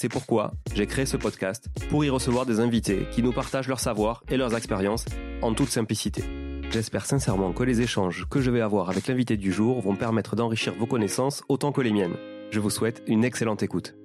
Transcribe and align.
C'est 0.00 0.08
pourquoi 0.08 0.52
j'ai 0.76 0.86
créé 0.86 1.06
ce 1.06 1.16
podcast 1.16 1.66
pour 1.90 2.04
y 2.04 2.08
recevoir 2.08 2.46
des 2.46 2.60
invités 2.60 3.08
qui 3.10 3.20
nous 3.20 3.32
partagent 3.32 3.66
leur 3.66 3.80
savoir 3.80 4.22
et 4.28 4.36
leurs 4.36 4.56
expériences 4.56 5.04
en 5.42 5.54
toute 5.54 5.70
simplicité. 5.70 6.22
J'espère 6.70 7.04
sincèrement 7.04 7.52
que 7.52 7.64
les 7.64 7.80
échanges 7.80 8.24
que 8.30 8.40
je 8.40 8.52
vais 8.52 8.60
avoir 8.60 8.90
avec 8.90 9.08
l'invité 9.08 9.36
du 9.36 9.50
jour 9.50 9.80
vont 9.80 9.96
permettre 9.96 10.36
d'enrichir 10.36 10.72
vos 10.78 10.86
connaissances 10.86 11.42
autant 11.48 11.72
que 11.72 11.80
les 11.80 11.90
miennes. 11.90 12.14
Je 12.52 12.60
vous 12.60 12.70
souhaite 12.70 13.02
une 13.08 13.24
excellente 13.24 13.64
écoute. 13.64 13.96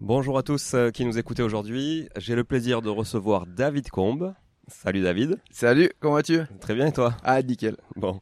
Bonjour 0.00 0.38
à 0.38 0.44
tous 0.44 0.74
euh, 0.74 0.90
qui 0.90 1.04
nous 1.04 1.18
écoutez 1.18 1.42
aujourd'hui. 1.42 2.08
J'ai 2.16 2.36
le 2.36 2.44
plaisir 2.44 2.82
de 2.82 2.88
recevoir 2.88 3.46
David 3.48 3.90
Combe. 3.90 4.32
Salut 4.68 5.00
David. 5.02 5.38
Salut, 5.50 5.90
comment 5.98 6.14
vas-tu? 6.14 6.40
Très 6.60 6.74
bien 6.74 6.86
et 6.88 6.92
toi? 6.92 7.14
Ah, 7.24 7.40
nickel. 7.42 7.76
Bon. 7.96 8.20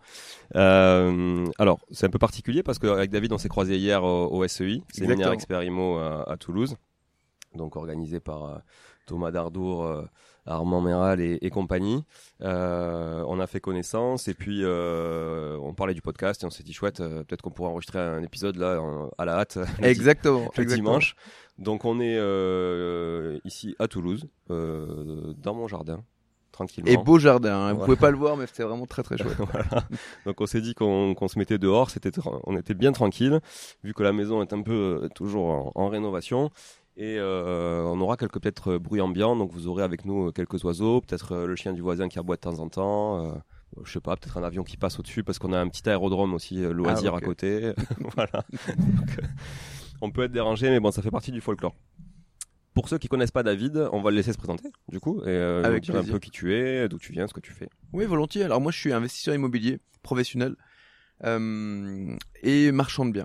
Euh, 0.55 1.45
alors, 1.59 1.81
c'est 1.91 2.07
un 2.07 2.11
peu 2.11 2.21
particulier 2.21 2.63
parce 2.63 2.79
qu'avec 2.79 3.11
David, 3.11 3.33
on 3.33 3.39
s'est 3.39 3.49
croisé 3.49 3.77
hier 3.77 4.05
au, 4.05 4.27
au 4.31 4.47
SEI, 4.47 4.81
séminaire 4.93 5.17
Exactement. 5.17 5.33
Expert 5.33 5.63
Imo 5.65 5.97
à, 5.99 6.31
à 6.31 6.37
Toulouse, 6.37 6.77
donc 7.55 7.75
organisé 7.75 8.21
par 8.21 8.45
euh, 8.45 8.59
Thomas 9.07 9.33
Dardour, 9.33 9.85
euh, 9.87 10.05
Armand 10.47 10.81
Méral 10.81 11.21
et, 11.21 11.39
et 11.43 11.51
compagnie. 11.51 12.05
Euh, 12.43 13.25
on 13.27 13.41
a 13.41 13.49
fait 13.49 13.59
connaissance 13.59 14.29
et 14.29 14.35
puis 14.35 14.61
euh, 14.63 15.59
on 15.61 15.75
parlait 15.75 15.95
du 15.95 16.03
podcast 16.03 16.45
et 16.45 16.47
on 16.47 16.51
s'est 16.51 16.63
dit 16.63 16.73
chouette, 16.73 16.99
peut-être 16.99 17.43
qu'on 17.43 17.51
pourrait 17.51 17.71
enregistrer 17.71 17.99
un 17.99 18.23
épisode 18.23 18.55
là 18.55 18.81
en- 18.81 19.11
à 19.19 19.25
la 19.25 19.39
hâte 19.41 19.59
Exactement. 19.83 20.49
le 20.57 20.63
exactement. 20.63 20.91
dimanche. 20.91 21.17
Donc 21.59 21.85
on 21.85 21.99
est 21.99 22.17
euh, 22.17 23.41
ici 23.45 23.75
à 23.81 23.89
Toulouse, 23.89 24.29
euh, 24.51 25.35
dans 25.39 25.55
mon 25.55 25.67
jardin, 25.67 26.05
tranquillement. 26.57 26.91
Et 26.91 26.97
beau 26.97 27.19
jardin, 27.19 27.55
hein. 27.55 27.69
vous 27.71 27.77
Voilà. 27.79 27.85
pouvez 27.85 27.97
pas 27.97 28.11
le 28.11 28.17
voir, 28.17 28.37
mais 28.37 28.47
c'était 28.47 28.63
vraiment 28.65 28.87
très 28.87 29.03
très 29.03 29.17
chouette. 29.23 29.37
Voilà. 29.39 29.85
Donc 30.25 30.41
on 30.41 30.47
s'est 30.47 30.61
dit 30.61 30.75
qu'on 30.75 31.15
se 31.29 31.39
mettait 31.39 31.59
dehors, 31.59 31.91
c'était 31.91 32.11
on 32.45 32.57
était 32.57 32.75
bien 32.75 32.93
tranquille, 32.93 33.41
vu 33.85 33.95
que 33.95 34.03
la 34.03 34.13
maison 34.13 34.43
est 34.43 34.53
un 34.53 34.63
peu 34.63 35.01
euh, 35.05 35.09
toujours 35.15 35.47
en, 35.47 35.73
en 35.75 35.89
rénovation. 35.89 36.51
Et 36.99 37.17
euh, 37.19 37.83
on 37.85 38.01
aura 38.01 38.17
quelques 38.17 38.41
peut-être 38.41 38.73
euh, 38.73 38.79
bruits 38.79 39.03
ambiants, 39.03 39.37
donc 39.37 39.53
vous 39.53 39.67
aurez 39.69 39.83
avec 39.83 40.07
nous 40.07 40.33
quelques 40.33 40.65
oiseaux, 40.65 41.03
peut-être 41.03 41.37
le 41.37 41.55
chien 41.55 41.75
du 41.75 41.83
voisin 41.83 42.09
qui 42.09 42.19
aboie 42.19 42.37
de 42.37 42.41
temps 42.41 42.59
en 42.59 42.69
temps, 42.71 43.35
je 43.85 43.93
sais 43.93 44.01
pas, 44.01 44.17
peut-être 44.17 44.39
un 44.39 44.43
avion 44.45 44.65
qui 44.65 44.79
passe 44.79 44.99
au-dessus 44.99 45.23
parce 45.23 45.39
qu'on 45.39 45.53
a 45.53 45.59
un 45.61 45.69
petit 45.69 45.87
aérodrome 45.89 46.33
aussi 46.33 46.65
euh, 46.65 46.73
loisir 46.73 47.13
Ah, 47.13 47.19
ok. 47.19 47.23
à 47.23 47.27
côté. 47.27 47.73
voilà. 48.17 48.45
Donc, 48.79 49.19
on 50.01 50.11
peut 50.11 50.23
être 50.25 50.33
dérangé, 50.33 50.71
mais 50.71 50.81
bon, 50.81 50.91
ça 50.91 51.03
fait 51.03 51.11
partie 51.11 51.33
du 51.33 51.43
folklore. 51.43 51.75
Pour 52.77 52.91
ceux 52.91 52.99
qui 52.99 53.09
connaissent 53.09 53.31
pas 53.31 53.43
David, 53.43 53.89
on 53.91 54.03
va 54.03 54.11
le 54.11 54.17
laisser 54.19 54.35
se 54.35 54.37
présenter, 54.39 54.69
du 54.89 55.01
coup, 55.01 55.23
et 55.23 55.29
euh, 55.29 55.65
Avec 55.65 55.83
dire 55.83 55.97
un 55.97 56.05
peu 56.05 56.19
qui 56.19 56.31
tu 56.31 56.55
es, 56.55 56.87
d'où 56.91 56.99
tu 56.99 57.11
viens, 57.11 57.27
ce 57.27 57.33
que 57.33 57.41
tu 57.41 57.53
fais. 57.53 57.71
Oui, 57.95 58.05
volontiers. 58.05 58.45
Alors 58.45 58.61
moi, 58.61 58.71
je 58.71 58.79
suis 58.79 58.93
investisseur 58.93 59.35
immobilier 59.35 59.81
professionnel 60.03 60.55
euh, 61.25 62.15
et 62.43 62.71
marchand 62.73 63.07
de 63.07 63.13
biens. 63.13 63.25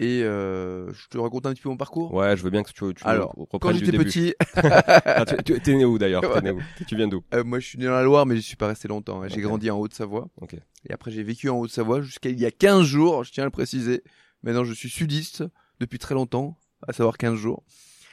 Et 0.00 0.22
euh, 0.24 0.92
je 0.92 1.06
te 1.08 1.16
raconte 1.16 1.46
un 1.46 1.52
petit 1.54 1.62
peu 1.62 1.68
mon 1.68 1.76
parcours? 1.76 2.12
Ouais, 2.12 2.36
je 2.36 2.42
veux 2.42 2.50
bien 2.50 2.64
que 2.64 2.70
tu, 2.72 2.74
tu 2.94 3.04
Alors, 3.06 3.34
Quand 3.60 3.72
j'étais 3.72 3.96
petit, 3.96 4.34
Ah, 4.56 5.24
tu, 5.24 5.60
t'es 5.60 5.74
né 5.76 5.84
où 5.84 5.96
d'ailleurs 5.96 6.22
T'es 6.22 6.28
Ouais. 6.28 6.42
né 6.42 6.50
où? 6.50 6.58
Tu 6.88 6.96
viens 6.96 7.06
d'où? 7.08 7.22
Euh, 7.34 7.44
moi 7.44 7.60
je 7.60 7.66
suis 7.68 7.78
né 7.78 7.84
dans 7.86 7.92
la 7.92 8.02
Loire, 8.02 8.26
mais 8.26 8.34
je 8.34 8.40
suis 8.40 8.56
pas 8.56 8.66
resté 8.66 8.88
longtemps. 8.88 9.22
hein. 9.22 9.28
J'ai 9.28 9.40
grandi 9.40 9.70
en 9.70 9.78
Haute-Savoie. 9.78 10.28
Ok. 10.40 10.54
Et 10.88 10.92
après, 10.92 11.12
j'ai 11.12 11.22
vécu 11.22 11.48
en 11.48 11.56
Haute-Savoie 11.58 12.02
jusqu'à 12.02 12.28
il 12.30 12.38
y 12.40 12.44
a 12.44 12.50
15 12.50 12.82
jours, 12.82 13.22
je 13.22 13.30
tiens 13.30 13.44
à 13.44 13.46
le 13.46 13.50
préciser. 13.52 14.02
Maintenant, 14.42 14.64
je 14.64 14.74
suis 14.74 14.90
sudiste 14.90 15.44
depuis 15.80 15.98
très 16.00 16.14
longtemps, 16.14 16.58
à 16.86 16.92
savoir 16.92 17.16
15 17.16 17.36
jours, 17.38 17.62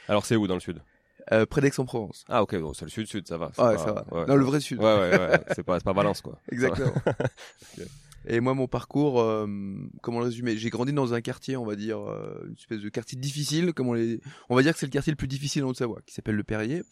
Alors 0.08 0.26
c'est 0.26 0.36
où 0.36 0.46
dans 0.46 0.54
le 0.54 0.60
sud? 0.60 0.80
Euh, 1.32 1.46
près 1.46 1.62
d'Aix-en-Provence. 1.62 2.24
Ah 2.28 2.42
ok, 2.42 2.54
bon, 2.60 2.74
c'est 2.74 2.84
le 2.84 2.90
sud, 2.90 3.06
sud, 3.06 3.26
ça 3.26 3.38
va. 3.38 3.50
c'est 3.54 3.62
Ouais, 3.62 3.76
pas- 3.76 3.84
ça 3.84 3.92
va. 3.92 4.04
ouais, 4.12 4.26
non, 4.26 4.36
le 4.36 4.44
vrai 4.44 4.60
sud. 4.60 4.78
Ouais, 4.78 4.84
ouais, 4.84 5.16
ouais, 5.18 5.40
c'est 5.54 5.62
pas, 5.62 5.78
c'est 5.78 5.84
pas 5.84 5.92
Valence 5.94 6.20
quoi. 6.20 6.38
Exactement. 6.52 6.92
Et 8.26 8.40
moi, 8.40 8.54
mon 8.54 8.66
parcours, 8.66 9.20
euh, 9.20 9.46
comment 10.00 10.20
le 10.20 10.26
résumer 10.26 10.56
J'ai 10.56 10.70
grandi 10.70 10.92
dans 10.94 11.12
un 11.12 11.20
quartier, 11.20 11.58
on 11.58 11.64
va 11.66 11.76
dire, 11.76 11.98
euh, 11.98 12.42
une 12.46 12.54
espèce 12.54 12.80
de 12.80 12.88
quartier 12.88 13.18
difficile, 13.18 13.74
comme 13.74 13.88
on 13.88 13.92
les, 13.92 14.20
on 14.48 14.56
va 14.56 14.62
dire 14.62 14.72
que 14.72 14.78
c'est 14.78 14.86
le 14.86 14.90
quartier 14.92 15.12
le 15.12 15.16
plus 15.16 15.28
difficile 15.28 15.62
en 15.64 15.68
Haute-Savoie, 15.68 16.00
qui 16.06 16.14
s'appelle 16.14 16.36
le 16.36 16.42
Perrier. 16.44 16.82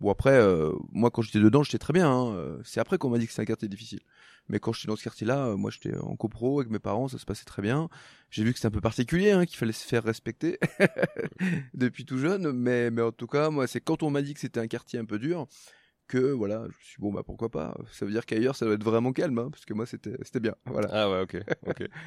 Bon 0.00 0.10
après, 0.10 0.32
euh, 0.32 0.72
moi 0.92 1.10
quand 1.10 1.22
j'étais 1.22 1.40
dedans, 1.40 1.62
j'étais 1.62 1.78
très 1.78 1.92
bien. 1.92 2.10
hein. 2.10 2.32
Euh, 2.34 2.58
C'est 2.64 2.80
après 2.80 2.96
qu'on 2.98 3.10
m'a 3.10 3.18
dit 3.18 3.26
que 3.26 3.32
c'est 3.32 3.42
un 3.42 3.44
quartier 3.44 3.68
difficile. 3.68 4.00
Mais 4.48 4.58
quand 4.58 4.72
j'étais 4.72 4.88
dans 4.88 4.96
ce 4.96 5.04
quartier-là, 5.04 5.48
euh, 5.48 5.56
moi 5.56 5.70
j'étais 5.70 5.96
en 5.98 6.16
copro 6.16 6.60
avec 6.60 6.70
mes 6.72 6.78
parents, 6.78 7.06
ça 7.06 7.18
se 7.18 7.26
passait 7.26 7.44
très 7.44 7.62
bien. 7.62 7.88
J'ai 8.30 8.42
vu 8.42 8.52
que 8.52 8.58
c'était 8.58 8.68
un 8.68 8.70
peu 8.72 8.80
particulier, 8.80 9.30
hein, 9.30 9.44
qu'il 9.46 9.58
fallait 9.58 9.72
se 9.72 9.86
faire 9.86 10.02
respecter 10.02 10.58
depuis 11.74 12.04
tout 12.04 12.18
jeune. 12.18 12.50
Mais, 12.52 12.90
mais 12.90 13.02
en 13.02 13.12
tout 13.12 13.26
cas, 13.26 13.50
moi, 13.50 13.66
c'est 13.66 13.80
quand 13.80 14.02
on 14.02 14.10
m'a 14.10 14.22
dit 14.22 14.34
que 14.34 14.40
c'était 14.40 14.60
un 14.60 14.66
quartier 14.66 14.98
un 14.98 15.04
peu 15.04 15.18
dur 15.18 15.46
que 16.08 16.32
voilà, 16.32 16.62
je 16.62 16.68
me 16.68 16.72
suis 16.82 16.96
dit, 16.96 17.02
bon 17.02 17.12
bah 17.12 17.22
pourquoi 17.24 17.50
pas. 17.50 17.76
Ça 17.92 18.04
veut 18.04 18.10
dire 18.10 18.26
qu'ailleurs 18.26 18.56
ça 18.56 18.64
doit 18.66 18.74
être 18.74 18.82
vraiment 18.84 19.12
calme, 19.12 19.38
hein, 19.38 19.48
parce 19.52 19.64
que 19.64 19.74
moi 19.74 19.86
c'était 19.86 20.16
c'était 20.22 20.40
bien. 20.40 20.56
Voilà. 20.64 20.88
Ah 20.90 21.10
ouais, 21.10 21.20
ok, 21.20 21.36
ok. 21.68 21.88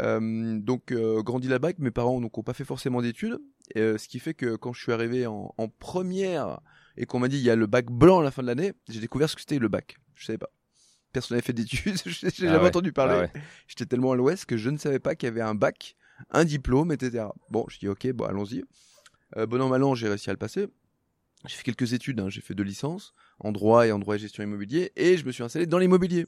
Euh, 0.00 0.58
donc 0.58 0.90
euh, 0.90 1.22
grandi 1.22 1.46
là-bas, 1.46 1.68
mes 1.78 1.92
parents 1.92 2.20
donc 2.20 2.36
ont 2.36 2.42
pas 2.42 2.52
fait 2.52 2.64
forcément 2.64 3.00
d'études, 3.00 3.38
euh, 3.76 3.96
ce 3.96 4.08
qui 4.08 4.18
fait 4.18 4.34
que 4.34 4.56
quand 4.56 4.72
je 4.72 4.82
suis 4.82 4.90
arrivé 4.90 5.24
en, 5.28 5.54
en 5.56 5.68
première 5.68 6.58
et 6.96 7.06
qu'on 7.06 7.18
m'a 7.18 7.28
dit 7.28 7.36
il 7.38 7.42
y 7.42 7.50
a 7.50 7.56
le 7.56 7.66
bac 7.66 7.86
blanc 7.86 8.20
à 8.20 8.22
la 8.24 8.30
fin 8.30 8.42
de 8.42 8.46
l'année, 8.46 8.72
j'ai 8.88 9.00
découvert 9.00 9.28
ce 9.28 9.34
que 9.34 9.40
c'était 9.40 9.58
le 9.58 9.68
bac. 9.68 9.96
Je 10.14 10.24
savais 10.26 10.38
pas. 10.38 10.50
Personne 11.12 11.36
n'avait 11.36 11.46
fait 11.46 11.52
d'études, 11.52 11.96
j'ai 12.06 12.26
Ah 12.26 12.30
jamais 12.30 12.58
ouais. 12.58 12.68
entendu 12.68 12.92
parler. 12.92 13.14
Ah 13.16 13.20
ouais. 13.20 13.42
J'étais 13.68 13.86
tellement 13.86 14.12
à 14.12 14.16
l'ouest 14.16 14.46
que 14.46 14.56
je 14.56 14.70
ne 14.70 14.78
savais 14.78 14.98
pas 14.98 15.14
qu'il 15.14 15.28
y 15.28 15.30
avait 15.30 15.40
un 15.40 15.54
bac, 15.54 15.96
un 16.30 16.44
diplôme, 16.44 16.92
etc. 16.92 17.26
Bon, 17.50 17.64
je 17.68 17.78
dis 17.78 17.88
ok, 17.88 18.10
bon 18.12 18.24
allons-y. 18.24 18.64
Euh, 19.36 19.46
bon 19.46 19.60
an 19.60 19.68
mal 19.68 19.82
an, 19.84 19.94
j'ai 19.94 20.08
réussi 20.08 20.30
à 20.30 20.32
le 20.32 20.38
passer. 20.38 20.68
J'ai 21.46 21.56
fait 21.56 21.62
quelques 21.62 21.92
études, 21.92 22.20
hein. 22.20 22.30
j'ai 22.30 22.40
fait 22.40 22.54
deux 22.54 22.62
licences 22.64 23.12
en 23.38 23.52
droit 23.52 23.86
et 23.86 23.92
en 23.92 23.98
droit 23.98 24.16
et 24.16 24.18
gestion 24.18 24.42
immobilier, 24.42 24.92
et 24.96 25.18
je 25.18 25.26
me 25.26 25.32
suis 25.32 25.42
installé 25.42 25.66
dans 25.66 25.78
l'immobilier. 25.78 26.26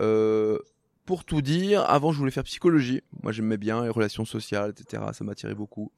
Euh, 0.00 0.58
pour 1.06 1.24
tout 1.24 1.40
dire, 1.42 1.82
avant 1.82 2.12
je 2.12 2.18
voulais 2.18 2.30
faire 2.30 2.44
psychologie. 2.44 3.02
Moi 3.22 3.30
j'aimais 3.32 3.58
bien 3.58 3.82
les 3.84 3.90
relations 3.90 4.24
sociales, 4.24 4.70
etc. 4.76 5.02
Ça 5.12 5.22
m'attirait 5.22 5.54
beaucoup. 5.54 5.92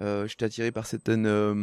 Euh, 0.00 0.28
j'étais 0.28 0.44
attiré 0.44 0.70
par 0.70 0.86
certaines 0.86 1.26
euh, 1.26 1.54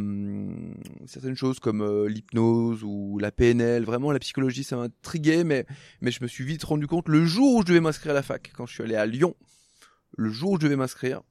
certaines 1.06 1.36
choses 1.36 1.58
comme 1.58 1.80
euh, 1.80 2.06
l'hypnose 2.06 2.82
ou 2.84 3.18
la 3.18 3.32
PNL. 3.32 3.84
Vraiment, 3.84 4.12
la 4.12 4.18
psychologie, 4.18 4.62
ça 4.62 4.76
m'intriguait, 4.76 5.42
mais 5.42 5.64
mais 6.02 6.10
je 6.10 6.22
me 6.22 6.28
suis 6.28 6.44
vite 6.44 6.62
rendu 6.64 6.86
compte 6.86 7.08
le 7.08 7.24
jour 7.24 7.54
où 7.56 7.60
je 7.62 7.66
devais 7.66 7.80
m'inscrire 7.80 8.12
à 8.12 8.14
la 8.14 8.22
fac, 8.22 8.52
quand 8.54 8.66
je 8.66 8.74
suis 8.74 8.82
allé 8.82 8.94
à 8.94 9.06
Lyon, 9.06 9.34
le 10.16 10.30
jour 10.30 10.52
où 10.52 10.56
je 10.56 10.64
devais 10.64 10.76
m'inscrire, 10.76 11.22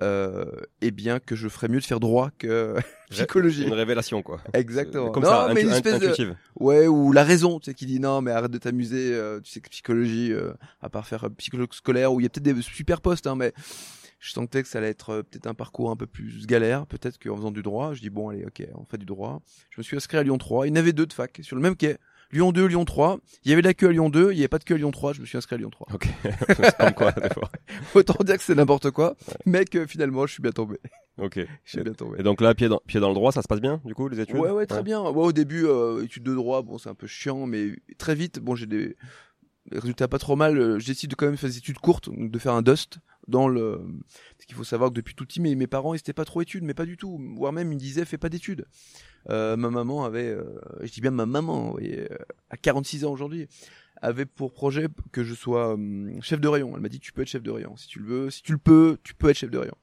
euh, 0.00 0.46
eh 0.80 0.90
bien 0.90 1.20
que 1.20 1.36
je 1.36 1.48
ferais 1.48 1.68
mieux 1.68 1.80
de 1.80 1.84
faire 1.84 2.00
droit 2.00 2.30
que 2.38 2.76
psychologie. 3.10 3.64
Une 3.64 3.74
révélation, 3.74 4.22
quoi. 4.22 4.40
Exactement. 4.54 5.10
Comme 5.10 5.24
non, 5.24 5.28
ça, 5.28 5.50
mais 5.54 5.62
une 5.62 5.70
espèce 5.70 6.00
de, 6.00 6.06
intuitive. 6.06 6.36
ouais, 6.58 6.86
ou 6.86 7.12
la 7.12 7.24
raison, 7.24 7.58
tu 7.60 7.66
sais, 7.66 7.74
qui 7.74 7.84
dit 7.84 8.00
non, 8.00 8.22
mais 8.22 8.30
arrête 8.30 8.50
de 8.50 8.58
t'amuser. 8.58 9.12
euh, 9.12 9.40
tu 9.40 9.50
sais 9.50 9.60
que 9.60 9.68
psychologie, 9.68 10.32
euh, 10.32 10.52
à 10.80 10.88
part 10.88 11.06
faire 11.06 11.24
euh, 11.24 11.30
psychologue 11.30 11.72
scolaire, 11.74 12.12
où 12.12 12.20
il 12.20 12.22
y 12.22 12.26
a 12.26 12.30
peut-être 12.30 12.44
des 12.44 12.62
super 12.62 13.00
postes, 13.00 13.26
hein, 13.26 13.36
mais 13.36 13.52
je 14.22 14.30
sentais 14.30 14.62
que 14.62 14.68
ça 14.68 14.78
allait 14.78 14.88
être 14.88 15.10
euh, 15.10 15.22
peut-être 15.24 15.48
un 15.48 15.54
parcours 15.54 15.90
un 15.90 15.96
peu 15.96 16.06
plus 16.06 16.46
galère, 16.46 16.86
peut-être 16.86 17.18
qu'en 17.18 17.36
faisant 17.36 17.50
du 17.50 17.62
droit. 17.62 17.92
Je 17.92 18.00
dis 18.00 18.08
bon, 18.08 18.28
allez, 18.28 18.44
ok, 18.44 18.62
on 18.76 18.84
fait 18.84 18.96
du 18.96 19.04
droit. 19.04 19.42
Je 19.70 19.80
me 19.80 19.82
suis 19.82 19.96
inscrit 19.96 20.16
à 20.16 20.22
Lyon 20.22 20.38
3. 20.38 20.68
Il 20.68 20.70
y 20.70 20.72
en 20.72 20.76
avait 20.76 20.92
deux 20.92 21.06
de 21.06 21.12
fac 21.12 21.40
sur 21.42 21.56
le 21.56 21.62
même 21.62 21.74
quai. 21.74 21.96
Lyon 22.30 22.52
2, 22.52 22.66
Lyon 22.66 22.84
3. 22.84 23.18
Il 23.44 23.50
y 23.50 23.52
avait 23.52 23.62
de 23.62 23.66
la 23.66 23.74
queue 23.74 23.88
à 23.88 23.92
Lyon 23.92 24.10
2, 24.10 24.30
il 24.30 24.36
n'y 24.36 24.42
avait 24.42 24.48
pas 24.48 24.60
de 24.60 24.64
queue 24.64 24.76
à 24.76 24.78
Lyon 24.78 24.92
3. 24.92 25.14
Je 25.14 25.22
me 25.22 25.26
suis 25.26 25.36
inscrit 25.36 25.56
à 25.56 25.58
Lyon 25.58 25.70
3. 25.70 25.88
Ok. 25.92 26.08
Quoi. 26.96 27.12
Autant 27.96 28.22
dire 28.22 28.38
que 28.38 28.44
c'est 28.44 28.54
n'importe 28.54 28.92
quoi, 28.92 29.16
mais 29.44 29.64
que 29.64 29.86
finalement, 29.86 30.24
je 30.26 30.34
suis 30.34 30.42
bien 30.42 30.52
tombé. 30.52 30.78
Ok. 31.18 31.40
Je 31.64 31.70
suis 31.70 31.82
bien 31.82 31.92
tombé. 31.92 32.20
Et 32.20 32.22
donc 32.22 32.40
là, 32.40 32.54
pied 32.54 32.68
dans, 32.68 32.80
pied 32.86 33.00
dans 33.00 33.08
le 33.08 33.14
droit, 33.14 33.32
ça 33.32 33.42
se 33.42 33.48
passe 33.48 33.60
bien, 33.60 33.82
du 33.84 33.94
coup, 33.94 34.08
les 34.08 34.20
études? 34.20 34.36
Ouais, 34.36 34.50
ouais, 34.50 34.66
très 34.66 34.82
bien. 34.82 35.02
Ouais, 35.02 35.10
au 35.10 35.32
début, 35.32 35.66
euh, 35.66 36.04
études 36.04 36.22
de 36.22 36.34
droit, 36.34 36.62
bon, 36.62 36.78
c'est 36.78 36.88
un 36.88 36.94
peu 36.94 37.06
chiant, 37.06 37.46
mais 37.46 37.72
très 37.98 38.14
vite, 38.14 38.38
bon, 38.38 38.54
j'ai 38.54 38.66
des 38.66 38.96
résultats 39.70 40.08
pas 40.08 40.18
trop 40.18 40.36
mal. 40.36 40.58
euh, 40.58 40.78
Je 40.78 40.86
décide 40.86 41.10
de 41.10 41.14
quand 41.14 41.26
même 41.26 41.36
faire 41.36 41.50
des 41.50 41.58
études 41.58 41.78
courtes, 41.78 42.08
de 42.12 42.38
faire 42.38 42.54
un 42.54 42.62
dust 42.62 42.98
dans 43.28 43.48
le. 43.48 43.80
Parce 44.36 44.46
qu'il 44.46 44.56
faut 44.56 44.64
savoir 44.64 44.90
que 44.90 44.94
depuis 44.94 45.14
tout 45.14 45.24
petit, 45.24 45.40
mes, 45.40 45.54
mes 45.54 45.66
parents, 45.66 45.94
ils 45.94 45.98
étaient 45.98 46.12
pas 46.12 46.24
trop 46.24 46.42
études, 46.42 46.64
mais 46.64 46.74
pas 46.74 46.86
du 46.86 46.96
tout. 46.96 47.20
Voire 47.36 47.52
même, 47.52 47.70
ils 47.70 47.76
me 47.76 47.80
disaient, 47.80 48.04
fais 48.04 48.18
pas 48.18 48.28
d'études. 48.28 48.66
Euh, 49.30 49.56
ma 49.56 49.70
maman 49.70 50.04
avait, 50.04 50.28
euh, 50.30 50.44
je 50.80 50.90
dis 50.90 51.00
bien 51.00 51.12
ma 51.12 51.26
maman, 51.26 51.70
voyez, 51.70 52.10
euh, 52.10 52.16
à 52.50 52.56
46 52.56 53.04
ans 53.04 53.12
aujourd'hui, 53.12 53.46
avait 54.00 54.26
pour 54.26 54.52
projet 54.52 54.88
que 55.12 55.22
je 55.22 55.32
sois 55.34 55.74
hum, 55.74 56.20
chef 56.22 56.40
de 56.40 56.48
rayon. 56.48 56.72
Elle 56.74 56.80
m'a 56.82 56.88
dit, 56.88 56.98
tu 56.98 57.12
peux 57.12 57.22
être 57.22 57.28
chef 57.28 57.42
de 57.42 57.50
rayon. 57.52 57.76
Si 57.76 57.86
tu 57.86 58.00
le 58.00 58.06
veux, 58.06 58.30
si 58.30 58.42
tu 58.42 58.50
le 58.52 58.58
peux, 58.58 58.98
tu 59.04 59.14
peux 59.14 59.28
être 59.30 59.36
chef 59.36 59.50
de 59.50 59.58
rayon. 59.58 59.76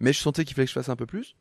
Mais 0.00 0.12
je 0.14 0.18
sentais 0.20 0.44
qu'il 0.44 0.54
fallait 0.54 0.64
que 0.66 0.70
je 0.70 0.74
fasse 0.74 0.88
un 0.88 0.96
peu 0.96 1.06
plus. 1.06 1.36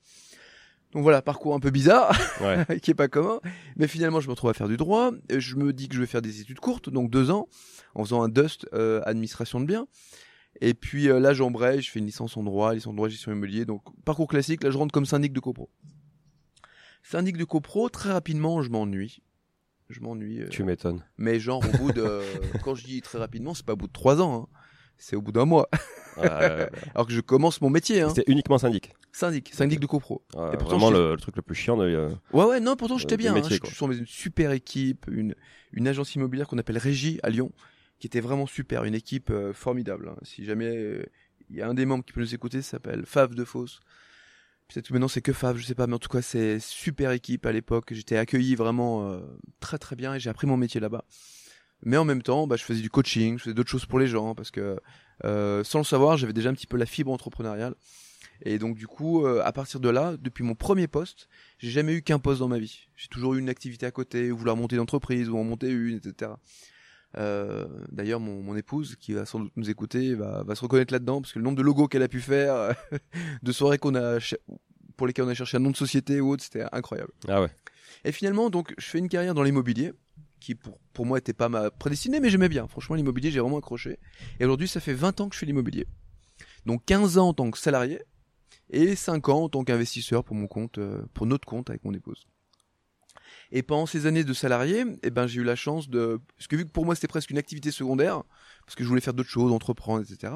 Donc 0.95 1.03
voilà, 1.03 1.21
parcours 1.21 1.53
un 1.53 1.59
peu 1.59 1.69
bizarre. 1.69 2.18
Ouais. 2.42 2.80
qui 2.81 2.89
est 2.92 2.95
pas 2.95 3.07
commun. 3.09 3.39
Mais 3.75 3.88
finalement, 3.88 4.21
je 4.21 4.27
me 4.27 4.31
retrouve 4.31 4.50
à 4.50 4.53
faire 4.53 4.68
du 4.69 4.77
droit. 4.77 5.12
Je 5.30 5.56
me 5.56 5.74
dis 5.74 5.88
que 5.89 5.95
je 5.95 6.00
vais 6.00 6.07
faire 6.07 6.21
des 6.24 6.39
études 6.42 6.59
courtes, 6.59 6.89
donc 6.89 7.12
deux 7.12 7.30
ans, 7.31 7.47
en 7.95 8.03
faisant 8.06 8.24
un 8.24 8.30
dust 8.30 8.68
euh, 8.74 9.01
administration 9.06 9.59
de 9.59 9.65
biens. 9.65 9.88
Et 10.62 10.74
puis 10.74 11.09
euh, 11.09 11.19
là, 11.19 11.33
j'embraye, 11.33 11.81
je 11.81 11.92
fais 11.92 12.00
une 12.00 12.06
licence 12.06 12.38
en 12.38 12.44
droit, 12.44 12.74
licence 12.74 12.92
en 12.92 12.95
droit 12.95 13.09
gestion 13.09 13.31
immobilier. 13.33 13.65
Donc 13.65 13.83
parcours 14.06 14.27
classique. 14.30 14.63
Là, 14.63 14.71
je 14.71 14.77
rentre 14.77 14.94
comme 14.94 15.06
syndic 15.06 15.33
de 15.33 15.39
copro. 15.42 15.69
Syndic 17.03 17.38
de 17.38 17.44
copro, 17.44 17.89
très 17.89 18.12
rapidement, 18.12 18.62
je 18.62 18.69
m'ennuie. 18.69 19.21
Je 19.89 20.00
m'ennuie. 20.00 20.41
euh, 20.41 20.48
Tu 20.50 20.63
m'étonnes. 20.63 21.03
mais 21.18 21.39
genre 21.39 21.62
au 21.63 21.77
bout 21.77 21.91
de, 21.91 22.21
quand 22.63 22.74
je 22.74 22.86
dis 22.86 23.01
très 23.01 23.19
rapidement, 23.19 23.53
c'est 23.53 23.65
pas 23.65 23.74
au 23.74 23.77
bout 23.77 23.88
de 23.88 23.91
trois 23.94 24.21
ans. 24.21 24.50
hein. 24.53 24.54
C'est 24.97 25.15
au 25.15 25.21
bout 25.21 25.31
d'un 25.31 25.45
mois. 25.45 25.69
Ouais, 26.18 26.27
Alors 26.95 27.06
que 27.07 27.13
je 27.13 27.21
commence 27.21 27.59
mon 27.62 27.69
métier, 27.69 28.01
hein. 28.01 28.09
C'était 28.09 28.31
uniquement 28.31 28.57
syndic. 28.57 28.94
syndic, 29.12 29.53
syndic 29.53 29.80
de 29.80 29.86
copro. 29.86 30.24
Ouais, 30.36 30.53
Et 30.53 30.57
pourtant, 30.57 30.77
vraiment 30.77 30.89
le, 30.92 31.12
le 31.12 31.18
truc 31.18 31.36
le 31.36 31.42
plus 31.42 31.56
chiant 31.56 31.75
de. 31.77 31.83
euh, 31.83 32.09
Ouais, 32.33 32.45
ouais, 32.45 32.59
non, 32.59 32.75
pourtant 32.75 32.97
j'étais 32.97 33.15
Euh, 33.15 33.18
bien. 33.18 33.33
du 33.33 33.39
hein. 33.39 33.44
Je 33.50 33.56
suis 33.74 33.86
une 33.86 34.06
super 34.06 34.51
équipe, 34.51 35.06
une, 35.12 35.36
une 35.74 35.88
agence 35.88 36.15
immobilière 36.15 36.47
qu'on 36.47 36.57
appelle 36.57 36.77
Régie 36.77 37.19
à 37.24 37.30
Lyon, 37.30 37.51
qui 38.00 38.07
était 38.07 38.21
vraiment 38.21 38.45
super, 38.47 38.83
une 38.86 38.95
équipe 38.95 39.30
euh, 39.30 39.51
formidable. 39.53 40.09
hein. 40.09 40.15
Si 40.24 40.45
jamais 40.45 40.75
euh, 40.75 41.03
il 41.50 41.57
y 41.57 41.62
a 41.62 41.68
un 41.68 41.74
des 41.74 41.86
membres 41.86 42.03
qui 42.06 42.13
peut 42.13 42.21
nous 42.21 42.33
écouter, 42.33 42.62
ça 42.62 42.71
s'appelle 42.71 43.06
Fave 43.06 43.36
de 43.36 43.44
Fosse. 43.44 43.80
Peut-être 44.68 44.88
que 44.88 44.94
maintenant 44.94 45.07
c'est 45.07 45.21
que 45.21 45.31
Fave, 45.33 45.57
je 45.57 45.65
sais 45.65 45.75
pas, 45.75 45.86
mais 45.86 45.94
en 45.94 46.00
tout 46.00 46.09
cas 46.09 46.24
c'est 46.24 46.57
super 46.59 47.12
équipe 47.12 47.45
à 47.45 47.51
l'époque. 47.51 47.89
J'étais 47.94 48.18
accueilli 48.18 48.56
vraiment 48.56 49.12
euh, 49.12 49.19
très 49.59 49.77
très 49.77 49.95
bien 49.95 50.15
et 50.15 50.19
j'ai 50.19 50.30
appris 50.31 50.48
mon 50.48 50.57
métier 50.57 50.80
là-bas. 50.81 51.03
Mais 51.85 51.97
en 51.97 52.05
même 52.05 52.23
temps, 52.23 52.47
bah, 52.47 52.55
je 52.57 52.63
faisais 52.63 52.81
du 52.81 52.89
coaching, 52.89 53.37
je 53.37 53.43
faisais 53.43 53.53
d'autres 53.53 53.69
choses 53.69 53.85
pour 53.85 53.99
les 53.99 54.07
gens 54.07 54.35
parce 54.35 54.51
que 54.51 54.77
euh, 55.23 55.63
sans 55.63 55.77
le 55.77 55.85
savoir, 55.85 56.17
j'avais 56.17 56.33
déjà 56.33 56.49
un 56.49 56.53
petit 56.53 56.67
peu 56.67 56.77
la 56.77 56.85
fibre 56.87 57.11
entrepreneuriale. 57.11 57.75
Et 58.41 58.57
donc 58.57 58.75
du 58.75 58.87
coup, 58.87 59.25
euh, 59.25 59.41
à 59.45 59.53
partir 59.53 59.79
de 59.79 59.87
là, 59.87 60.17
depuis 60.19 60.43
mon 60.43 60.55
premier 60.55 60.87
poste, 60.87 61.29
j'ai 61.59 61.69
jamais 61.69 61.93
eu 61.93 62.01
qu'un 62.01 62.19
poste 62.19 62.39
dans 62.39 62.47
ma 62.49 62.59
vie. 62.59 62.89
J'ai 62.97 63.07
toujours 63.07 63.35
eu 63.35 63.39
une 63.39 63.49
activité 63.49 63.85
à 63.85 63.91
côté, 63.91 64.31
ou 64.31 64.37
vouloir 64.37 64.57
monter 64.57 64.75
une 64.75 64.81
entreprise, 64.81 65.29
ou 65.29 65.37
en 65.37 65.43
monter 65.43 65.69
une, 65.69 65.95
etc. 65.95 66.31
Euh, 67.17 67.65
D'ailleurs, 67.91 68.19
mon, 68.19 68.41
mon 68.41 68.55
épouse, 68.57 68.97
qui 68.99 69.13
va 69.13 69.25
sans 69.25 69.39
doute 69.39 69.53
nous 69.55 69.69
écouter, 69.69 70.15
va, 70.15 70.43
va 70.43 70.55
se 70.55 70.61
reconnaître 70.61 70.91
là-dedans, 70.91 71.21
parce 71.21 71.31
que 71.31 71.39
le 71.39 71.45
nombre 71.45 71.57
de 71.57 71.61
logos 71.61 71.88
qu'elle 71.88 72.03
a 72.03 72.09
pu 72.09 72.19
faire, 72.19 72.75
de 73.43 73.51
soirées 73.53 73.77
qu'on 73.77 73.95
a, 73.95 74.17
pour 74.97 75.07
lesquelles 75.07 75.25
on 75.25 75.29
a 75.29 75.33
cherché 75.33 75.55
un 75.55 75.61
nom 75.61 75.71
de 75.71 75.77
société 75.77 76.19
ou 76.19 76.31
autre, 76.31 76.43
c'était 76.43 76.65
incroyable. 76.73 77.11
Ah 77.29 77.41
ouais. 77.41 77.49
Et 78.03 78.11
finalement, 78.11 78.49
donc, 78.49 78.73
je 78.77 78.85
fais 78.85 78.99
une 78.99 79.07
carrière 79.07 79.33
dans 79.33 79.43
l'immobilier, 79.43 79.93
qui 80.45 80.53
pour, 80.53 80.80
pour 80.94 81.07
moi 81.07 81.18
était 81.18 81.33
pas 81.33 81.50
ma 81.50 81.71
prédestinée, 81.71 82.19
mais 82.19 82.30
j'aimais 82.30 82.50
bien. 82.50 82.68
Franchement, 82.68 82.95
l'immobilier, 82.95 83.31
j'ai 83.31 83.39
vraiment 83.39 83.57
accroché. 83.57 83.97
Et 84.39 84.45
aujourd'hui, 84.45 84.68
ça 84.68 84.80
fait 84.80 84.94
20 84.94 85.19
ans 85.21 85.30
que 85.30 85.33
je 85.33 85.39
fais 85.39 85.45
l'immobilier. 85.47 85.88
Donc 86.68 86.86
15 86.86 87.18
ans 87.18 87.30
en 87.30 87.33
tant 87.33 87.50
que 87.50 87.57
salarié, 87.57 88.01
et 88.69 88.95
5 88.95 89.30
ans 89.30 89.44
en 89.45 89.50
tant 89.50 89.63
qu'investisseur 89.63 90.24
pour 90.24 90.36
mon 90.36 90.47
compte, 90.47 90.77
euh, 90.77 91.01
pour 91.13 91.25
notre 91.25 91.47
compte 91.47 91.71
avec 91.71 91.83
mon 91.83 91.94
épouse. 91.94 92.27
Et 93.57 93.63
pendant 93.63 93.85
ces 93.85 94.05
années 94.05 94.25
de 94.25 94.33
salarié, 94.33 94.83
eh 95.01 95.09
ben, 95.09 95.27
j'ai 95.27 95.39
eu 95.39 95.45
la 95.45 95.55
chance 95.55 95.89
de, 95.89 96.19
parce 96.35 96.47
que 96.47 96.57
vu 96.57 96.65
que 96.65 96.71
pour 96.71 96.83
moi 96.83 96.93
c'était 96.93 97.07
presque 97.07 97.29
une 97.29 97.37
activité 97.37 97.71
secondaire, 97.71 98.23
parce 98.65 98.75
que 98.75 98.83
je 98.83 98.89
voulais 98.89 98.99
faire 98.99 99.13
d'autres 99.13 99.29
choses, 99.29 99.53
entreprendre, 99.53 100.03
etc. 100.03 100.33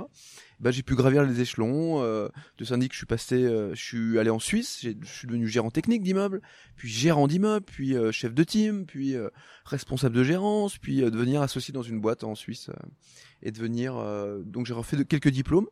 Ben, 0.61 0.71
j'ai 0.71 0.83
pu 0.83 0.95
gravir 0.95 1.23
les 1.23 1.41
échelons. 1.41 2.01
Euh, 2.01 2.29
de 2.57 2.63
syndic, 2.63 2.93
je 2.93 2.97
suis 2.97 3.05
passé, 3.05 3.43
euh, 3.43 3.75
je 3.75 3.83
suis 3.83 4.19
allé 4.19 4.29
en 4.29 4.39
Suisse, 4.39 4.79
je 4.81 5.05
suis 5.05 5.27
devenu 5.27 5.49
gérant 5.49 5.69
technique 5.69 6.01
d'immeuble, 6.01 6.41
puis 6.77 6.87
gérant 6.87 7.27
d'immeuble, 7.27 7.65
puis 7.65 7.93
euh, 7.93 8.13
chef 8.13 8.33
de 8.33 8.43
team, 8.45 8.85
puis 8.85 9.17
euh, 9.17 9.27
responsable 9.65 10.15
de 10.15 10.23
gérance, 10.23 10.77
puis 10.77 11.03
euh, 11.03 11.09
devenir 11.09 11.41
associé 11.41 11.73
dans 11.73 11.83
une 11.83 11.99
boîte 11.99 12.23
en 12.23 12.35
Suisse, 12.35 12.69
euh, 12.69 12.87
et 13.43 13.51
devenir. 13.51 13.95
donc 14.45 14.65
j'ai 14.65 14.73
refait 14.73 15.03
quelques 15.03 15.27
diplômes. 15.27 15.67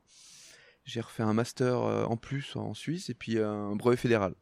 J'ai 0.84 1.00
refait 1.00 1.24
un 1.24 1.34
master 1.34 1.80
en 1.80 2.18
plus 2.18 2.58
en 2.58 2.74
Suisse 2.74 3.10
et 3.10 3.14
puis 3.14 3.40
un 3.40 3.76
brevet 3.76 3.98
fédéral. 3.98 4.36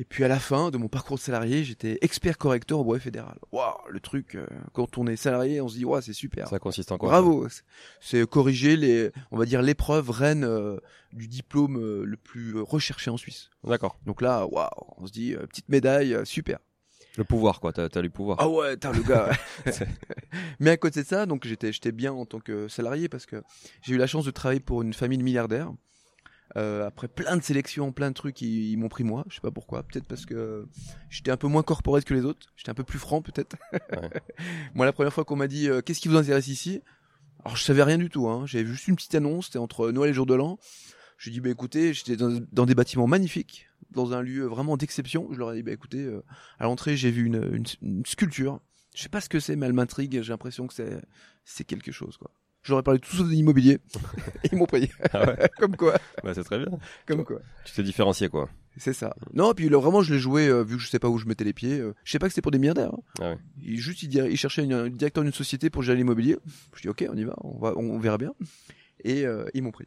Et 0.00 0.04
puis 0.04 0.22
à 0.22 0.28
la 0.28 0.38
fin 0.38 0.70
de 0.70 0.78
mon 0.78 0.86
parcours 0.86 1.16
de 1.16 1.20
salarié, 1.20 1.64
j'étais 1.64 1.98
expert 2.02 2.38
correcteur 2.38 2.78
au 2.78 2.84
brevet 2.84 3.00
fédéral. 3.00 3.36
Waouh, 3.50 3.74
le 3.88 3.98
truc, 3.98 4.36
euh, 4.36 4.46
quand 4.72 4.96
on 4.96 5.08
est 5.08 5.16
salarié, 5.16 5.60
on 5.60 5.68
se 5.68 5.76
dit, 5.76 5.84
waouh, 5.84 6.00
c'est 6.00 6.12
super. 6.12 6.46
Ça 6.46 6.60
consiste 6.60 6.92
en 6.92 6.98
quoi 6.98 7.08
Bravo. 7.08 7.46
C'est- 8.00 8.24
corriger 8.28 8.76
les, 8.76 9.10
on 9.32 9.38
va 9.38 9.44
dire, 9.44 9.60
l'épreuve 9.60 10.10
reine 10.10 10.44
euh, 10.44 10.78
du 11.12 11.26
diplôme 11.26 11.78
euh, 11.78 12.04
le 12.04 12.16
plus 12.16 12.56
recherché 12.60 13.10
en 13.10 13.16
Suisse. 13.16 13.50
D'accord. 13.64 13.98
Donc 14.06 14.22
là, 14.22 14.46
waouh, 14.46 14.68
on 14.98 15.06
se 15.06 15.12
dit, 15.12 15.34
petite 15.48 15.68
médaille, 15.68 16.16
super. 16.24 16.58
Le 17.16 17.24
pouvoir, 17.24 17.58
quoi. 17.58 17.72
T'as 17.72 17.88
t'as 17.88 18.00
le 18.00 18.10
pouvoir. 18.10 18.36
Ah 18.40 18.48
ouais, 18.48 18.76
t'as 18.76 18.92
le 18.92 19.02
gars. 19.02 19.30
Mais 20.60 20.70
à 20.70 20.76
côté 20.76 21.02
de 21.02 21.06
ça, 21.08 21.26
donc 21.26 21.44
j'étais, 21.44 21.72
j'étais 21.72 21.90
bien 21.90 22.12
en 22.12 22.24
tant 22.24 22.38
que 22.38 22.68
salarié 22.68 23.08
parce 23.08 23.26
que 23.26 23.42
j'ai 23.82 23.94
eu 23.94 23.98
la 23.98 24.06
chance 24.06 24.24
de 24.24 24.30
travailler 24.30 24.60
pour 24.60 24.82
une 24.82 24.94
famille 24.94 25.18
de 25.18 25.24
milliardaires. 25.24 25.72
Euh, 26.56 26.86
après 26.86 27.08
plein 27.08 27.36
de 27.36 27.42
sélections, 27.42 27.92
plein 27.92 28.08
de 28.08 28.14
trucs, 28.14 28.40
ils, 28.40 28.70
ils 28.70 28.76
m'ont 28.76 28.88
pris 28.88 29.04
moi. 29.04 29.24
Je 29.28 29.36
sais 29.36 29.40
pas 29.40 29.50
pourquoi. 29.50 29.82
Peut-être 29.82 30.06
parce 30.06 30.24
que 30.24 30.66
j'étais 31.10 31.30
un 31.30 31.36
peu 31.36 31.46
moins 31.46 31.62
corporate 31.62 32.04
que 32.04 32.14
les 32.14 32.24
autres. 32.24 32.46
J'étais 32.56 32.70
un 32.70 32.74
peu 32.74 32.84
plus 32.84 32.98
franc, 32.98 33.22
peut-être. 33.22 33.56
Ouais. 33.72 34.10
moi, 34.74 34.86
la 34.86 34.92
première 34.92 35.12
fois 35.12 35.24
qu'on 35.24 35.36
m'a 35.36 35.48
dit 35.48 35.68
euh, 35.68 35.82
qu'est-ce 35.82 36.00
qui 36.00 36.08
vous 36.08 36.16
intéresse 36.16 36.48
ici, 36.48 36.80
alors 37.44 37.56
je 37.56 37.64
savais 37.64 37.82
rien 37.82 37.98
du 37.98 38.08
tout. 38.08 38.28
Hein. 38.28 38.44
J'avais 38.46 38.64
vu 38.64 38.72
juste 38.72 38.88
une 38.88 38.96
petite 38.96 39.14
annonce. 39.14 39.46
C'était 39.46 39.58
entre 39.58 39.90
Noël 39.90 40.10
et 40.10 40.14
Jour 40.14 40.26
de 40.26 40.34
l'An. 40.34 40.58
Je 41.18 41.30
dis 41.30 41.40
bah 41.40 41.50
écoutez, 41.50 41.92
j'étais 41.92 42.16
dans, 42.16 42.40
dans 42.52 42.64
des 42.64 42.76
bâtiments 42.76 43.08
magnifiques, 43.08 43.68
dans 43.90 44.12
un 44.12 44.22
lieu 44.22 44.44
vraiment 44.44 44.76
d'exception. 44.76 45.28
Je 45.32 45.38
leur 45.38 45.52
ai 45.52 45.56
dit 45.56 45.62
bah 45.64 45.72
écoutez, 45.72 46.04
euh, 46.04 46.22
à 46.60 46.64
l'entrée 46.64 46.96
j'ai 46.96 47.10
vu 47.10 47.26
une, 47.26 47.42
une, 47.52 47.64
une 47.82 48.06
sculpture. 48.06 48.60
Je 48.94 49.02
sais 49.02 49.08
pas 49.08 49.20
ce 49.20 49.28
que 49.28 49.40
c'est, 49.40 49.56
mais 49.56 49.66
elle 49.66 49.72
m'intrigue. 49.72 50.22
J'ai 50.22 50.32
l'impression 50.32 50.66
que 50.68 50.74
c'est 50.74 51.02
c'est 51.44 51.64
quelque 51.64 51.90
chose 51.90 52.16
quoi. 52.16 52.30
Ai 52.66 52.82
parlé 52.82 53.00
tout 53.00 53.16
sauf 53.16 53.26
de 53.26 53.32
l'immobilier 53.32 53.78
ils 54.52 54.58
m'ont 54.58 54.66
payé. 54.66 54.90
Ah 55.12 55.26
ouais. 55.26 55.48
comme 55.58 55.76
quoi, 55.76 55.96
Bah, 56.22 56.34
c'est 56.34 56.44
très 56.44 56.58
bien. 56.58 56.68
comme 57.06 57.24
quoi. 57.24 57.40
Tu 57.64 57.72
t'es 57.72 57.82
différencié, 57.82 58.28
quoi. 58.28 58.48
C'est 58.76 58.92
ça. 58.92 59.16
Non, 59.32 59.54
puis 59.54 59.68
là, 59.68 59.78
vraiment, 59.80 60.02
je 60.02 60.12
l'ai 60.14 60.20
joué, 60.20 60.46
euh, 60.48 60.62
vu 60.62 60.76
que 60.76 60.82
je 60.82 60.88
sais 60.88 60.98
pas 60.98 61.08
où 61.08 61.18
je 61.18 61.26
mettais 61.26 61.44
les 61.44 61.52
pieds. 61.54 61.78
euh, 61.80 61.94
je 62.04 62.12
sais 62.12 62.18
pas 62.18 62.26
que 62.26 62.32
c'était 62.32 62.42
pour 62.42 62.52
des 62.52 62.58
milliardaires. 62.58 62.92
hein. 62.94 63.00
Ah 63.20 63.30
ouais. 63.30 63.38
Il, 63.62 63.78
juste, 63.78 64.02
il, 64.02 64.14
il 64.14 64.36
cherchait 64.36 64.62
une- 64.64 64.72
un 64.74 64.88
directeur 64.90 65.24
d'une 65.24 65.32
société 65.32 65.70
pour 65.70 65.82
gérer 65.82 65.96
l'immobilier. 65.96 66.36
Je 66.76 66.82
dis, 66.82 66.88
ok, 66.88 67.04
on 67.10 67.16
y 67.16 67.24
va, 67.24 67.34
on, 67.42 67.58
va, 67.58 67.72
on, 67.76 67.98
verra 67.98 68.18
bien. 68.18 68.32
Et 69.02 69.24
euh, 69.26 69.46
ils 69.54 69.62
m'ont 69.62 69.70
pris. 69.72 69.86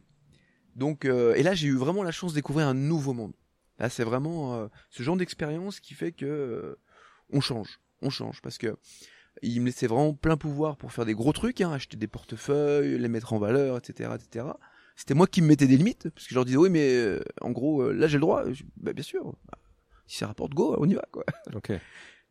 Donc, 0.76 1.04
euh, 1.04 1.34
et 1.34 1.42
là, 1.42 1.54
j'ai 1.54 1.68
eu 1.68 1.76
vraiment 1.76 2.02
la 2.02 2.12
chance 2.12 2.32
de 2.32 2.36
découvrir 2.38 2.66
un 2.66 2.74
nouveau 2.74 3.12
monde. 3.14 3.32
Là, 3.78 3.88
c'est 3.88 4.04
vraiment 4.04 4.68
ce 4.90 5.02
genre 5.02 5.16
d'expérience 5.16 5.80
qui 5.80 5.94
fait 5.94 6.12
que 6.12 6.76
on 7.30 7.40
change, 7.40 7.78
on 8.02 8.10
change, 8.10 8.40
parce 8.42 8.58
que 8.58 8.76
il 9.42 9.60
me 9.60 9.66
laissait 9.66 9.86
vraiment 9.86 10.14
plein 10.14 10.36
pouvoir 10.36 10.76
pour 10.76 10.92
faire 10.92 11.04
des 11.04 11.14
gros 11.14 11.32
trucs, 11.32 11.60
hein, 11.60 11.72
acheter 11.72 11.96
des 11.96 12.06
portefeuilles, 12.06 12.98
les 12.98 13.08
mettre 13.08 13.32
en 13.32 13.38
valeur, 13.38 13.76
etc., 13.76 14.10
etc. 14.14 14.46
C'était 14.96 15.14
moi 15.14 15.26
qui 15.26 15.42
me 15.42 15.46
mettais 15.48 15.66
des 15.66 15.76
limites, 15.76 16.10
parce 16.10 16.26
que 16.26 16.30
je 16.30 16.34
leur 16.34 16.44
disais, 16.44 16.58
oui, 16.58 16.70
mais 16.70 16.94
euh, 16.94 17.20
en 17.40 17.50
gros, 17.50 17.82
euh, 17.82 17.92
là, 17.92 18.06
j'ai 18.06 18.18
le 18.18 18.20
droit. 18.20 18.50
Je- 18.52 18.62
bah, 18.76 18.92
bien 18.92 19.02
sûr. 19.02 19.24
Bah, 19.46 19.58
si 20.06 20.18
ça 20.18 20.26
rapporte 20.26 20.52
go, 20.54 20.76
on 20.78 20.88
y 20.88 20.94
va, 20.94 21.04
quoi. 21.10 21.24
Ok. 21.54 21.72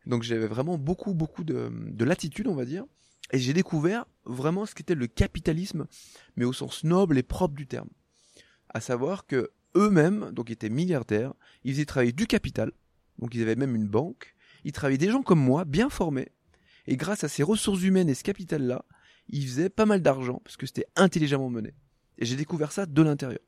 Donc 0.06 0.22
j'avais 0.22 0.46
vraiment 0.46 0.78
beaucoup, 0.78 1.14
beaucoup 1.14 1.44
de, 1.44 1.70
de 1.72 2.04
latitude, 2.04 2.46
on 2.48 2.54
va 2.54 2.64
dire. 2.64 2.84
Et 3.32 3.38
j'ai 3.38 3.52
découvert 3.52 4.04
vraiment 4.24 4.66
ce 4.66 4.74
qu'était 4.74 4.94
le 4.94 5.06
capitalisme, 5.06 5.86
mais 6.36 6.44
au 6.44 6.52
sens 6.52 6.84
noble 6.84 7.18
et 7.18 7.22
propre 7.22 7.54
du 7.54 7.66
terme. 7.66 7.88
À 8.68 8.80
savoir 8.80 9.26
que 9.26 9.50
eux-mêmes, 9.76 10.30
donc 10.32 10.50
ils 10.50 10.54
étaient 10.54 10.68
milliardaires, 10.70 11.32
ils 11.64 11.72
faisaient 11.74 11.84
travailler 11.84 12.12
du 12.12 12.26
capital, 12.26 12.72
donc 13.18 13.34
ils 13.34 13.42
avaient 13.42 13.56
même 13.56 13.74
une 13.76 13.86
banque, 13.86 14.34
ils 14.64 14.72
travaillaient 14.72 14.98
des 14.98 15.10
gens 15.10 15.22
comme 15.22 15.40
moi, 15.40 15.64
bien 15.64 15.88
formés, 15.88 16.28
et 16.86 16.96
grâce 16.96 17.24
à 17.24 17.28
ces 17.28 17.42
ressources 17.42 17.82
humaines 17.82 18.08
et 18.08 18.14
ce 18.14 18.24
capital-là, 18.24 18.84
ils 19.28 19.46
faisaient 19.46 19.70
pas 19.70 19.86
mal 19.86 20.02
d'argent, 20.02 20.40
parce 20.44 20.56
que 20.56 20.66
c'était 20.66 20.86
intelligemment 20.96 21.50
mené. 21.50 21.74
Et 22.18 22.24
j'ai 22.24 22.36
découvert 22.36 22.72
ça 22.72 22.86
de 22.86 23.02
l'intérieur. 23.02 23.40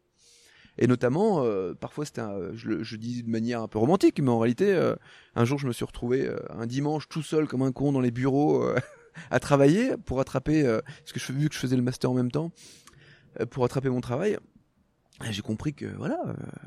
Et 0.78 0.86
notamment, 0.86 1.44
euh, 1.44 1.72
parfois 1.74 2.04
c'était, 2.04 2.22
je, 2.52 2.82
je 2.82 2.96
dis 2.96 3.22
de 3.22 3.30
manière 3.30 3.62
un 3.62 3.68
peu 3.68 3.78
romantique, 3.78 4.20
mais 4.20 4.30
en 4.30 4.38
réalité, 4.38 4.72
euh, 4.72 4.96
un 5.36 5.44
jour 5.44 5.58
je 5.58 5.68
me 5.68 5.72
suis 5.72 5.84
retrouvé 5.84 6.26
euh, 6.26 6.36
un 6.50 6.66
dimanche 6.66 7.08
tout 7.08 7.22
seul 7.22 7.46
comme 7.46 7.62
un 7.62 7.70
con 7.70 7.92
dans 7.92 8.00
les 8.00 8.10
bureaux 8.10 8.68
à 9.30 9.38
travailler 9.38 9.96
pour 10.04 10.20
attraper, 10.20 10.64
parce 10.64 11.12
que 11.12 11.32
vu 11.32 11.48
que 11.48 11.54
je 11.54 11.60
faisais 11.60 11.76
le 11.76 11.82
master 11.82 12.10
en 12.10 12.14
même 12.14 12.32
temps, 12.32 12.50
pour 13.50 13.64
attraper 13.64 13.88
mon 13.88 14.00
travail. 14.00 14.38
J'ai 15.30 15.42
compris 15.42 15.74
que 15.74 15.86
voilà, 15.86 16.18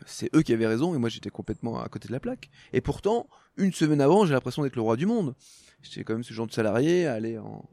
c'est 0.05 0.33
eux 0.33 0.41
qui 0.41 0.53
avaient 0.53 0.67
raison 0.67 0.95
et 0.95 0.97
moi 0.97 1.09
j'étais 1.09 1.29
complètement 1.29 1.81
à 1.81 1.89
côté 1.89 2.07
de 2.07 2.13
la 2.13 2.19
plaque. 2.19 2.49
Et 2.71 2.79
pourtant, 2.79 3.27
une 3.57 3.73
semaine 3.73 3.99
avant, 3.99 4.25
j'ai 4.25 4.33
l'impression 4.33 4.63
d'être 4.63 4.77
le 4.77 4.81
roi 4.81 4.95
du 4.95 5.05
monde. 5.05 5.35
J'étais 5.81 6.03
quand 6.03 6.13
même 6.13 6.23
ce 6.23 6.33
genre 6.33 6.47
de 6.47 6.53
salarié, 6.53 7.07
aller 7.07 7.37
en 7.37 7.69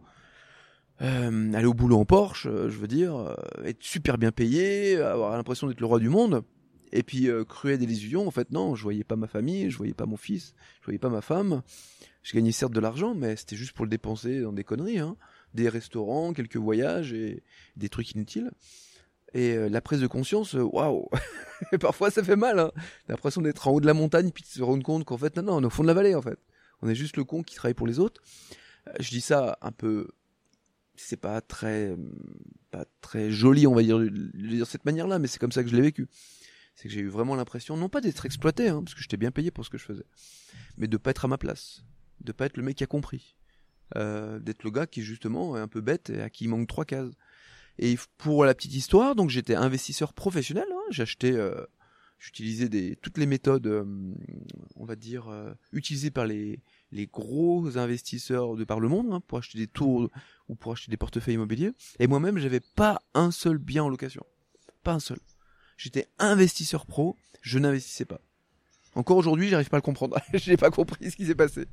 euh, 1.02 1.52
aller 1.52 1.66
au 1.66 1.75
boulot 1.75 1.99
en 1.99 2.04
Porsche, 2.04 2.47
euh, 2.47 2.71
je 2.71 2.78
veux 2.78 2.87
dire, 2.87 3.16
euh, 3.16 3.35
être 3.64 3.83
super 3.83 4.16
bien 4.16 4.31
payé, 4.31 4.97
avoir 4.97 5.37
l'impression 5.37 5.66
d'être 5.66 5.81
le 5.81 5.87
roi 5.87 5.99
du 5.99 6.09
monde. 6.09 6.45
Et 6.93 7.02
puis 7.02 7.28
euh, 7.28 7.45
cruer 7.45 7.76
des 7.76 7.85
illusions, 7.85 8.26
en 8.26 8.31
fait 8.31 8.52
non, 8.52 8.76
je 8.76 8.83
voyais 8.85 9.02
pas 9.02 9.16
ma 9.16 9.26
famille, 9.26 9.71
je 9.71 9.76
voyais 9.76 9.95
pas 9.95 10.07
mon 10.07 10.16
fils, 10.16 10.54
je 10.81 10.87
voyais 10.87 10.99
pas 10.99 11.09
ma 11.09 11.21
femme. 11.21 11.62
Je 12.23 12.33
gagnais 12.33 12.52
certes 12.52 12.73
de 12.73 12.81
l'argent, 12.81 13.14
mais 13.14 13.37
c'était 13.37 13.57
juste 13.57 13.73
pour 13.73 13.85
le 13.85 13.90
dépenser 13.90 14.40
dans 14.40 14.52
des 14.52 14.64
conneries, 14.64 15.00
hein. 15.00 15.16
des 15.52 15.69
restaurants, 15.69 16.33
quelques 16.33 16.57
voyages 16.57 17.12
et 17.12 17.43
des 17.76 17.88
trucs 17.88 18.12
inutiles. 18.12 18.52
Et 19.35 19.69
la 19.69 19.81
prise 19.81 20.00
de 20.00 20.07
conscience, 20.07 20.55
waouh 20.55 21.09
Parfois 21.81 22.11
ça 22.11 22.23
fait 22.23 22.37
mal, 22.37 22.59
hein. 22.59 22.71
l'impression 23.09 23.43
d'être 23.43 23.67
en 23.67 23.73
haut 23.73 23.81
de 23.81 23.87
la 23.87 23.95
montagne 23.95 24.31
puis 24.31 24.45
de 24.45 24.49
se 24.49 24.62
rendre 24.62 24.83
compte 24.85 25.05
qu'en 25.05 25.19
fait 25.19 25.37
non 25.37 25.43
non, 25.43 25.57
on 25.57 25.62
est 25.62 25.67
au 25.67 25.71
fond 25.71 25.83
de 25.83 25.88
la 25.88 25.95
vallée 25.95 26.14
en 26.14 26.23
fait. 26.23 26.38
On 26.83 26.88
est 26.88 26.95
juste 26.95 27.17
le 27.17 27.25
con 27.25 27.43
qui 27.43 27.57
travaille 27.57 27.75
pour 27.75 27.87
les 27.87 27.99
autres. 27.99 28.23
Je 29.00 29.11
dis 29.11 29.21
ça 29.21 29.59
un 29.61 29.73
peu 29.73 30.09
c'est 30.97 31.17
pas 31.17 31.41
très 31.41 31.97
pas 32.71 32.85
très 33.00 33.31
joli 33.31 33.67
on 33.67 33.75
va 33.75 33.83
dire 33.83 33.99
de 33.99 34.09
dire 34.09 34.67
cette 34.67 34.85
manière 34.85 35.07
là 35.07 35.19
mais 35.19 35.26
c'est 35.26 35.38
comme 35.38 35.53
ça 35.53 35.62
que 35.62 35.71
je 35.71 35.76
l'ai 35.76 35.83
vécu 35.83 36.09
c'est 36.75 36.88
que 36.88 36.95
j'ai 36.95 37.00
eu 37.00 37.09
vraiment 37.09 37.35
l'impression 37.35 37.76
non 37.76 37.88
pas 37.88 38.00
d'être 38.00 38.26
exploité 38.26 38.69
hein, 38.69 38.83
parce 38.83 38.95
que 38.95 39.00
j'étais 39.00 39.17
bien 39.17 39.31
payé 39.31 39.50
pour 39.50 39.64
ce 39.64 39.71
que 39.71 39.79
je 39.79 39.85
faisais 39.85 40.07
mais 40.76 40.87
de 40.87 40.97
pas 40.97 41.11
être 41.11 41.25
à 41.25 41.29
ma 41.29 41.38
place 41.38 41.85
de 42.21 42.33
pas 42.33 42.47
être 42.47 42.57
le 42.57 42.62
mec 42.62 42.76
qui 42.76 42.85
a 42.85 42.87
compris 42.87 43.37
euh, 43.97 44.38
d'être 44.38 44.62
le 44.62 44.71
gars 44.71 44.87
qui 44.87 45.03
justement 45.03 45.57
est 45.57 45.61
un 45.61 45.69
peu 45.69 45.81
bête 45.81 46.11
et 46.11 46.21
à 46.21 46.31
qui 46.31 46.45
il 46.45 46.49
manque 46.49 46.69
trois 46.69 46.85
cases 46.85 47.11
et 47.78 47.97
pour 48.19 48.45
la 48.45 48.54
petite 48.54 48.75
histoire 48.75 49.14
donc 49.14 49.31
j'étais 49.31 49.54
investisseur 49.54 50.12
professionnel 50.12 50.66
hein, 50.71 50.83
j'achetais 50.90 51.33
euh, 51.33 51.64
j'utilisais 52.19 52.69
des 52.69 52.97
toutes 52.97 53.19
les 53.19 53.26
méthodes 53.26 53.66
euh, 53.66 53.85
on 54.76 54.85
va 54.85 54.97
dire 54.97 55.28
euh, 55.28 55.52
utilisées 55.73 56.11
par 56.11 56.26
les 56.26 56.61
les 56.95 57.07
gros 57.07 57.76
investisseurs 57.76 58.54
de 58.54 58.64
par 58.64 58.81
le 58.81 58.88
monde 58.88 59.12
hein, 59.12 59.21
pour 59.26 59.38
acheter 59.38 59.59
des 59.59 59.66
tours 59.66 60.09
ou 60.49 60.54
pour 60.54 60.73
acheter 60.73 60.90
des 60.90 60.97
portefeuilles 60.97 61.35
immobiliers. 61.35 61.73
Et 61.99 62.07
moi-même, 62.07 62.38
j'avais 62.38 62.61
pas 62.61 63.02
un 63.14 63.31
seul 63.31 63.59
bien 63.59 63.85
en 63.85 63.88
location. 63.88 64.25
Pas 64.83 64.93
un 64.93 65.00
seul. 65.00 65.19
J'étais 65.76 66.07
investisseur 66.19 66.87
pro, 66.87 67.16
je 67.43 67.59
n'investissais 67.59 68.04
pas. 68.04 68.21
Encore 68.95 69.16
aujourd'hui, 69.16 69.49
j'arrive 69.49 69.69
pas 69.69 69.76
à 69.76 69.78
le 69.78 69.83
comprendre. 69.83 70.16
Je 70.35 70.50
n'ai 70.50 70.57
pas 70.57 70.71
compris 70.71 71.11
ce 71.11 71.16
qui 71.16 71.26
s'est 71.26 71.35
passé. 71.35 71.66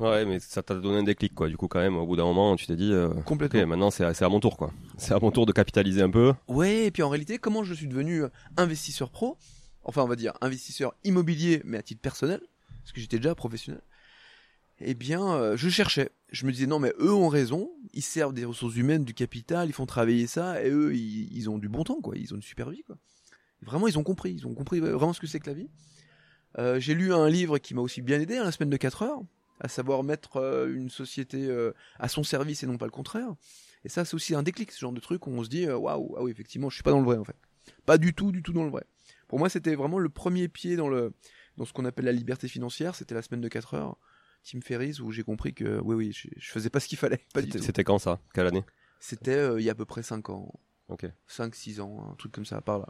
Ouais, 0.00 0.24
mais 0.24 0.38
ça 0.40 0.62
t'a 0.62 0.74
donné 0.74 0.98
un 0.98 1.02
déclic, 1.02 1.34
quoi. 1.34 1.48
Du 1.48 1.56
coup, 1.56 1.68
quand 1.68 1.80
même, 1.80 1.96
au 1.96 2.06
bout 2.06 2.16
d'un 2.16 2.24
moment, 2.24 2.54
tu 2.56 2.66
t'es 2.66 2.76
dit, 2.76 2.92
euh, 2.92 3.08
complètement. 3.24 3.66
maintenant, 3.66 3.90
c'est 3.90 4.04
à, 4.04 4.28
mon 4.28 4.40
tour, 4.40 4.56
quoi. 4.56 4.72
C'est 4.96 5.12
à 5.12 5.18
mon 5.18 5.30
tour 5.30 5.46
de 5.46 5.52
capitaliser 5.52 6.02
un 6.02 6.10
peu. 6.10 6.32
Ouais, 6.46 6.86
et 6.86 6.90
puis 6.90 7.02
en 7.02 7.08
réalité, 7.08 7.38
comment 7.38 7.64
je 7.64 7.74
suis 7.74 7.86
devenu 7.86 8.22
investisseur 8.56 9.10
pro? 9.10 9.36
Enfin, 9.82 10.02
on 10.02 10.08
va 10.08 10.16
dire 10.16 10.34
investisseur 10.40 10.94
immobilier, 11.04 11.62
mais 11.64 11.78
à 11.78 11.82
titre 11.82 12.00
personnel, 12.00 12.40
parce 12.82 12.92
que 12.92 13.00
j'étais 13.00 13.16
déjà 13.16 13.34
professionnel 13.34 13.80
eh 14.80 14.94
bien, 14.94 15.26
euh, 15.34 15.56
je 15.56 15.68
cherchais. 15.68 16.10
Je 16.30 16.46
me 16.46 16.52
disais, 16.52 16.66
non, 16.66 16.78
mais 16.78 16.92
eux 17.00 17.12
ont 17.12 17.28
raison, 17.28 17.70
ils 17.94 18.02
servent 18.02 18.34
des 18.34 18.44
ressources 18.44 18.76
humaines, 18.76 19.04
du 19.04 19.14
capital, 19.14 19.68
ils 19.68 19.72
font 19.72 19.86
travailler 19.86 20.26
ça, 20.26 20.62
et 20.62 20.70
eux, 20.70 20.94
ils, 20.94 21.50
ont 21.50 21.58
du 21.58 21.68
bon 21.68 21.84
temps, 21.84 22.00
quoi. 22.00 22.16
Ils 22.16 22.32
ont 22.32 22.36
une 22.36 22.42
super 22.42 22.70
vie, 22.70 22.82
quoi. 22.82 22.96
Vraiment, 23.62 23.88
ils 23.88 23.98
ont 23.98 24.04
compris, 24.04 24.32
ils 24.32 24.46
ont 24.46 24.54
compris 24.54 24.78
vraiment 24.78 25.12
ce 25.12 25.20
que 25.20 25.26
c'est 25.26 25.40
que 25.40 25.48
la 25.48 25.54
vie. 25.54 25.68
Euh, 26.58 26.78
j'ai 26.78 26.94
lu 26.94 27.12
un 27.12 27.28
livre 27.28 27.58
qui 27.58 27.74
m'a 27.74 27.80
aussi 27.80 28.02
bien 28.02 28.20
aidé, 28.20 28.36
à 28.36 28.42
hein, 28.42 28.44
la 28.44 28.52
semaine 28.52 28.70
de 28.70 28.76
4 28.76 29.02
heures, 29.02 29.20
à 29.60 29.68
savoir 29.68 30.02
mettre 30.02 30.36
euh, 30.36 30.72
une 30.74 30.90
société 30.90 31.48
à 31.98 32.08
son 32.08 32.22
service 32.22 32.62
et 32.62 32.66
non 32.66 32.78
pas 32.78 32.86
le 32.86 32.90
contraire. 32.90 33.34
Et 33.84 33.88
ça, 33.88 34.04
c'est 34.04 34.14
aussi 34.14 34.34
un 34.34 34.42
déclic, 34.42 34.72
ce 34.72 34.80
genre 34.80 34.92
de 34.92 35.00
truc 35.00 35.26
où 35.26 35.30
on 35.30 35.44
se 35.44 35.48
dit, 35.48 35.68
waouh, 35.68 36.14
ah 36.16 36.22
oui, 36.22 36.30
effectivement, 36.30 36.68
je 36.68 36.74
suis 36.74 36.82
pas 36.82 36.90
dans 36.90 36.98
le 37.00 37.04
vrai, 37.04 37.16
en 37.16 37.24
fait. 37.24 37.36
Pas 37.86 37.98
du 37.98 38.14
tout, 38.14 38.32
du 38.32 38.42
tout 38.42 38.52
dans 38.52 38.64
le 38.64 38.70
vrai. 38.70 38.84
Pour 39.28 39.38
moi, 39.38 39.48
c'était 39.48 39.74
vraiment 39.74 39.98
le 39.98 40.08
premier 40.08 40.48
pied 40.48 40.76
dans 40.76 40.88
le, 40.88 41.12
dans 41.56 41.64
ce 41.64 41.72
qu'on 41.72 41.84
appelle 41.84 42.06
la 42.06 42.12
liberté 42.12 42.48
financière, 42.48 42.94
c'était 42.94 43.14
la 43.14 43.22
semaine 43.22 43.40
de 43.40 43.48
4 43.48 43.74
heures 43.74 43.96
Tim 44.44 44.60
Ferriss 44.60 45.00
où 45.00 45.10
j'ai 45.10 45.22
compris 45.22 45.52
que 45.52 45.80
oui 45.82 45.94
oui 45.94 46.12
je, 46.12 46.28
je 46.36 46.50
faisais 46.50 46.70
pas 46.70 46.80
ce 46.80 46.88
qu'il 46.88 46.98
fallait 46.98 47.24
c'était 47.60 47.84
quand 47.84 47.98
ça? 47.98 48.20
Quelle 48.32 48.46
année? 48.46 48.64
C'était 49.00 49.34
euh, 49.34 49.60
il 49.60 49.64
y 49.64 49.68
a 49.68 49.72
à 49.72 49.74
peu 49.74 49.84
près 49.84 50.02
5 50.02 50.30
ans. 50.30 50.58
Ok. 50.88 51.06
5 51.26 51.54
6 51.54 51.80
ans 51.80 52.08
un 52.10 52.14
truc 52.14 52.32
comme 52.32 52.46
ça 52.46 52.60
par 52.60 52.78
là 52.78 52.88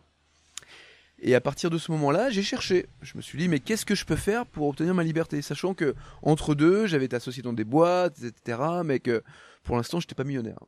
et 1.20 1.34
à 1.34 1.40
partir 1.40 1.70
de 1.70 1.78
ce 1.78 1.90
moment-là, 1.92 2.30
j'ai 2.30 2.42
cherché. 2.42 2.86
Je 3.02 3.16
me 3.16 3.22
suis 3.22 3.38
dit, 3.38 3.48
mais 3.48 3.58
qu'est-ce 3.58 3.84
que 3.84 3.94
je 3.94 4.04
peux 4.04 4.16
faire 4.16 4.46
pour 4.46 4.68
obtenir 4.68 4.94
ma 4.94 5.02
liberté? 5.02 5.42
Sachant 5.42 5.74
que 5.74 5.94
entre 6.22 6.54
deux, 6.54 6.86
j'avais 6.86 7.06
été 7.06 7.16
associé 7.16 7.42
dans 7.42 7.52
des 7.52 7.64
boîtes, 7.64 8.22
etc. 8.22 8.60
Mais 8.84 9.00
que 9.00 9.22
pour 9.64 9.76
l'instant, 9.76 10.00
j'étais 10.00 10.14
pas 10.14 10.24
millionnaire. 10.24 10.60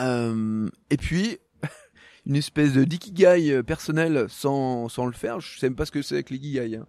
Euh, 0.00 0.68
et 0.90 0.96
puis, 0.96 1.38
une 2.26 2.36
espèce 2.36 2.72
de 2.72 2.84
dikigai 2.84 3.52
euh, 3.52 3.62
personnel 3.62 4.26
sans, 4.28 4.88
sans 4.88 5.06
le 5.06 5.12
faire. 5.12 5.40
Je 5.40 5.58
sais 5.58 5.68
même 5.68 5.76
pas 5.76 5.86
ce 5.86 5.92
que 5.92 6.02
c'est 6.02 6.14
avec 6.14 6.30
l'ikigai. 6.30 6.76
Hein 6.76 6.86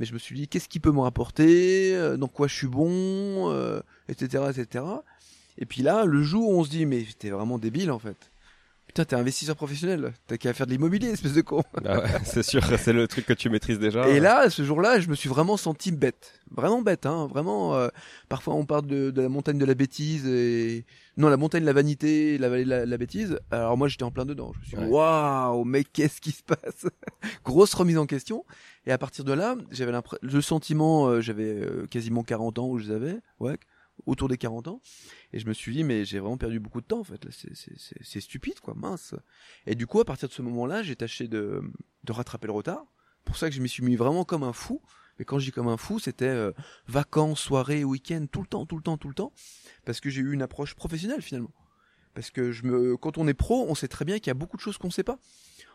mais 0.00 0.06
je 0.06 0.14
me 0.14 0.18
suis 0.18 0.34
dit 0.34 0.48
qu'est-ce 0.48 0.68
qui 0.68 0.80
peut 0.80 0.92
me 0.92 1.00
rapporter, 1.00 1.94
euh, 1.94 2.16
dans 2.16 2.26
quoi 2.26 2.48
je 2.48 2.54
suis 2.54 2.66
bon, 2.66 3.52
etc., 4.08 4.44
euh, 4.44 4.50
etc. 4.50 4.84
Et 5.58 5.66
puis 5.66 5.82
là, 5.82 6.06
le 6.06 6.22
jour 6.22 6.48
où 6.48 6.58
on 6.58 6.64
se 6.64 6.70
dit 6.70 6.86
mais 6.86 7.04
t'es 7.18 7.30
vraiment 7.30 7.58
débile 7.58 7.90
en 7.90 7.98
fait. 7.98 8.32
Putain, 8.90 9.04
t'es 9.04 9.14
investisseur 9.14 9.54
professionnel, 9.54 10.12
t'as 10.26 10.36
qu'à 10.36 10.52
faire 10.52 10.66
de 10.66 10.72
l'immobilier, 10.72 11.10
espèce 11.10 11.34
de 11.34 11.42
con. 11.42 11.62
Ah 11.84 12.02
c'est 12.24 12.42
sûr, 12.42 12.60
c'est 12.76 12.92
le 12.92 13.06
truc 13.06 13.24
que 13.24 13.32
tu 13.32 13.48
maîtrises 13.48 13.78
déjà. 13.78 14.08
Et 14.08 14.18
là, 14.18 14.50
ce 14.50 14.64
jour-là, 14.64 14.98
je 14.98 15.08
me 15.08 15.14
suis 15.14 15.28
vraiment 15.28 15.56
senti 15.56 15.92
bête, 15.92 16.40
vraiment 16.50 16.82
bête, 16.82 17.06
hein, 17.06 17.28
vraiment. 17.28 17.76
Euh, 17.76 17.86
parfois, 18.28 18.54
on 18.56 18.66
parle 18.66 18.86
de, 18.86 19.12
de, 19.12 19.22
la 19.22 19.28
montagne 19.28 19.58
de 19.58 19.64
la 19.64 19.74
bêtise 19.74 20.26
et 20.26 20.84
non, 21.16 21.28
la 21.28 21.36
montagne 21.36 21.60
de 21.60 21.66
la 21.66 21.72
vanité, 21.72 22.36
la 22.36 22.48
vallée 22.48 22.64
de 22.64 22.70
la, 22.70 22.98
bêtise. 22.98 23.38
Alors 23.52 23.76
moi, 23.76 23.86
j'étais 23.86 24.02
en 24.02 24.10
plein 24.10 24.24
dedans. 24.24 24.50
Je 24.54 24.58
me 24.58 24.64
suis 24.64 24.76
dit, 24.76 24.92
waouh, 24.92 25.62
mais 25.62 25.84
qu'est-ce 25.84 26.20
qui 26.20 26.32
se 26.32 26.42
passe? 26.42 26.88
Grosse 27.44 27.74
remise 27.74 27.96
en 27.96 28.06
question. 28.06 28.44
Et 28.86 28.90
à 28.90 28.98
partir 28.98 29.24
de 29.24 29.32
là, 29.32 29.54
j'avais 29.70 29.92
le 30.20 30.40
sentiment, 30.40 31.06
euh, 31.06 31.20
j'avais 31.20 31.44
euh, 31.44 31.86
quasiment 31.88 32.24
40 32.24 32.58
ans 32.58 32.66
où 32.66 32.80
je 32.80 32.88
les 32.88 32.94
avais, 32.96 33.16
ouais, 33.38 33.56
autour 34.06 34.28
des 34.28 34.38
40 34.38 34.68
ans. 34.68 34.80
Et 35.32 35.38
je 35.38 35.46
me 35.46 35.52
suis 35.52 35.72
dit, 35.72 35.84
mais 35.84 36.04
j'ai 36.04 36.18
vraiment 36.18 36.36
perdu 36.36 36.60
beaucoup 36.60 36.80
de 36.80 36.86
temps, 36.86 37.00
en 37.00 37.04
fait. 37.04 37.26
C'est 37.30 38.20
stupide, 38.20 38.60
quoi, 38.60 38.74
mince. 38.74 39.14
Et 39.66 39.74
du 39.74 39.86
coup, 39.86 40.00
à 40.00 40.04
partir 40.04 40.28
de 40.28 40.34
ce 40.34 40.42
moment-là, 40.42 40.82
j'ai 40.82 40.96
tâché 40.96 41.28
de, 41.28 41.62
de 42.04 42.12
rattraper 42.12 42.46
le 42.46 42.52
retard. 42.52 42.84
Pour 43.24 43.36
ça 43.36 43.48
que 43.48 43.54
je 43.54 43.60
m'y 43.60 43.68
suis 43.68 43.84
mis 43.84 43.96
vraiment 43.96 44.24
comme 44.24 44.42
un 44.42 44.52
fou. 44.52 44.80
Mais 45.18 45.24
quand 45.24 45.38
je 45.38 45.44
dis 45.44 45.52
comme 45.52 45.68
un 45.68 45.76
fou, 45.76 45.98
c'était 45.98 46.24
euh, 46.24 46.52
vacances, 46.88 47.40
soirées, 47.40 47.84
week-ends, 47.84 48.26
tout 48.30 48.40
le 48.40 48.46
temps, 48.46 48.64
tout 48.64 48.76
le 48.76 48.82
temps, 48.82 48.96
tout 48.96 49.08
le 49.08 49.14
temps. 49.14 49.32
Parce 49.84 50.00
que 50.00 50.08
j'ai 50.08 50.22
eu 50.22 50.32
une 50.32 50.42
approche 50.42 50.74
professionnelle, 50.74 51.20
finalement. 51.20 51.52
Parce 52.14 52.30
que 52.30 52.52
je 52.52 52.64
me, 52.64 52.96
quand 52.96 53.18
on 53.18 53.28
est 53.28 53.34
pro, 53.34 53.66
on 53.68 53.74
sait 53.74 53.88
très 53.88 54.04
bien 54.04 54.18
qu'il 54.18 54.28
y 54.28 54.30
a 54.30 54.34
beaucoup 54.34 54.56
de 54.56 54.62
choses 54.62 54.78
qu'on 54.78 54.90
sait 54.90 55.04
pas. 55.04 55.18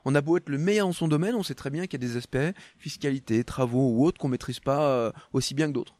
On 0.03 0.15
a 0.15 0.21
beau 0.21 0.37
être 0.37 0.49
le 0.49 0.57
meilleur 0.57 0.87
en 0.87 0.93
son 0.93 1.07
domaine, 1.07 1.35
on 1.35 1.43
sait 1.43 1.55
très 1.55 1.69
bien 1.69 1.87
qu'il 1.87 2.01
y 2.01 2.05
a 2.05 2.07
des 2.07 2.17
aspects, 2.17 2.37
fiscalité, 2.77 3.43
travaux 3.43 3.91
ou 3.91 4.05
autres, 4.05 4.19
qu'on 4.19 4.27
maîtrise 4.27 4.59
pas 4.59 4.89
euh, 4.89 5.11
aussi 5.33 5.53
bien 5.53 5.67
que 5.67 5.73
d'autres. 5.73 5.95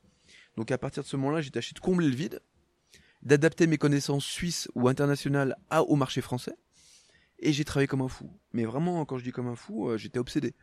Donc 0.57 0.71
à 0.71 0.77
partir 0.77 1.03
de 1.03 1.07
ce 1.07 1.17
moment-là, 1.17 1.41
j'ai 1.41 1.51
tâché 1.51 1.73
de 1.73 1.79
combler 1.79 2.07
le 2.07 2.15
vide, 2.15 2.41
d'adapter 3.21 3.67
mes 3.67 3.77
connaissances 3.77 4.25
suisses 4.25 4.69
ou 4.75 4.87
internationales 4.87 5.57
à, 5.69 5.83
au 5.83 5.95
marché 5.95 6.21
français, 6.21 6.55
et 7.39 7.51
j'ai 7.53 7.65
travaillé 7.65 7.87
comme 7.87 8.01
un 8.01 8.07
fou. 8.07 8.29
Mais 8.53 8.65
vraiment, 8.65 9.03
quand 9.05 9.17
je 9.17 9.23
dis 9.23 9.31
comme 9.31 9.47
un 9.47 9.55
fou, 9.55 9.89
euh, 9.89 9.97
j'étais 9.97 10.19
obsédé. 10.19 10.53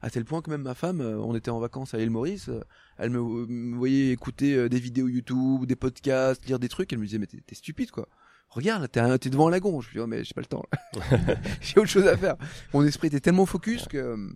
À 0.00 0.10
tel 0.10 0.24
point 0.24 0.42
que 0.42 0.50
même 0.50 0.62
ma 0.62 0.74
femme, 0.74 1.00
euh, 1.00 1.18
on 1.18 1.34
était 1.34 1.50
en 1.50 1.60
vacances 1.60 1.94
à 1.94 1.98
l'île 1.98 2.10
Maurice, 2.10 2.48
euh, 2.48 2.60
elle 2.98 3.10
me, 3.10 3.76
voyait 3.76 4.10
écouter 4.10 4.68
des 4.68 4.80
vidéos 4.80 5.08
YouTube, 5.08 5.64
des 5.66 5.76
podcasts, 5.76 6.46
lire 6.46 6.58
des 6.58 6.68
trucs, 6.68 6.92
elle 6.92 6.98
me 6.98 7.04
disait 7.04 7.18
mais 7.18 7.26
t'es 7.26 7.54
stupide 7.54 7.90
quoi. 7.90 8.08
Regarde, 8.48 8.90
t'es 8.90 9.00
es 9.00 9.30
devant 9.30 9.48
un 9.48 9.50
lagon. 9.50 9.80
Je 9.80 9.88
lui 9.88 9.94
dis 9.94 10.00
oh, 10.00 10.06
mais 10.06 10.24
j'ai 10.24 10.34
pas 10.34 10.42
le 10.42 10.46
temps. 10.46 10.64
j'ai 11.60 11.80
autre 11.80 11.88
chose 11.88 12.06
à 12.06 12.16
faire. 12.16 12.36
Mon 12.74 12.84
esprit 12.84 13.08
était 13.08 13.20
tellement 13.20 13.46
focus 13.46 13.86
que 13.88 14.28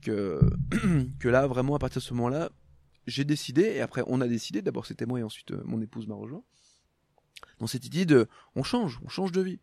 que 0.00 0.40
que 1.20 1.28
là 1.28 1.46
vraiment 1.46 1.74
à 1.74 1.78
partir 1.78 2.00
de 2.00 2.04
ce 2.04 2.14
moment-là, 2.14 2.50
j'ai 3.10 3.24
décidé, 3.24 3.62
et 3.62 3.80
après 3.80 4.02
on 4.06 4.20
a 4.20 4.28
décidé, 4.28 4.62
d'abord 4.62 4.86
c'était 4.86 5.06
moi 5.06 5.20
et 5.20 5.22
ensuite 5.22 5.50
euh, 5.50 5.62
mon 5.64 5.80
épouse 5.80 6.06
m'a 6.06 6.14
rejoint, 6.14 6.42
dans 7.58 7.66
cette 7.66 7.84
idée 7.84 8.06
de 8.06 8.28
on 8.56 8.62
change, 8.62 9.00
on 9.04 9.08
change 9.08 9.32
de 9.32 9.40
vie. 9.40 9.60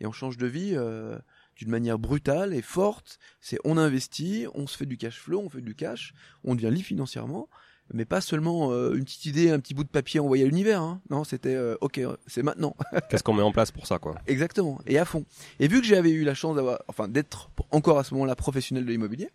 Et 0.00 0.06
on 0.06 0.12
change 0.12 0.36
de 0.36 0.46
vie 0.46 0.72
euh, 0.74 1.16
d'une 1.56 1.70
manière 1.70 1.98
brutale 1.98 2.54
et 2.54 2.62
forte. 2.62 3.18
C'est 3.40 3.58
on 3.64 3.76
investit, 3.78 4.46
on 4.54 4.66
se 4.66 4.76
fait 4.76 4.86
du 4.86 4.96
cash 4.96 5.18
flow, 5.18 5.40
on 5.40 5.48
fait 5.48 5.60
du 5.60 5.76
cash, 5.76 6.12
on 6.42 6.56
devient 6.56 6.70
libre 6.72 6.86
financièrement, 6.86 7.48
mais 7.92 8.04
pas 8.04 8.20
seulement 8.20 8.72
euh, 8.72 8.94
une 8.94 9.04
petite 9.04 9.26
idée, 9.26 9.50
un 9.50 9.60
petit 9.60 9.74
bout 9.74 9.84
de 9.84 9.88
papier 9.88 10.18
envoyé 10.18 10.44
à 10.44 10.46
l'univers. 10.46 10.82
Hein. 10.82 11.00
Non, 11.10 11.24
c'était 11.24 11.54
euh, 11.54 11.76
ok, 11.80 12.00
c'est 12.26 12.42
maintenant. 12.42 12.76
Qu'est-ce 13.10 13.22
qu'on 13.22 13.34
met 13.34 13.42
en 13.42 13.52
place 13.52 13.70
pour 13.70 13.86
ça, 13.86 13.98
quoi? 13.98 14.16
Exactement, 14.26 14.80
et 14.86 14.98
à 14.98 15.04
fond. 15.04 15.24
Et 15.60 15.68
vu 15.68 15.80
que 15.80 15.86
j'avais 15.86 16.10
eu 16.10 16.24
la 16.24 16.34
chance 16.34 16.56
d'avoir, 16.56 16.82
enfin, 16.88 17.08
d'être 17.08 17.50
encore 17.70 17.98
à 17.98 18.04
ce 18.04 18.14
moment-là 18.14 18.34
professionnel 18.34 18.84
de 18.84 18.90
l'immobilier 18.90 19.30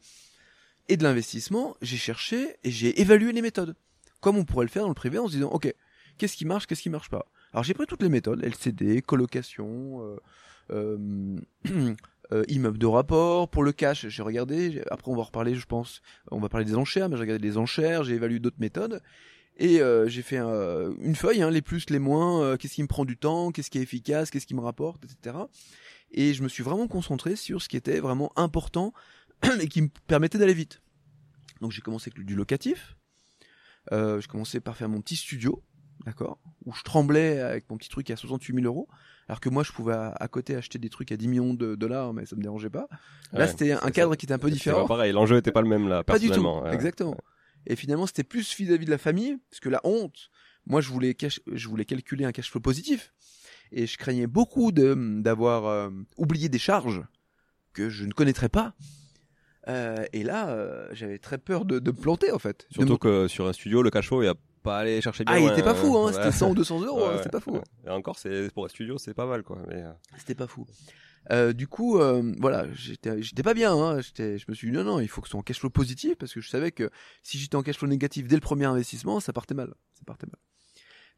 et 0.89 0.97
de 0.97 1.03
l'investissement, 1.03 1.75
j'ai 1.81 1.97
cherché 1.97 2.55
et 2.63 2.71
j'ai 2.71 2.99
évalué 3.01 3.31
les 3.31 3.41
méthodes, 3.41 3.75
comme 4.21 4.37
on 4.37 4.45
pourrait 4.45 4.65
le 4.65 4.71
faire 4.71 4.83
dans 4.83 4.89
le 4.89 4.95
privé 4.95 5.19
en 5.19 5.27
se 5.27 5.33
disant, 5.33 5.49
ok, 5.49 5.73
qu'est-ce 6.17 6.37
qui 6.37 6.45
marche, 6.45 6.67
qu'est-ce 6.67 6.81
qui 6.81 6.89
marche 6.89 7.09
pas? 7.09 7.25
Alors 7.53 7.63
j'ai 7.63 7.73
pris 7.73 7.85
toutes 7.85 8.03
les 8.03 8.09
méthodes, 8.09 8.43
LCD, 8.43 9.01
colocation. 9.01 10.01
Euh, 10.03 10.17
euh, 10.71 11.37
euh, 12.33 12.43
immeuble 12.49 12.77
de 12.77 12.85
rapport. 12.85 13.49
Pour 13.49 13.63
le 13.63 13.71
cash, 13.71 14.07
j'ai 14.07 14.21
regardé. 14.21 14.81
Après, 14.91 15.09
on 15.11 15.15
va 15.15 15.23
reparler, 15.23 15.55
je 15.55 15.65
pense. 15.65 16.01
On 16.29 16.39
va 16.39 16.49
parler 16.49 16.65
des 16.65 16.75
enchères, 16.75 17.09
mais 17.09 17.15
j'ai 17.15 17.21
regardé 17.21 17.47
les 17.47 17.57
enchères, 17.57 18.03
j'ai 18.03 18.15
évalué 18.15 18.39
d'autres 18.39 18.59
méthodes. 18.59 19.01
Et 19.59 19.81
euh, 19.81 20.07
j'ai 20.07 20.21
fait 20.21 20.37
une 20.37 21.15
feuille, 21.15 21.41
hein, 21.41 21.49
les 21.49 21.61
plus, 21.61 21.89
les 21.89 21.99
moins, 21.99 22.43
euh, 22.43 22.57
qu'est-ce 22.57 22.75
qui 22.75 22.83
me 22.83 22.87
prend 22.87 23.05
du 23.05 23.17
temps, 23.17 23.51
qu'est-ce 23.51 23.71
qui 23.71 23.79
est 23.79 23.81
efficace, 23.81 24.29
qu'est-ce 24.29 24.45
qui 24.45 24.53
me 24.53 24.61
rapporte, 24.61 25.03
etc. 25.05 25.35
Et 26.11 26.33
je 26.33 26.43
me 26.43 26.47
suis 26.47 26.63
vraiment 26.63 26.87
concentré 26.87 27.35
sur 27.35 27.61
ce 27.61 27.67
qui 27.67 27.75
était 27.75 27.99
vraiment 27.99 28.31
important 28.35 28.93
et 29.61 29.67
qui 29.67 29.81
me 29.81 29.89
permettait 30.07 30.37
d'aller 30.37 30.53
vite. 30.53 30.81
Donc 31.61 31.71
j'ai 31.71 31.81
commencé 31.81 32.11
avec 32.13 32.25
du 32.25 32.35
locatif. 32.35 32.95
Euh, 33.91 34.19
je 34.21 34.27
commençais 34.27 34.59
par 34.59 34.75
faire 34.75 34.89
mon 34.89 35.01
petit 35.01 35.15
studio, 35.15 35.63
d'accord, 36.05 36.39
où 36.65 36.73
je 36.73 36.83
tremblais 36.83 37.39
avec 37.39 37.69
mon 37.69 37.77
petit 37.77 37.89
truc 37.89 38.09
à 38.11 38.15
68 38.17 38.53
000 38.55 38.65
euros, 38.65 38.87
alors 39.29 39.39
que 39.39 39.47
moi 39.49 39.63
je 39.63 39.71
pouvais 39.71 39.93
à, 39.93 40.09
à 40.19 40.27
côté 40.27 40.55
acheter 40.55 40.77
des 40.77 40.89
trucs 40.89 41.11
à 41.11 41.17
10 41.17 41.27
millions 41.29 41.53
de 41.53 41.75
dollars, 41.75 42.13
mais 42.13 42.25
ça 42.25 42.35
me 42.35 42.41
dérangeait 42.41 42.69
pas. 42.69 42.87
Là 43.31 43.39
Ouais, 43.45 43.47
c'était 43.47 43.71
un 43.71 43.91
cadre 43.91 44.11
ça. 44.11 44.17
qui 44.17 44.25
était 44.25 44.33
un 44.33 44.39
peu 44.39 44.51
différent. 44.51 44.81
pas 44.81 44.87
pareil, 44.95 45.13
l'enjeu 45.13 45.37
était 45.37 45.51
pas 45.53 45.61
le 45.61 45.69
même 45.69 45.87
là, 45.87 46.03
Pas 46.03 46.19
du 46.19 46.25
tout, 46.27 46.33
personnellement. 46.33 46.63
ouais. 46.63 46.73
exactement. 46.73 47.15
Et 47.65 47.75
finalement, 47.75 48.07
c'était 48.07 48.23
plus 48.23 48.55
vis-à-vis 48.57 48.85
de 48.85 48.91
la 48.91 48.97
famille, 48.97 49.37
parce 49.49 49.59
que 49.61 49.69
la 49.69 49.79
honte, 49.85 50.29
moi, 50.65 50.81
je 50.81 50.89
voulais, 50.89 51.13
cash- 51.13 51.39
je 51.51 51.67
voulais 51.69 51.85
calculer 51.85 52.25
un 52.25 52.31
cash 52.33 52.51
flow 52.51 52.59
positif, 52.61 53.13
et 53.71 53.87
je 53.87 53.97
craignais 53.97 54.27
beaucoup 54.27 54.71
de 54.73 54.95
d'avoir 55.21 55.65
euh, 55.65 55.89
oublié 56.17 56.47
des 56.49 56.59
charges 56.59 57.01
que 57.73 57.89
je 57.89 58.05
ne 58.05 58.11
connaîtrais 58.11 58.49
pas. 58.49 58.73
Euh, 59.67 60.05
et 60.13 60.23
là, 60.23 60.49
euh, 60.49 60.87
j'avais 60.93 61.17
très 61.19 61.37
peur 61.37 61.65
de, 61.65 61.79
de 61.79 61.91
me 61.91 61.97
planter, 61.97 62.31
en 62.31 62.39
fait. 62.39 62.67
Surtout 62.71 62.93
me- 62.93 62.97
que 62.97 63.27
sur 63.27 63.47
un 63.47 63.53
studio, 63.53 63.81
le 63.81 63.89
cachot, 63.89 64.23
il 64.23 64.27
a 64.29 64.35
pas 64.63 64.79
allé 64.79 65.01
chercher 65.01 65.23
bien 65.25 65.35
Ah, 65.35 65.39
il 65.39 65.47
était 65.49 65.63
pas 65.63 65.75
fou, 65.75 65.97
hein, 65.97 66.05
ouais. 66.07 66.13
c'était 66.13 66.31
100 66.31 66.51
ou 66.51 66.55
200 66.55 66.81
euros, 66.85 66.97
Ouais, 66.99 67.03
hein, 67.05 67.09
ouais, 67.11 67.17
c'était 67.17 67.29
pas 67.29 67.39
fou. 67.39 67.51
ouais. 67.53 67.61
Et 67.85 67.89
encore, 67.89 68.17
c'est 68.17 68.49
pour 68.53 68.65
un 68.65 68.69
studio, 68.69 68.97
c'est 68.97 69.13
pas 69.13 69.25
mal, 69.25 69.43
quoi. 69.43 69.57
Mais, 69.67 69.75
euh, 69.83 69.91
C'était 70.17 70.35
pas 70.35 70.47
fou. 70.47 70.65
Euh, 71.31 71.51
du 71.51 71.67
coup, 71.67 71.99
euh, 71.99 72.33
voilà, 72.39 72.65
j'étais, 72.73 73.43
pas 73.43 73.53
bien. 73.53 73.73
Hein, 73.75 73.99
je 73.99 74.45
me 74.47 74.53
suis 74.53 74.67
dit 74.71 74.73
non, 74.77 74.85
non, 74.85 74.99
il 75.01 75.09
faut 75.09 75.19
que 75.21 75.27
ce 75.27 75.31
soit 75.31 75.39
en 75.39 75.43
cash 75.43 75.59
flow 75.59 75.69
positif 75.69 76.15
parce 76.17 76.33
que 76.33 76.39
je 76.39 76.47
savais 76.49 76.71
que 76.71 76.89
si 77.21 77.37
j'étais 77.37 77.57
en 77.57 77.63
cash 77.63 77.77
flow 77.77 77.89
négatif 77.89 78.27
dès 78.29 78.35
le 78.35 78.41
premier 78.41 78.63
investissement, 78.65 79.19
ça 79.19 79.33
partait 79.33 79.53
mal. 79.55 79.73
Ça 79.93 80.03
partait 80.05 80.27
mal. 80.27 80.37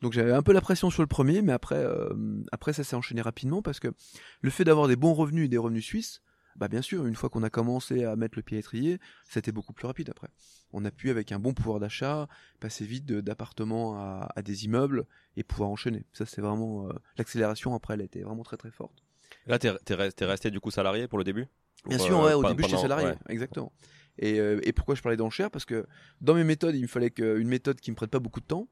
Donc 0.01 0.13
j'avais 0.13 0.32
un 0.32 0.41
peu 0.41 0.53
la 0.53 0.62
pression 0.62 0.89
sur 0.89 1.03
le 1.03 1.08
premier, 1.08 1.44
mais 1.44 1.51
après, 1.53 1.75
euh, 1.75 2.10
après 2.51 2.74
ça 2.74 2.84
s'est 2.84 2.96
enchaîné 2.96 3.22
rapidement 3.22 3.62
parce 3.62 3.79
que 3.79 3.89
le 4.41 4.50
fait 4.50 4.63
d'avoir 4.63 4.88
des 4.88 4.96
bons 4.96 5.13
revenus 5.13 5.46
et 5.46 5.48
des 5.50 5.58
revenus 5.60 5.86
suisses, 5.86 6.24
bah 6.60 6.68
bien 6.68 6.82
sûr, 6.82 7.08
une 7.08 7.16
fois 7.16 7.30
qu'on 7.30 7.42
a 7.44 7.50
commencé 7.50 8.04
à 8.04 8.16
mettre 8.18 8.38
le 8.38 8.44
pied 8.44 8.58
à 8.58 8.60
l'étrier, 8.60 9.00
c'était 9.28 9.54
beaucoup 9.54 9.72
plus 9.74 9.88
rapide 9.88 10.10
après. 10.10 10.28
On 10.74 10.84
a 10.84 10.92
pu 10.92 11.10
avec 11.10 11.32
un 11.32 11.39
bon 11.39 11.54
pouvoir 11.54 11.80
d'achat 11.80 12.28
passer 12.60 12.86
vite 12.86 13.06
d'appartements 13.06 13.96
à, 13.96 14.30
à 14.36 14.42
des 14.42 14.66
immeubles 14.66 15.06
et 15.38 15.44
pouvoir 15.44 15.70
enchaîner. 15.70 16.06
Ça 16.13 16.25
c'est 16.25 16.42
vraiment 16.42 16.88
euh, 16.88 16.94
l'accélération 17.18 17.74
après, 17.74 17.94
elle 17.94 18.01
été 18.01 18.22
vraiment 18.24 18.44
très 18.44 18.58
très 18.58 18.72
forte. 18.72 19.04
Là, 19.48 19.58
t'es 19.58 19.72
t'es 19.86 20.25
resté 20.25 20.51
du 20.51 20.60
coup 20.60 20.70
salarié 20.70 21.08
pour 21.08 21.18
le 21.18 21.24
début? 21.24 21.48
Bien 21.88 21.98
Pour, 21.98 22.06
sûr, 22.06 22.20
euh, 22.20 22.28
ouais, 22.28 22.34
au 22.34 22.44
début 22.44 22.63
j'étais 22.63 22.82
salarié, 22.82 23.08
ouais. 23.08 23.18
exactement. 23.30 23.72
Et, 24.18 24.39
euh, 24.39 24.60
et 24.63 24.74
pourquoi 24.74 24.96
je 24.96 25.01
parlais 25.01 25.16
d'enchères? 25.16 25.50
Parce 25.50 25.63
que 25.63 25.88
dans 26.20 26.34
mes 26.34 26.44
méthodes, 26.44 26.75
il 26.75 26.82
me 26.82 26.88
fallait 26.88 27.13
une 27.18 27.48
méthode 27.48 27.80
qui 27.80 27.89
me 27.89 27.96
prenne 27.96 28.10
pas 28.10 28.20
beaucoup 28.20 28.42
de 28.42 28.46
temps, 28.46 28.68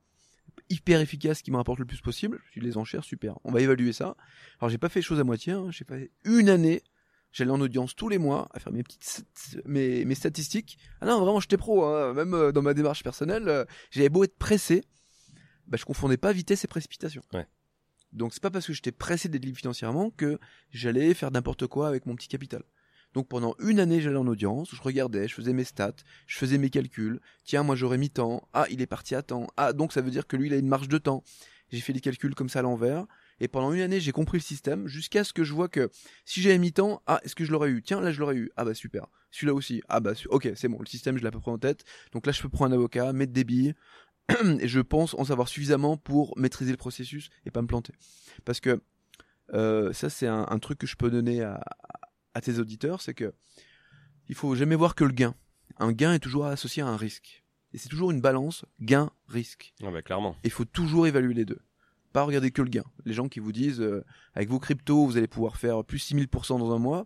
hyper 0.70 1.00
efficace, 1.00 1.42
qui 1.42 1.52
me 1.52 1.56
rapporte 1.56 1.80
le 1.80 1.86
plus 1.86 2.02
possible. 2.02 2.42
Je 2.48 2.52
suis 2.52 2.62
les 2.62 2.76
enchères, 2.76 3.06
super. 3.06 3.40
On 3.46 3.52
va 3.52 3.62
évaluer 3.62 3.94
ça. 3.94 4.18
Alors 4.60 4.70
j'ai 4.70 4.78
pas 4.78 4.90
fait 4.90 5.00
les 5.00 5.04
choses 5.06 5.22
à 5.22 5.24
moitié. 5.24 5.54
Hein. 5.54 5.68
J'ai 5.72 5.86
fait 5.86 6.12
une 6.26 6.50
année. 6.50 6.84
J'allais 7.38 7.52
en 7.52 7.62
audience 7.62 7.96
tous 7.96 8.10
les 8.10 8.18
mois 8.18 8.50
à 8.56 8.60
faire 8.60 8.74
mes 8.74 8.82
petites 8.82 9.24
mes, 9.66 10.06
mes 10.06 10.16
statistiques. 10.16 10.80
Ah 11.02 11.06
non, 11.06 11.20
vraiment, 11.20 11.40
j'étais 11.40 11.56
pro. 11.56 11.86
Hein. 11.86 12.16
Même 12.16 12.34
euh, 12.34 12.52
dans 12.52 12.64
ma 12.64 12.74
démarche 12.74 13.04
personnelle, 13.04 13.48
euh, 13.48 13.64
j'avais 13.92 14.10
beau 14.10 14.24
être 14.24 14.36
pressé, 14.40 14.84
bah, 15.68 15.78
je 15.80 15.86
confondais 15.86 16.18
pas 16.18 16.34
vitesse 16.34 16.64
et 16.64 16.68
précipitation. 16.68 17.22
Ouais. 17.34 17.46
Donc 18.12 18.34
c'est 18.34 18.42
pas 18.42 18.50
parce 18.50 18.66
que 18.66 18.74
j'étais 18.74 18.92
pressé 18.92 19.30
d'être 19.30 19.46
libre 19.46 19.60
financièrement 19.60 20.10
que 20.10 20.40
j'allais 20.72 21.14
faire 21.14 21.30
n'importe 21.30 21.68
quoi 21.68 21.88
avec 21.88 22.08
mon 22.08 22.16
petit 22.16 22.28
capital. 22.28 22.64
Donc 23.14 23.28
pendant 23.28 23.54
une 23.60 23.80
année, 23.80 24.02
j'allais 24.02 24.18
en 24.18 24.26
audience, 24.26 24.74
je 24.74 24.82
regardais, 24.82 25.28
je 25.28 25.36
faisais 25.36 25.54
mes 25.54 25.64
stats, 25.64 25.94
je 26.26 26.38
faisais 26.40 26.58
mes 26.58 26.72
calculs. 26.72 27.22
Tiens, 27.44 27.62
moi 27.62 27.76
j'aurais 27.76 28.00
mis 28.00 28.10
temps. 28.10 28.50
Ah, 28.54 28.66
il 28.72 28.82
est 28.82 28.88
parti 28.88 29.14
à 29.14 29.22
temps. 29.22 29.46
Ah, 29.58 29.74
donc 29.74 29.94
ça 29.94 30.02
veut 30.02 30.10
dire 30.10 30.26
que 30.26 30.38
lui, 30.38 30.48
il 30.48 30.54
a 30.54 30.58
une 30.58 30.68
marge 30.68 30.88
de 30.88 30.98
temps. 30.98 31.24
J'ai 31.70 31.82
fait 31.82 31.94
les 31.94 32.02
calculs 32.02 32.34
comme 32.34 32.50
ça 32.50 32.60
à 32.60 32.62
l'envers. 32.64 33.06
Et 33.40 33.48
pendant 33.48 33.72
une 33.72 33.82
année, 33.82 34.00
j'ai 34.00 34.12
compris 34.12 34.38
le 34.38 34.44
système 34.44 34.88
jusqu'à 34.88 35.24
ce 35.24 35.34
que 35.34 35.44
je 35.44 35.54
vois 35.54 35.70
que 35.70 35.90
si 36.26 36.42
j'avais 36.42 36.58
mis 36.58 36.74
temps, 36.74 37.02
ah, 37.06 37.20
est-ce 37.24 37.36
que 37.36 37.46
je 37.46 37.52
l'aurais 37.52 37.70
eu? 37.70 37.82
Tiens, 37.84 38.02
là 38.02 38.12
je 38.12 38.20
l'aurais 38.20 38.36
eu. 38.36 38.52
Ah 38.58 38.66
bah 38.66 38.74
super. 38.74 39.08
Celui-là 39.32 39.54
aussi. 39.54 39.82
Ah 39.90 40.00
bah 40.00 40.14
ok, 40.30 40.50
c'est 40.56 40.68
bon, 40.68 40.80
le 40.80 40.86
système, 40.86 41.18
je 41.18 41.22
l'ai 41.22 41.28
à 41.28 41.32
peu 41.32 41.40
près 41.40 41.52
en 41.52 41.58
tête. 41.58 41.84
Donc 42.14 42.26
là, 42.26 42.32
je 42.32 42.42
peux 42.42 42.50
prendre 42.50 42.74
un 42.74 42.78
avocat, 42.78 43.14
mettre 43.14 43.34
des 43.34 43.44
billes. 43.44 43.74
et 44.60 44.68
je 44.68 44.80
pense 44.80 45.14
en 45.14 45.24
savoir 45.24 45.48
suffisamment 45.48 45.98
pour 45.98 46.38
maîtriser 46.38 46.72
le 46.72 46.78
processus 46.78 47.30
et 47.46 47.52
pas 47.52 47.62
me 47.62 47.68
planter. 47.68 47.94
Parce 48.44 48.60
que 48.60 48.82
euh, 49.54 49.94
ça, 49.94 50.10
c'est 50.10 50.28
un, 50.28 50.46
un 50.50 50.60
truc 50.60 50.80
que 50.80 50.88
je 50.88 50.96
peux 50.96 51.10
donner 51.10 51.44
à, 51.44 51.64
à 52.34 52.42
tes 52.42 52.60
auditeurs, 52.60 53.02
c'est 53.02 53.14
que 53.14 53.34
il 54.30 54.36
faut 54.36 54.56
jamais 54.56 54.76
voir 54.76 54.96
que 54.96 55.04
le 55.04 55.12
gain. 55.12 55.34
Un 55.80 55.92
gain 55.92 56.14
est 56.14 56.20
toujours 56.20 56.46
associé 56.46 56.84
à 56.84 56.88
un 56.88 56.98
risque. 56.98 57.44
Et 57.74 57.78
c'est 57.78 57.90
toujours 57.90 58.12
une 58.12 58.22
balance 58.22 58.66
gain-risque. 58.82 59.74
Ah 59.84 59.92
bah, 59.92 60.02
clairement. 60.02 60.36
Il 60.44 60.52
faut 60.52 60.66
toujours 60.66 61.08
évaluer 61.08 61.34
les 61.34 61.46
deux. 61.46 61.60
Pas 62.14 62.24
regarder 62.24 62.52
que 62.52 62.62
le 62.62 62.70
gain. 62.70 62.84
Les 63.06 63.14
gens 63.14 63.28
qui 63.28 63.40
vous 63.40 63.52
disent, 63.52 63.82
euh, 63.82 64.04
avec 64.34 64.50
vos 64.50 64.60
cryptos, 64.60 65.06
vous 65.06 65.18
allez 65.18 65.28
pouvoir 65.28 65.58
faire 65.58 65.84
plus 65.84 66.00
6000% 66.00 66.58
dans 66.60 66.72
un 66.74 66.80
mois, 66.80 67.06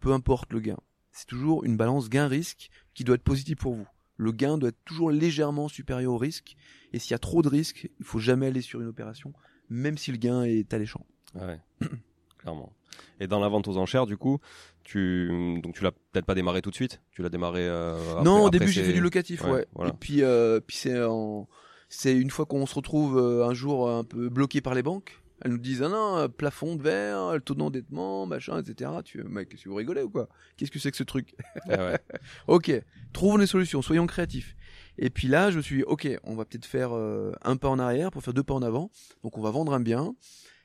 peu 0.00 0.12
importe 0.12 0.52
le 0.52 0.60
gain. 0.60 0.78
C'est 1.10 1.26
toujours 1.26 1.64
une 1.64 1.76
balance 1.76 2.08
gain-risque 2.08 2.70
qui 2.94 3.04
doit 3.04 3.16
être 3.16 3.22
positive 3.22 3.56
pour 3.56 3.74
vous. 3.74 3.86
Le 4.16 4.32
gain 4.32 4.56
doit 4.58 4.68
être 4.70 4.84
toujours 4.84 5.10
légèrement 5.10 5.68
supérieur 5.68 6.12
au 6.12 6.18
risque. 6.18 6.54
Et 6.92 6.98
s'il 6.98 7.10
y 7.10 7.14
a 7.14 7.18
trop 7.18 7.42
de 7.42 7.48
risques, 7.48 7.90
il 7.98 8.04
faut 8.04 8.18
jamais 8.18 8.46
aller 8.46 8.60
sur 8.62 8.80
une 8.80 8.88
opération, 8.88 9.32
même 9.68 9.98
si 9.98 10.12
le 10.12 10.18
gain 10.18 10.44
est 10.44 10.72
alléchant. 10.72 11.04
Ah 11.38 11.46
ouais. 11.46 11.60
clairement. 12.38 12.72
Et 13.20 13.26
dans 13.26 13.40
la 13.40 13.48
vente 13.48 13.68
aux 13.68 13.76
enchères, 13.78 14.06
du 14.06 14.16
coup, 14.16 14.38
tu 14.84 15.60
donc 15.62 15.74
tu 15.74 15.82
l'as 15.82 15.92
peut-être 15.92 16.26
pas 16.26 16.34
démarré 16.34 16.60
tout 16.62 16.70
de 16.70 16.74
suite? 16.74 17.00
Tu 17.10 17.22
l'as 17.22 17.28
démarré. 17.30 17.66
euh, 17.66 17.96
après- 18.12 18.24
non, 18.24 18.44
au 18.44 18.50
début 18.50 18.68
j'ai 18.68 18.82
fait 18.84 18.92
du 18.92 19.00
locatif, 19.00 19.42
ouais, 19.44 19.50
ouais. 19.50 19.66
voilà. 19.74 19.90
Et 19.90 19.96
puis, 19.98 20.22
euh, 20.22 20.60
puis 20.60 20.76
c'est 20.76 21.02
en... 21.02 21.48
c'est 21.94 22.16
une 22.16 22.30
fois 22.30 22.46
qu'on 22.46 22.64
se 22.64 22.74
retrouve 22.74 23.18
euh, 23.18 23.46
un 23.46 23.52
jour 23.52 23.90
un 23.90 24.02
peu 24.02 24.30
bloqué 24.30 24.62
par 24.62 24.74
les 24.74 24.82
banques. 24.82 25.20
Elles 25.42 25.50
nous 25.50 25.58
disent 25.58 25.82
ah 25.82 25.90
non 25.90 26.16
euh, 26.16 26.28
plafond 26.28 26.74
de 26.74 26.82
verre, 26.82 27.34
le 27.34 27.40
taux 27.40 27.54
d'endettement, 27.54 28.24
machin, 28.24 28.58
etc. 28.58 28.90
Tu 29.04 29.22
mec, 29.24 29.52
si 29.58 29.68
vous 29.68 29.74
rigolez 29.74 30.02
ou 30.02 30.08
quoi? 30.08 30.28
Qu'est-ce 30.56 30.70
que 30.70 30.78
c'est 30.78 30.90
que 30.90 30.96
ce 30.96 31.02
truc? 31.02 31.34
Ah 31.68 31.76
ouais. 31.84 31.98
Ok, 32.46 32.72
trouvons 33.12 33.36
des 33.36 33.46
solutions, 33.46 33.82
soyons 33.82 34.06
créatifs. 34.06 34.56
Et 34.96 35.10
puis 35.10 35.28
là, 35.28 35.50
je 35.50 35.58
me 35.58 35.62
suis 35.62 35.76
dit, 35.76 35.82
ok, 35.82 36.08
on 36.24 36.34
va 36.34 36.46
peut-être 36.46 36.64
faire 36.64 36.96
euh, 36.96 37.32
un 37.42 37.56
pas 37.56 37.68
en 37.68 37.78
arrière 37.78 38.10
pour 38.10 38.22
faire 38.22 38.32
deux 38.32 38.42
pas 38.42 38.54
en 38.54 38.62
avant. 38.62 38.90
Donc 39.22 39.36
on 39.36 39.42
va 39.42 39.50
vendre 39.50 39.74
un 39.74 39.80
bien, 39.80 40.14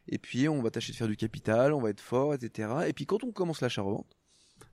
et 0.07 0.19
puis 0.19 0.47
on 0.47 0.61
va 0.61 0.71
tâcher 0.71 0.93
de 0.93 0.97
faire 0.97 1.09
du 1.09 1.17
capital, 1.17 1.73
on 1.73 1.81
va 1.81 1.89
être 1.89 1.99
fort, 1.99 2.33
etc. 2.33 2.69
Et 2.87 2.93
puis 2.93 3.05
quand 3.05 3.25
on 3.25 3.31
commence 3.33 3.59
l'achat-revente, 3.59 4.17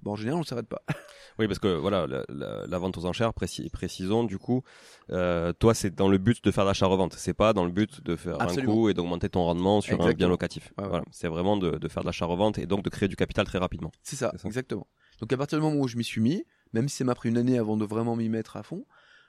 bah, 0.03 0.11
en 0.13 0.17
général, 0.17 0.41
on 0.41 0.45
s'arrête 0.45 0.69
pas. 0.69 0.83
Oui, 1.41 1.49
parce 1.49 1.59
que 1.59 1.67
voilà, 1.67 2.07
la, 2.07 2.23
la- 2.29 2.65
la 2.65 2.79
vente 2.79 2.97
aux 2.97 3.07
enchères, 3.07 3.35
précis, 3.35 3.69
précisons 3.69 4.23
du 4.23 4.39
coup, 4.39 4.63
euh, 5.11 5.53
toi, 5.53 5.75
c'est 5.75 5.93
dans 5.93 6.07
le 6.09 6.17
but 6.19 6.45
de 6.45 6.51
faire 6.53 6.65
l'achat-revente. 6.65 7.15
C'est 7.15 7.35
pas 7.35 7.53
dans 7.53 7.65
le 7.65 7.73
but 7.73 8.05
de 8.05 8.15
faire 8.15 8.41
Absolument. 8.41 8.73
un 8.73 8.77
coup 8.77 8.89
et 8.89 8.95
d'augmenter 8.95 9.29
ton 9.29 9.43
rendement 9.43 9.81
sur 9.81 10.01
un 10.01 10.13
bien 10.13 10.29
locatif. 10.29 10.73
Ouais. 10.79 10.87
Voilà, 10.87 11.05
c'est 11.11 11.27
vraiment 11.27 11.57
de, 11.57 11.73
de 11.73 11.89
faire 11.89 12.05
de 12.05 12.07
l'achat-revente 12.07 12.59
et 12.59 12.67
donc 12.67 12.85
de 12.85 12.89
créer 12.89 13.09
du 13.09 13.17
capital 13.17 13.47
très 13.47 13.59
rapidement. 13.59 13.91
C'est 14.05 14.15
ça, 14.15 14.31
C'est 14.33 14.43
ça. 14.43 14.47
exactement. 14.49 14.87
Donc 15.21 15.33
à 15.33 15.37
partir 15.37 15.59
du 15.59 15.65
moment 15.65 15.81
où 15.81 15.89
je 15.89 15.97
m'y 15.97 16.05
suis 16.05 16.21
mis, 16.21 16.45
même 16.73 16.89
si 16.89 16.99
ça 16.99 17.05
m'a 17.05 17.17
pris 17.17 17.31
une 17.31 17.37
année 17.39 17.59
avant 17.59 17.77
de 17.77 17.85
vraiment 17.85 18.15
m'y 18.15 18.29
mettre 18.29 18.57
à 18.57 18.63
fond, 18.63 18.87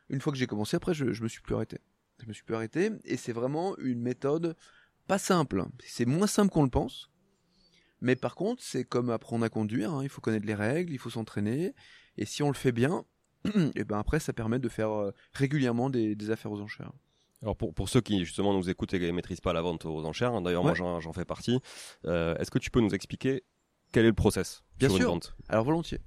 une 0.10 0.22
fois 0.22 0.32
que 0.32 0.38
j'ai 0.38 0.46
commencé, 0.46 0.78
après 0.78 0.94
je, 0.94 1.12
je 1.12 1.24
me 1.24 1.28
suis 1.28 1.41
plus 1.41 1.56
arrêté. 1.56 1.80
Je 2.22 2.28
me 2.28 2.34
suis 2.34 2.44
plus 2.44 2.54
arrêté 2.54 2.91
et 3.06 3.18
c'est 3.18 3.34
vraiment 3.34 3.76
une 3.80 4.00
méthode 4.00 4.56
pas 5.08 5.18
simple. 5.18 5.63
C'est 5.84 6.06
moins 6.06 6.28
simple 6.28 6.52
qu'on 6.52 6.63
le 6.63 6.70
pense. 6.70 7.10
Mais 8.01 8.15
par 8.15 8.36
contre, 8.36 8.62
c'est 8.63 8.84
comme 8.84 9.10
apprendre 9.10 9.45
à 9.45 9.49
conduire. 9.49 9.91
hein. 9.93 10.03
Il 10.03 10.10
faut 10.10 10.21
connaître 10.21 10.45
les 10.45 10.53
règles, 10.55 10.91
il 10.93 10.99
faut 10.99 11.10
s'entraîner. 11.10 11.73
Et 12.17 12.25
si 12.25 12.43
on 12.43 12.47
le 12.47 12.53
fait 12.55 12.71
bien, 12.71 13.05
et 13.75 13.84
ben 13.86 13.97
après, 13.99 14.19
ça 14.19 14.34
permet 14.34 14.60
de 14.60 14.69
faire 14.69 14.91
euh, 14.91 15.12
régulièrement 15.34 15.89
des, 15.89 16.15
des 16.15 16.29
affaires 16.31 16.51
aux 16.51 16.62
enchères. 16.62 16.91
Alors 17.41 17.55
pour, 17.55 17.73
pour 17.73 17.89
ceux 17.89 18.01
qui 18.01 18.23
justement 18.25 18.53
nous 18.53 18.69
écoutent 18.69 18.93
et 18.93 18.99
qui 18.99 19.05
ne 19.05 19.12
maîtrisent 19.12 19.41
pas 19.41 19.53
la 19.53 19.62
vente 19.62 19.86
aux 19.86 20.05
enchères, 20.05 20.34
hein, 20.34 20.41
d'ailleurs 20.41 20.63
moi 20.63 20.71
Ouais. 20.71 21.01
j'en 21.01 21.13
fais 21.13 21.25
partie, 21.25 21.60
euh, 22.05 22.36
est-ce 22.38 22.49
que 22.49 22.58
tu 22.60 22.71
peux 22.71 22.79
nous 22.79 22.95
expliquer 22.95 23.43
quel 23.91 24.05
est 24.05 24.10
le 24.10 24.13
process 24.13 24.63
Bien 24.79 24.89
sur 24.89 24.97
sûr. 24.97 25.05
une 25.08 25.13
vente? 25.13 25.36
Alors 25.49 25.63
volontiers. 25.65 25.99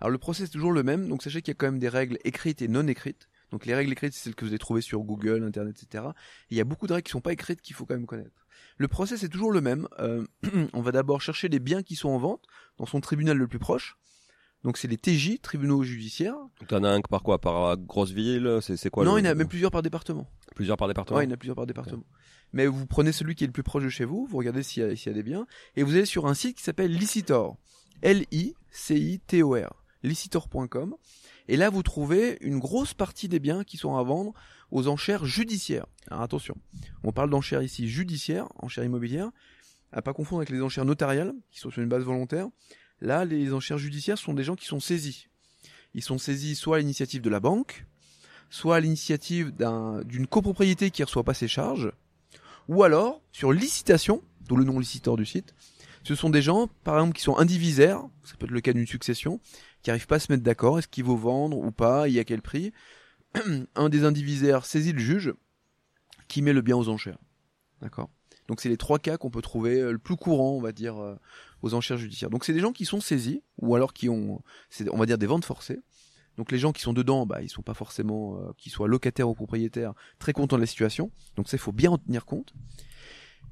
Alors 0.00 0.10
le 0.10 0.18
process 0.18 0.48
est 0.48 0.52
toujours 0.52 0.72
le 0.72 0.82
même, 0.82 1.08
donc 1.08 1.22
sachez 1.22 1.40
qu'il 1.42 1.50
y 1.52 1.56
a 1.56 1.58
quand 1.58 1.66
même 1.66 1.78
des 1.80 1.88
règles 1.88 2.18
écrites 2.24 2.62
et 2.62 2.68
non 2.68 2.86
écrites. 2.86 3.28
Donc 3.54 3.66
les 3.66 3.74
règles 3.76 3.92
écrites, 3.92 4.12
c'est 4.14 4.24
celles 4.24 4.34
que 4.34 4.44
vous 4.44 4.50
allez 4.50 4.58
trouver 4.58 4.80
sur 4.80 4.98
Google, 5.04 5.44
Internet, 5.44 5.80
etc. 5.80 6.06
Et 6.50 6.54
il 6.54 6.56
y 6.56 6.60
a 6.60 6.64
beaucoup 6.64 6.88
de 6.88 6.92
règles 6.92 7.04
qui 7.04 7.12
sont 7.12 7.20
pas 7.20 7.32
écrites 7.32 7.60
qu'il 7.60 7.76
faut 7.76 7.86
quand 7.86 7.94
même 7.94 8.04
connaître. 8.04 8.44
Le 8.78 8.88
process 8.88 9.22
est 9.22 9.28
toujours 9.28 9.52
le 9.52 9.60
même. 9.60 9.86
Euh, 10.00 10.24
on 10.72 10.80
va 10.82 10.90
d'abord 10.90 11.22
chercher 11.22 11.46
les 11.48 11.60
biens 11.60 11.84
qui 11.84 11.94
sont 11.94 12.08
en 12.08 12.18
vente 12.18 12.42
dans 12.78 12.86
son 12.86 13.00
tribunal 13.00 13.36
le 13.36 13.46
plus 13.46 13.60
proche. 13.60 13.96
Donc 14.64 14.76
c'est 14.76 14.88
les 14.88 14.96
TJ, 14.98 15.40
tribunaux 15.40 15.84
judiciaires. 15.84 16.34
T'en 16.66 16.82
as 16.82 16.88
un 16.90 17.00
par 17.02 17.22
quoi? 17.22 17.40
Par 17.40 17.76
grosse 17.76 18.10
ville? 18.10 18.58
C'est 18.60 18.90
quoi 18.90 19.04
non, 19.04 19.14
le- 19.14 19.20
il 19.20 19.24
y 19.24 19.28
en 19.28 19.30
a 19.30 19.34
même 19.36 19.46
plusieurs 19.46 19.70
par 19.70 19.82
département. 19.82 20.28
plusieurs 20.56 20.76
par 20.76 20.88
département? 20.88 21.18
Ouais, 21.18 21.24
il 21.24 21.28
y 21.28 21.30
en 21.30 21.34
a 21.34 21.36
plusieurs 21.36 21.54
par 21.54 21.66
département. 21.66 22.02
Mais 22.52 22.66
vous 22.66 22.86
prenez 22.86 23.12
celui 23.12 23.36
qui 23.36 23.44
est 23.44 23.46
le 23.46 23.52
plus 23.52 23.62
proche 23.62 23.84
de 23.84 23.88
chez 23.88 24.04
vous, 24.04 24.26
vous 24.26 24.36
regardez 24.36 24.64
s'il 24.64 24.82
y, 24.82 24.86
a- 24.86 24.96
s'il 24.96 25.06
y 25.06 25.10
a 25.10 25.14
des 25.14 25.22
biens, 25.22 25.46
et 25.76 25.84
vous 25.84 25.94
allez 25.94 26.06
sur 26.06 26.26
un 26.26 26.34
site 26.34 26.56
qui 26.56 26.64
s'appelle 26.64 26.90
Licitor. 26.92 27.56
L-I-C-I-T-O-R. 28.02 29.70
Licitor.com. 30.02 30.96
Et 31.48 31.56
là, 31.56 31.68
vous 31.70 31.82
trouvez 31.82 32.38
une 32.40 32.58
grosse 32.58 32.94
partie 32.94 33.28
des 33.28 33.38
biens 33.38 33.64
qui 33.64 33.76
sont 33.76 33.96
à 33.96 34.02
vendre 34.02 34.32
aux 34.70 34.88
enchères 34.88 35.24
judiciaires. 35.26 35.86
Alors 36.10 36.22
attention, 36.22 36.56
on 37.02 37.12
parle 37.12 37.30
d'enchères 37.30 37.62
ici 37.62 37.88
judiciaires, 37.88 38.48
enchères 38.58 38.84
immobilières, 38.84 39.30
à 39.92 40.02
pas 40.02 40.12
confondre 40.12 40.40
avec 40.40 40.50
les 40.50 40.62
enchères 40.62 40.84
notariales, 40.84 41.34
qui 41.50 41.60
sont 41.60 41.70
sur 41.70 41.82
une 41.82 41.88
base 41.88 42.02
volontaire. 42.02 42.48
Là, 43.00 43.24
les 43.24 43.52
enchères 43.52 43.78
judiciaires 43.78 44.18
sont 44.18 44.32
des 44.34 44.44
gens 44.44 44.56
qui 44.56 44.66
sont 44.66 44.80
saisis. 44.80 45.28
Ils 45.94 46.02
sont 46.02 46.18
saisis 46.18 46.56
soit 46.56 46.76
à 46.76 46.80
l'initiative 46.80 47.20
de 47.20 47.30
la 47.30 47.40
banque, 47.40 47.86
soit 48.50 48.76
à 48.76 48.80
l'initiative 48.80 49.50
d'un- 49.54 50.02
d'une 50.04 50.26
copropriété 50.26 50.90
qui 50.90 51.02
ne 51.02 51.06
reçoit 51.06 51.24
pas 51.24 51.34
ses 51.34 51.48
charges, 51.48 51.92
ou 52.68 52.82
alors 52.82 53.20
sur 53.32 53.52
licitation, 53.52 54.22
d'où 54.48 54.56
le 54.56 54.64
nom 54.64 54.78
licitor 54.78 55.16
du 55.16 55.26
site. 55.26 55.54
Ce 56.02 56.14
sont 56.14 56.30
des 56.30 56.42
gens, 56.42 56.68
par 56.82 56.96
exemple, 56.96 57.16
qui 57.16 57.22
sont 57.22 57.36
indivisaires, 57.38 58.02
ça 58.24 58.36
peut 58.36 58.46
être 58.46 58.52
le 58.52 58.60
cas 58.60 58.72
d'une 58.72 58.86
succession, 58.86 59.40
qui 59.84 59.90
n'arrivent 59.90 60.06
pas 60.06 60.16
à 60.16 60.18
se 60.18 60.32
mettre 60.32 60.42
d'accord, 60.42 60.78
est-ce 60.78 60.88
qu'il 60.88 61.04
vaut 61.04 61.16
vendre 61.16 61.58
ou 61.58 61.70
pas, 61.70 62.08
et 62.08 62.18
à 62.18 62.24
quel 62.24 62.40
prix. 62.40 62.72
Un 63.76 63.88
des 63.90 64.04
indivisaires 64.04 64.64
saisit 64.64 64.92
le 64.92 64.98
juge, 64.98 65.34
qui 66.26 66.40
met 66.40 66.54
le 66.54 66.62
bien 66.62 66.76
aux 66.76 66.88
enchères. 66.88 67.18
D'accord? 67.82 68.08
Donc 68.48 68.60
c'est 68.60 68.70
les 68.70 68.78
trois 68.78 68.98
cas 68.98 69.18
qu'on 69.18 69.30
peut 69.30 69.42
trouver 69.42 69.80
euh, 69.80 69.92
le 69.92 69.98
plus 69.98 70.16
courant, 70.16 70.52
on 70.52 70.60
va 70.60 70.72
dire, 70.72 70.96
euh, 70.96 71.16
aux 71.62 71.74
enchères 71.74 71.98
judiciaires. 71.98 72.30
Donc 72.30 72.46
c'est 72.46 72.54
des 72.54 72.60
gens 72.60 72.72
qui 72.72 72.86
sont 72.86 73.00
saisis, 73.00 73.42
ou 73.58 73.74
alors 73.76 73.92
qui 73.92 74.08
ont, 74.08 74.42
on 74.90 74.96
va 74.96 75.06
dire, 75.06 75.18
des 75.18 75.26
ventes 75.26 75.44
forcées. 75.44 75.80
Donc 76.38 76.50
les 76.50 76.58
gens 76.58 76.72
qui 76.72 76.80
sont 76.80 76.94
dedans, 76.94 77.26
bah, 77.26 77.42
ils 77.42 77.50
sont 77.50 77.62
pas 77.62 77.74
forcément, 77.74 78.38
euh, 78.38 78.52
qu'ils 78.56 78.72
soient 78.72 78.88
locataires 78.88 79.28
ou 79.28 79.34
propriétaires, 79.34 79.92
très 80.18 80.32
contents 80.32 80.56
de 80.56 80.62
la 80.62 80.66
situation. 80.66 81.10
Donc 81.36 81.48
ça, 81.48 81.58
il 81.58 81.60
faut 81.60 81.72
bien 81.72 81.90
en 81.90 81.98
tenir 81.98 82.24
compte. 82.24 82.54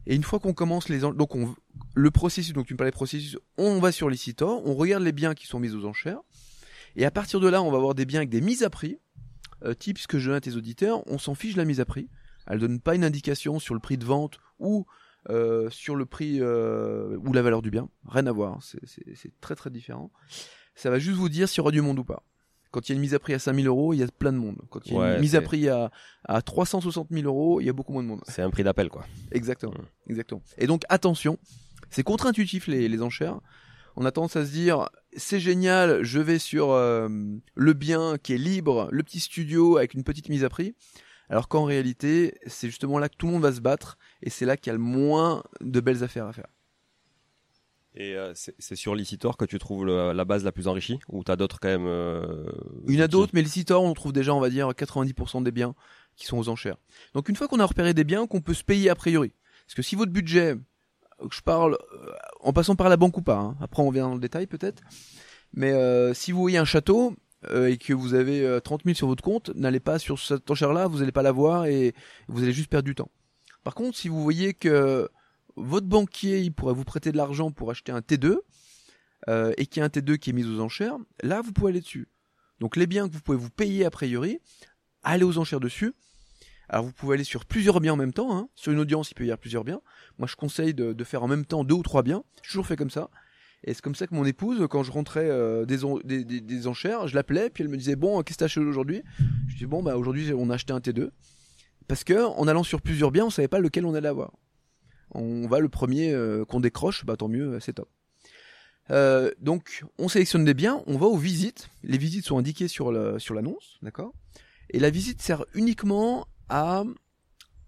Et 0.06 0.14
une 0.16 0.22
fois 0.24 0.38
qu'on 0.40 0.52
commence 0.52 0.88
les, 0.88 1.04
en- 1.04 1.12
donc 1.12 1.34
on, 1.36 1.54
le 1.94 2.10
processus, 2.10 2.52
donc 2.52 2.66
tu 2.66 2.74
me 2.74 2.78
parlais 2.78 2.90
de 2.90 2.96
processus, 2.96 3.36
on 3.56 3.78
va 3.78 3.92
sur 3.92 4.08
Licitor, 4.10 4.62
on 4.66 4.74
regarde 4.74 5.02
les 5.04 5.12
biens 5.12 5.34
qui 5.34 5.46
sont 5.46 5.60
mis 5.60 5.70
aux 5.72 5.84
enchères, 5.84 6.20
et 6.96 7.04
à 7.04 7.10
partir 7.10 7.40
de 7.40 7.48
là, 7.48 7.62
on 7.62 7.70
va 7.70 7.76
avoir 7.76 7.94
des 7.94 8.04
biens 8.04 8.20
avec 8.20 8.30
des 8.30 8.40
mises 8.40 8.62
à 8.62 8.70
prix, 8.70 8.98
euh, 9.64 9.74
type 9.74 9.98
ce 9.98 10.08
que 10.08 10.18
je 10.18 10.28
donne 10.28 10.36
à 10.36 10.40
tes 10.40 10.56
auditeurs, 10.56 11.02
on 11.06 11.18
s'en 11.18 11.34
fiche 11.34 11.52
de 11.54 11.58
la 11.58 11.64
mise 11.64 11.80
à 11.80 11.84
prix. 11.84 12.08
Elle 12.48 12.58
donne 12.58 12.80
pas 12.80 12.96
une 12.96 13.04
indication 13.04 13.60
sur 13.60 13.74
le 13.74 13.80
prix 13.80 13.96
de 13.96 14.04
vente 14.04 14.40
ou 14.58 14.84
euh, 15.30 15.70
sur 15.70 15.94
le 15.94 16.04
prix 16.04 16.38
euh, 16.40 17.16
ou 17.24 17.32
la 17.32 17.42
valeur 17.42 17.62
du 17.62 17.70
bien, 17.70 17.88
rien 18.08 18.26
à 18.26 18.32
voir, 18.32 18.58
c'est 18.60 18.80
c'est 19.14 19.40
très 19.40 19.54
très 19.54 19.70
différent. 19.70 20.10
Ça 20.74 20.90
va 20.90 20.98
juste 20.98 21.16
vous 21.18 21.28
dire 21.28 21.48
s'il 21.48 21.58
y 21.58 21.60
aura 21.60 21.70
du 21.70 21.80
monde 21.80 22.00
ou 22.00 22.04
pas. 22.04 22.24
Quand 22.72 22.88
il 22.88 22.92
y 22.92 22.94
a 22.94 22.96
une 22.96 23.00
mise 23.00 23.14
à 23.14 23.18
prix 23.20 23.34
à 23.34 23.38
5000 23.38 23.66
euros, 23.68 23.92
il 23.94 23.98
y 23.98 24.02
a 24.02 24.06
plein 24.08 24.32
de 24.32 24.38
monde. 24.38 24.56
Quand 24.70 24.80
il 24.86 24.94
y 24.94 24.96
a 24.96 24.98
Ouais, 24.98 25.14
une 25.14 25.20
mise 25.20 25.36
à 25.36 25.40
prix 25.42 25.68
à, 25.68 25.92
à 26.24 26.42
360 26.42 27.08
000 27.10 27.26
euros, 27.26 27.60
il 27.60 27.66
y 27.66 27.68
a 27.68 27.72
beaucoup 27.72 27.92
moins 27.92 28.02
de 28.02 28.08
monde. 28.08 28.22
C'est 28.26 28.42
un 28.42 28.50
prix 28.50 28.64
d'appel 28.64 28.88
quoi. 28.88 29.04
Exactement. 29.30 29.74
Mm. 29.74 30.10
Exactement. 30.10 30.42
Et 30.58 30.66
donc 30.66 30.82
attention, 30.88 31.38
c'est 31.90 32.02
contre-intuitif 32.02 32.66
les, 32.66 32.88
les 32.88 33.02
enchères. 33.02 33.38
On 33.94 34.04
a 34.06 34.10
tendance 34.10 34.36
à 34.36 34.46
se 34.46 34.50
dire 34.50 34.88
c'est 35.14 35.38
génial, 35.38 36.02
je 36.02 36.18
vais 36.18 36.38
sur 36.38 36.70
euh, 36.70 37.08
le 37.54 37.72
bien 37.74 38.16
qui 38.22 38.32
est 38.32 38.38
libre, 38.38 38.88
le 38.90 39.02
petit 39.02 39.20
studio 39.20 39.76
avec 39.76 39.92
une 39.94 40.02
petite 40.02 40.28
mise 40.30 40.42
à 40.44 40.48
prix. 40.48 40.74
Alors 41.28 41.48
qu'en 41.48 41.64
réalité, 41.64 42.34
c'est 42.46 42.68
justement 42.68 42.98
là 42.98 43.08
que 43.08 43.16
tout 43.16 43.26
le 43.26 43.32
monde 43.32 43.42
va 43.42 43.52
se 43.52 43.60
battre 43.60 43.96
et 44.22 44.28
c'est 44.30 44.44
là 44.46 44.56
qu'il 44.56 44.68
y 44.68 44.70
a 44.70 44.74
le 44.74 44.82
moins 44.82 45.42
de 45.60 45.80
belles 45.80 46.02
affaires 46.04 46.26
à 46.26 46.32
faire. 46.32 46.46
Et 47.94 48.14
euh, 48.16 48.32
c'est 48.34 48.74
sur 48.76 48.94
Licitor 48.94 49.36
que 49.36 49.44
tu 49.44 49.58
trouves 49.58 49.84
le- 49.84 50.12
la 50.12 50.24
base 50.24 50.44
la 50.44 50.52
plus 50.52 50.66
enrichie 50.66 50.98
ou 51.08 51.22
t'as 51.24 51.36
d'autres 51.36 51.60
quand 51.60 51.68
même 51.68 51.86
euh, 51.86 52.46
Il 52.88 52.94
y 52.94 52.98
en 52.98 53.00
a 53.00 53.04
outils 53.04 53.10
d'autres, 53.12 53.32
mais 53.34 53.44
sites 53.44 53.70
on 53.70 53.92
trouve 53.92 54.12
déjà, 54.14 54.32
on 54.34 54.40
va 54.40 54.48
dire, 54.48 54.68
90% 54.70 55.42
des 55.42 55.50
biens 55.52 55.74
qui 56.16 56.24
sont 56.26 56.38
aux 56.38 56.48
enchères. 56.48 56.76
Donc 57.14 57.28
une 57.28 57.36
fois 57.36 57.48
qu'on 57.48 57.60
a 57.60 57.66
repéré 57.66 57.92
des 57.92 58.04
biens 58.04 58.26
qu'on 58.26 58.40
peut 58.40 58.54
se 58.54 58.64
payer 58.64 58.88
a 58.88 58.94
priori, 58.94 59.32
parce 59.66 59.74
que 59.74 59.82
si 59.82 59.94
votre 59.94 60.10
budget, 60.10 60.52
euh, 60.52 61.26
je 61.30 61.40
parle 61.42 61.74
euh, 61.92 62.12
en 62.40 62.54
passant 62.54 62.76
par 62.76 62.88
la 62.88 62.96
banque 62.96 63.18
ou 63.18 63.22
pas, 63.22 63.36
hein, 63.38 63.56
après 63.60 63.82
on 63.82 63.90
vient 63.90 64.08
dans 64.08 64.14
le 64.14 64.20
détail 64.20 64.46
peut-être, 64.46 64.82
mais 65.52 65.72
euh, 65.72 66.14
si 66.14 66.32
vous 66.32 66.40
voyez 66.40 66.56
un 66.58 66.64
château 66.64 67.14
euh, 67.50 67.66
et 67.68 67.76
que 67.76 67.92
vous 67.92 68.14
avez 68.14 68.40
euh, 68.42 68.58
30 68.60 68.84
000 68.84 68.94
sur 68.96 69.06
votre 69.06 69.22
compte, 69.22 69.50
n'allez 69.54 69.80
pas 69.80 69.98
sur 69.98 70.18
cette 70.18 70.50
enchère-là, 70.50 70.86
vous 70.86 71.00
n'allez 71.00 71.12
pas 71.12 71.22
la 71.22 71.32
voir 71.32 71.66
et 71.66 71.94
vous 72.28 72.42
allez 72.42 72.52
juste 72.54 72.70
perdre 72.70 72.86
du 72.86 72.94
temps. 72.94 73.10
Par 73.64 73.74
contre, 73.74 73.98
si 73.98 74.08
vous 74.08 74.22
voyez 74.22 74.54
que 74.54 75.08
votre 75.56 75.86
banquier 75.86 76.40
il 76.40 76.52
pourrait 76.52 76.74
vous 76.74 76.84
prêter 76.84 77.12
de 77.12 77.16
l'argent 77.16 77.50
pour 77.50 77.70
acheter 77.70 77.92
un 77.92 78.00
T2 78.00 78.38
euh, 79.28 79.52
et 79.56 79.66
qu'il 79.66 79.80
y 79.80 79.82
a 79.82 79.86
un 79.86 79.88
T2 79.88 80.18
qui 80.18 80.30
est 80.30 80.32
mis 80.32 80.44
aux 80.44 80.60
enchères, 80.60 80.96
là 81.22 81.40
vous 81.42 81.52
pouvez 81.52 81.70
aller 81.70 81.80
dessus. 81.80 82.08
Donc 82.60 82.76
les 82.76 82.86
biens 82.86 83.08
que 83.08 83.14
vous 83.14 83.20
pouvez 83.20 83.38
vous 83.38 83.50
payer 83.50 83.84
a 83.84 83.90
priori, 83.90 84.38
allez 85.02 85.24
aux 85.24 85.38
enchères 85.38 85.60
dessus. 85.60 85.92
Alors 86.68 86.84
vous 86.84 86.92
pouvez 86.92 87.14
aller 87.14 87.24
sur 87.24 87.44
plusieurs 87.44 87.80
biens 87.80 87.92
en 87.94 87.96
même 87.96 88.12
temps. 88.14 88.34
Hein. 88.36 88.48
Sur 88.54 88.72
une 88.72 88.78
audience, 88.78 89.10
il 89.10 89.14
peut 89.14 89.24
y 89.24 89.28
avoir 89.28 89.38
plusieurs 89.38 89.64
biens. 89.64 89.80
Moi, 90.18 90.26
je 90.26 90.36
conseille 90.36 90.72
de, 90.72 91.04
faire 91.04 91.22
en 91.22 91.28
même 91.28 91.44
temps 91.44 91.64
deux 91.64 91.74
ou 91.74 91.82
trois 91.82 92.02
biens. 92.02 92.24
J'ai 92.36 92.48
toujours 92.48 92.66
fait 92.66 92.76
comme 92.76 92.88
ça. 92.88 93.10
Et 93.64 93.74
c'est 93.74 93.82
comme 93.82 93.94
ça 93.94 94.06
que 94.06 94.14
mon 94.14 94.24
épouse, 94.24 94.66
quand 94.70 94.82
je 94.82 94.90
rentrais 94.90 95.28
euh, 95.28 95.66
des, 95.66 95.84
en- 95.84 95.98
des, 96.02 96.24
des- 96.24 96.40
des 96.40 96.66
enchères, 96.66 97.08
je 97.08 97.14
l'appelais, 97.14 97.50
puis 97.50 97.62
elle 97.62 97.68
me 97.68 97.76
disait 97.76 97.94
bon, 97.96 98.22
qu'est-ce 98.22 98.38
que 98.38 98.40
t'as 98.40 98.44
acheté 98.46 98.60
aujourd'hui? 98.60 99.02
Je 99.48 99.56
dis 99.56 99.66
bon, 99.66 99.82
bah 99.82 99.96
aujourd'hui 99.98 100.32
on 100.32 100.48
a 100.50 100.54
acheté 100.54 100.72
un 100.72 100.78
T2. 100.78 101.10
Parce 101.88 102.04
que 102.04 102.24
en 102.24 102.48
allant 102.48 102.62
sur 102.62 102.80
plusieurs 102.80 103.10
biens, 103.10 103.26
on 103.26 103.30
savait 103.30 103.48
pas 103.48 103.58
lequel 103.60 103.84
on 103.84 103.94
allait 103.94 104.08
avoir. 104.08 104.32
On 105.14 105.46
va 105.46 105.60
le 105.60 105.68
premier 105.68 106.12
euh, 106.12 106.44
qu'on 106.44 106.60
décroche, 106.60 107.04
bah 107.04 107.16
tant 107.16 107.28
mieux, 107.28 107.60
c'est 107.60 107.74
top. 107.74 107.88
Euh, 108.90 109.30
donc, 109.40 109.84
on 109.98 110.08
sélectionne 110.08 110.44
des 110.44 110.54
biens, 110.54 110.82
on 110.86 110.96
va 110.96 111.06
aux 111.06 111.16
visites. 111.16 111.68
Les 111.82 111.98
visites 111.98 112.24
sont 112.24 112.38
indiquées 112.38 112.68
sur 112.68 112.90
l'annonce, 112.90 113.78
d'accord? 113.82 114.12
Et 114.70 114.80
la 114.80 114.90
visite 114.90 115.20
sert 115.20 115.44
uniquement 115.54 116.26
à 116.48 116.84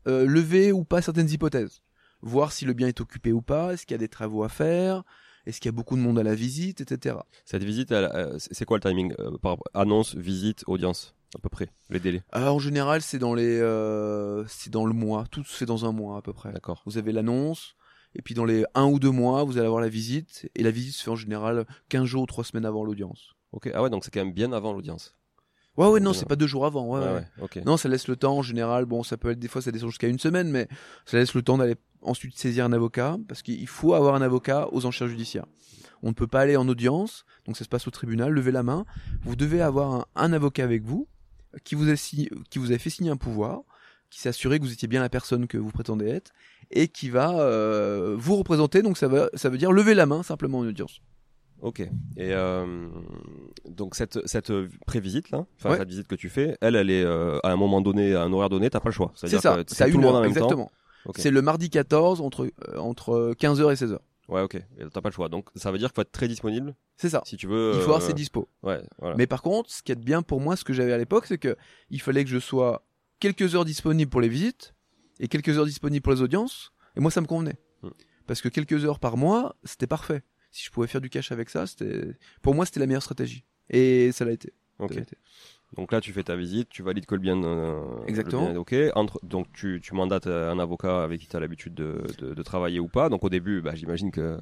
euh, 0.07 0.27
lever 0.27 0.73
ou 0.73 0.85
pas 0.85 1.03
certaines 1.03 1.31
hypothèses. 1.31 1.83
Voir 2.23 2.53
si 2.53 2.65
le 2.65 2.73
bien 2.73 2.89
est 2.89 3.01
occupé 3.01 3.33
ou 3.33 3.43
pas, 3.43 3.75
est-ce 3.75 3.85
qu'il 3.87 3.95
y 3.95 3.97
a 3.97 3.99
des 3.99 4.09
travaux 4.09 4.43
à 4.43 4.49
faire, 4.49 5.03
est-ce 5.45 5.61
qu'il 5.61 5.69
y 5.69 5.75
a 5.75 5.77
beaucoup 5.77 5.97
de 5.97 6.01
monde 6.01 6.19
à 6.19 6.23
la 6.23 6.35
visite, 6.35 6.81
etc. 6.81 7.17
Cette 7.45 7.65
visite, 7.65 7.95
c'est 8.39 8.65
quoi 8.65 8.79
le 8.79 8.83
timing 8.83 9.15
par 9.43 9.59
annonce, 9.75 10.15
visite, 10.15 10.65
audience? 10.67 11.15
À 11.35 11.39
peu 11.39 11.49
près 11.49 11.69
les 11.91 12.01
délais. 12.01 12.23
Euh, 12.35 12.49
en 12.49 12.59
général, 12.59 13.03
c'est 13.03 13.19
dans 13.19 13.35
les, 13.35 13.59
euh, 13.61 14.45
c'est 14.47 14.71
dans 14.71 14.87
le 14.87 14.93
mois. 14.93 15.25
Tout 15.31 15.45
se 15.45 15.57
fait 15.57 15.67
dans 15.67 15.85
un 15.85 15.93
mois 15.93 16.19
à 16.19 16.23
peu 16.23 16.33
près. 16.33 16.53
D'accord. 16.53 16.83
Vous 16.87 16.99
avez 16.99 17.13
l'annonce, 17.13 17.75
et 18.15 18.23
puis 18.23 18.35
dans 18.35 18.45
les 18.45 18.65
un 18.75 18.87
ou 18.87 18.99
deux 18.99 19.11
mois, 19.11 19.45
vous 19.45 19.59
allez 19.59 19.67
avoir 19.67 19.81
la 19.81 19.89
visite, 19.89 20.49
et 20.55 20.63
la 20.63 20.71
visite 20.71 20.95
se 20.95 21.03
fait 21.03 21.11
en 21.11 21.17
général 21.17 21.67
15 21.89 22.05
jours 22.05 22.23
ou 22.23 22.27
3 22.27 22.45
semaines 22.45 22.67
avant 22.67 22.85
l'audience. 22.85 23.35
Ok. 23.53 23.71
Ah 23.75 23.83
ouais, 23.83 23.91
donc 23.91 24.05
c'est 24.05 24.13
quand 24.13 24.25
même 24.25 24.33
bien 24.33 24.53
avant 24.53 24.73
l'audience. 24.73 25.15
Ouais, 25.77 25.89
ouais, 25.89 25.99
non, 25.99 26.13
c'est 26.13 26.29
pas 26.29 26.37
deux 26.37 26.47
jours 26.47 26.67
avant. 26.67 26.87
Ouais, 26.87 27.01
ouais. 27.01 27.27
Ok. 27.41 27.61
Non, 27.67 27.77
ça 27.77 27.89
laisse 27.89 28.07
le 28.07 28.15
temps 28.15 28.39
en 28.39 28.43
général. 28.43 28.85
Bon, 28.85 29.03
ça 29.03 29.17
peut 29.17 29.31
être 29.31 29.41
des 29.41 29.49
fois, 29.49 29.61
ça 29.61 29.73
descend 29.73 29.91
jusqu'à 29.91 30.07
une 30.07 30.21
semaine, 30.21 30.49
mais 30.49 30.69
ça 31.05 31.17
laisse 31.17 31.35
le 31.35 31.43
temps 31.43 31.59
d'aller 31.59 31.75
ensuite 32.01 32.39
saisir 32.39 32.65
un 32.65 32.73
avocat, 32.73 33.17
parce 33.27 33.43
qu'il 33.43 33.67
faut 33.67 33.95
avoir 33.95 34.15
un 34.15 34.23
avocat 34.23 34.69
aux 34.71 34.87
enchères 34.87 35.09
judiciaires. 35.09 35.47
On 36.03 36.09
ne 36.09 36.13
peut 36.13 36.27
pas 36.27 36.43
aller 36.43 36.57
en 36.57 36.69
audience, 36.69 37.25
donc 37.47 37.57
ça 37.57 37.65
se 37.65 37.69
passe 37.69 37.89
au 37.89 37.91
tribunal, 37.91 38.31
lever 38.31 38.53
la 38.53 38.63
main. 38.63 38.85
Vous 39.23 39.37
devez 39.37 39.63
avoir 39.63 39.93
un, 39.93 40.05
un 40.15 40.33
avocat 40.33 40.63
avec 40.63 40.85
vous, 40.85 41.09
qui 41.65 41.75
vous, 41.75 41.89
a 41.91 41.97
signé- 41.97 42.31
qui 42.51 42.59
vous 42.59 42.73
a 42.73 42.79
fait 42.79 42.91
signer 42.91 43.11
un 43.11 43.17
pouvoir, 43.17 43.61
qui 44.11 44.21
s'est 44.21 44.29
assuré 44.29 44.59
que 44.59 44.65
vous 44.65 44.73
étiez 44.73 44.89
bien 44.89 45.01
la 45.01 45.09
personne 45.09 45.47
que 45.47 45.59
vous 45.59 45.71
prétendez 45.71 46.07
être, 46.07 46.33
et 46.71 46.89
qui 46.89 47.11
va 47.11 47.39
euh, 47.41 48.15
vous 48.19 48.37
représenter, 48.37 48.83
donc 48.83 48.97
ça, 48.99 49.07
va, 49.09 49.29
ça 49.35 49.49
veut 49.49 49.59
dire 49.59 49.73
lever 49.73 49.95
la 49.95 50.07
main 50.07 50.23
simplement 50.23 50.59
en 50.59 50.67
audience. 50.67 51.01
Ok. 51.61 51.81
Et 51.81 51.89
euh, 52.19 52.89
donc 53.69 53.95
cette 53.95 54.27
cette 54.27 54.53
prévisite 54.87 55.31
là, 55.31 55.47
enfin 55.57 55.71
Ouais. 55.71 55.79
cette 55.79 55.89
visite 55.89 56.07
que 56.07 56.15
tu 56.15 56.29
fais, 56.29 56.59
elle, 56.61 56.77
elle 56.77 56.91
est 56.91 57.05
euh, 57.05 57.39
à 57.43 57.51
un 57.53 57.57
moment 57.57 57.81
donné, 57.81 58.15
à 58.15 58.23
un 58.23 58.33
horaire 58.33 58.51
donné, 58.51 58.69
t'as 58.71 58.81
pas 58.81 58.89
le 58.91 58.95
choix. 58.95 59.13
C'est 59.15 59.29
ça, 59.39 59.59
c'est 59.67 59.91
tout 59.91 59.97
le 59.99 60.05
monde 60.05 60.17
en 60.17 60.21
même 60.21 60.29
exactement. 60.31 60.67
temps. 60.67 60.73
Ok. 61.07 61.17
C'est 61.19 61.31
le 61.31 61.43
mardi 61.43 61.71
14 61.71 62.21
entre, 62.21 62.47
euh, 62.69 62.79
entre 62.79 63.35
15h 63.39 63.73
et 63.73 63.77
16h. 63.77 63.99
Ouais, 64.29 64.41
ok. 64.41 64.57
T'as 64.93 65.01
pas 65.01 65.09
le 65.11 65.15
choix. 65.15 65.29
Donc 65.29 65.49
ça 65.55 65.71
veut 65.71 65.79
dire 65.79 65.89
qu'il 65.89 65.97
faut 65.97 66.03
être 66.03 66.13
très 66.13 66.29
disponible 66.29 66.75
C'est 66.97 67.11
ça. 67.11 67.23
si 67.27 67.37
tu 67.37 67.47
veux. 67.47 67.73
Il 67.75 67.79
faut 67.81 67.83
avoir 67.91 68.03
euh, 68.03 68.07
ses 68.07 68.15
dispos. 68.15 68.49
Ouais. 68.63 68.83
Voilà. 68.99 69.17
Mais 69.17 69.27
par 69.27 69.43
contre, 69.43 69.71
ce 69.71 69.83
qui 69.83 69.93
est 69.93 69.97
bien 69.97 70.23
pour 70.23 70.41
moi, 70.41 70.57
ce 70.57 70.65
que 70.65 70.73
j'avais 70.73 70.93
à 70.93 70.99
l'époque, 70.99 71.27
c'est 71.27 71.39
que 71.39 71.57
il 71.91 72.01
fallait 72.01 72.25
que 72.25 72.31
je 72.31 72.39
sois 72.39 72.87
quelques 73.21 73.55
heures 73.55 73.65
disponible 73.65 74.11
pour 74.11 74.21
les 74.21 74.29
visites 74.29 74.75
et 75.21 75.29
quelques 75.29 75.57
heures 75.59 75.67
disponible 75.67 76.03
pour 76.03 76.13
les 76.13 76.23
audiences. 76.23 76.73
Et 76.97 77.01
moi, 77.01 77.11
ça 77.11 77.21
me 77.21 77.27
convenait. 77.27 77.59
Hmm. 77.83 77.91
Parce 78.27 78.41
que 78.41 78.49
quelques 78.49 78.85
heures 78.85 78.99
par 79.01 79.17
mois, 79.17 79.57
c'était 79.65 79.87
parfait. 79.87 80.23
Si 80.51 80.65
je 80.65 80.71
pouvais 80.71 80.87
faire 80.87 81.01
du 81.01 81.11
cash 81.11 81.33
avec 81.33 81.51
ça, 81.51 81.67
c'était, 81.67 82.17
pour 82.41 82.55
moi, 82.55 82.65
c'était 82.65 82.81
la 82.81 82.87
meilleure 82.87 83.03
stratégie. 83.03 83.45
Et 83.69 84.13
ça 84.13 84.25
l'a 84.25 84.33
été. 84.33 84.53
Ça 84.79 84.85
Ok. 84.85 84.95
l'a 84.95 85.03
été. 85.03 85.17
Donc 85.77 85.93
là, 85.93 86.01
tu 86.01 86.13
fais 86.13 86.23
ta 86.23 86.37
visite, 86.37 86.69
tu 86.69 86.83
valides 86.83 87.07
que 87.07 87.15
le 87.15 87.21
bien, 87.21 87.43
euh, 87.43 87.81
Exactement. 88.07 88.43
le 88.49 88.53
bien 88.53 88.55
est 88.55 88.91
ok. 88.91 88.93
Entre, 88.97 89.19
donc 89.25 89.47
tu, 89.53 89.81
tu 89.83 89.95
mandates 89.95 90.27
un 90.27 90.59
avocat 90.59 91.03
avec 91.03 91.21
qui 91.21 91.27
tu 91.27 91.37
as 91.37 91.41
l'habitude 91.41 91.75
de, 91.75 92.03
de, 92.19 92.35
de 92.35 92.43
travailler 92.43 92.79
ou 92.81 92.89
pas. 92.89 93.09
Donc 93.09 93.25
au 93.25 93.29
début, 93.29 93.61
bah, 93.61 93.75
j'imagine 93.75 94.11
que 94.11 94.39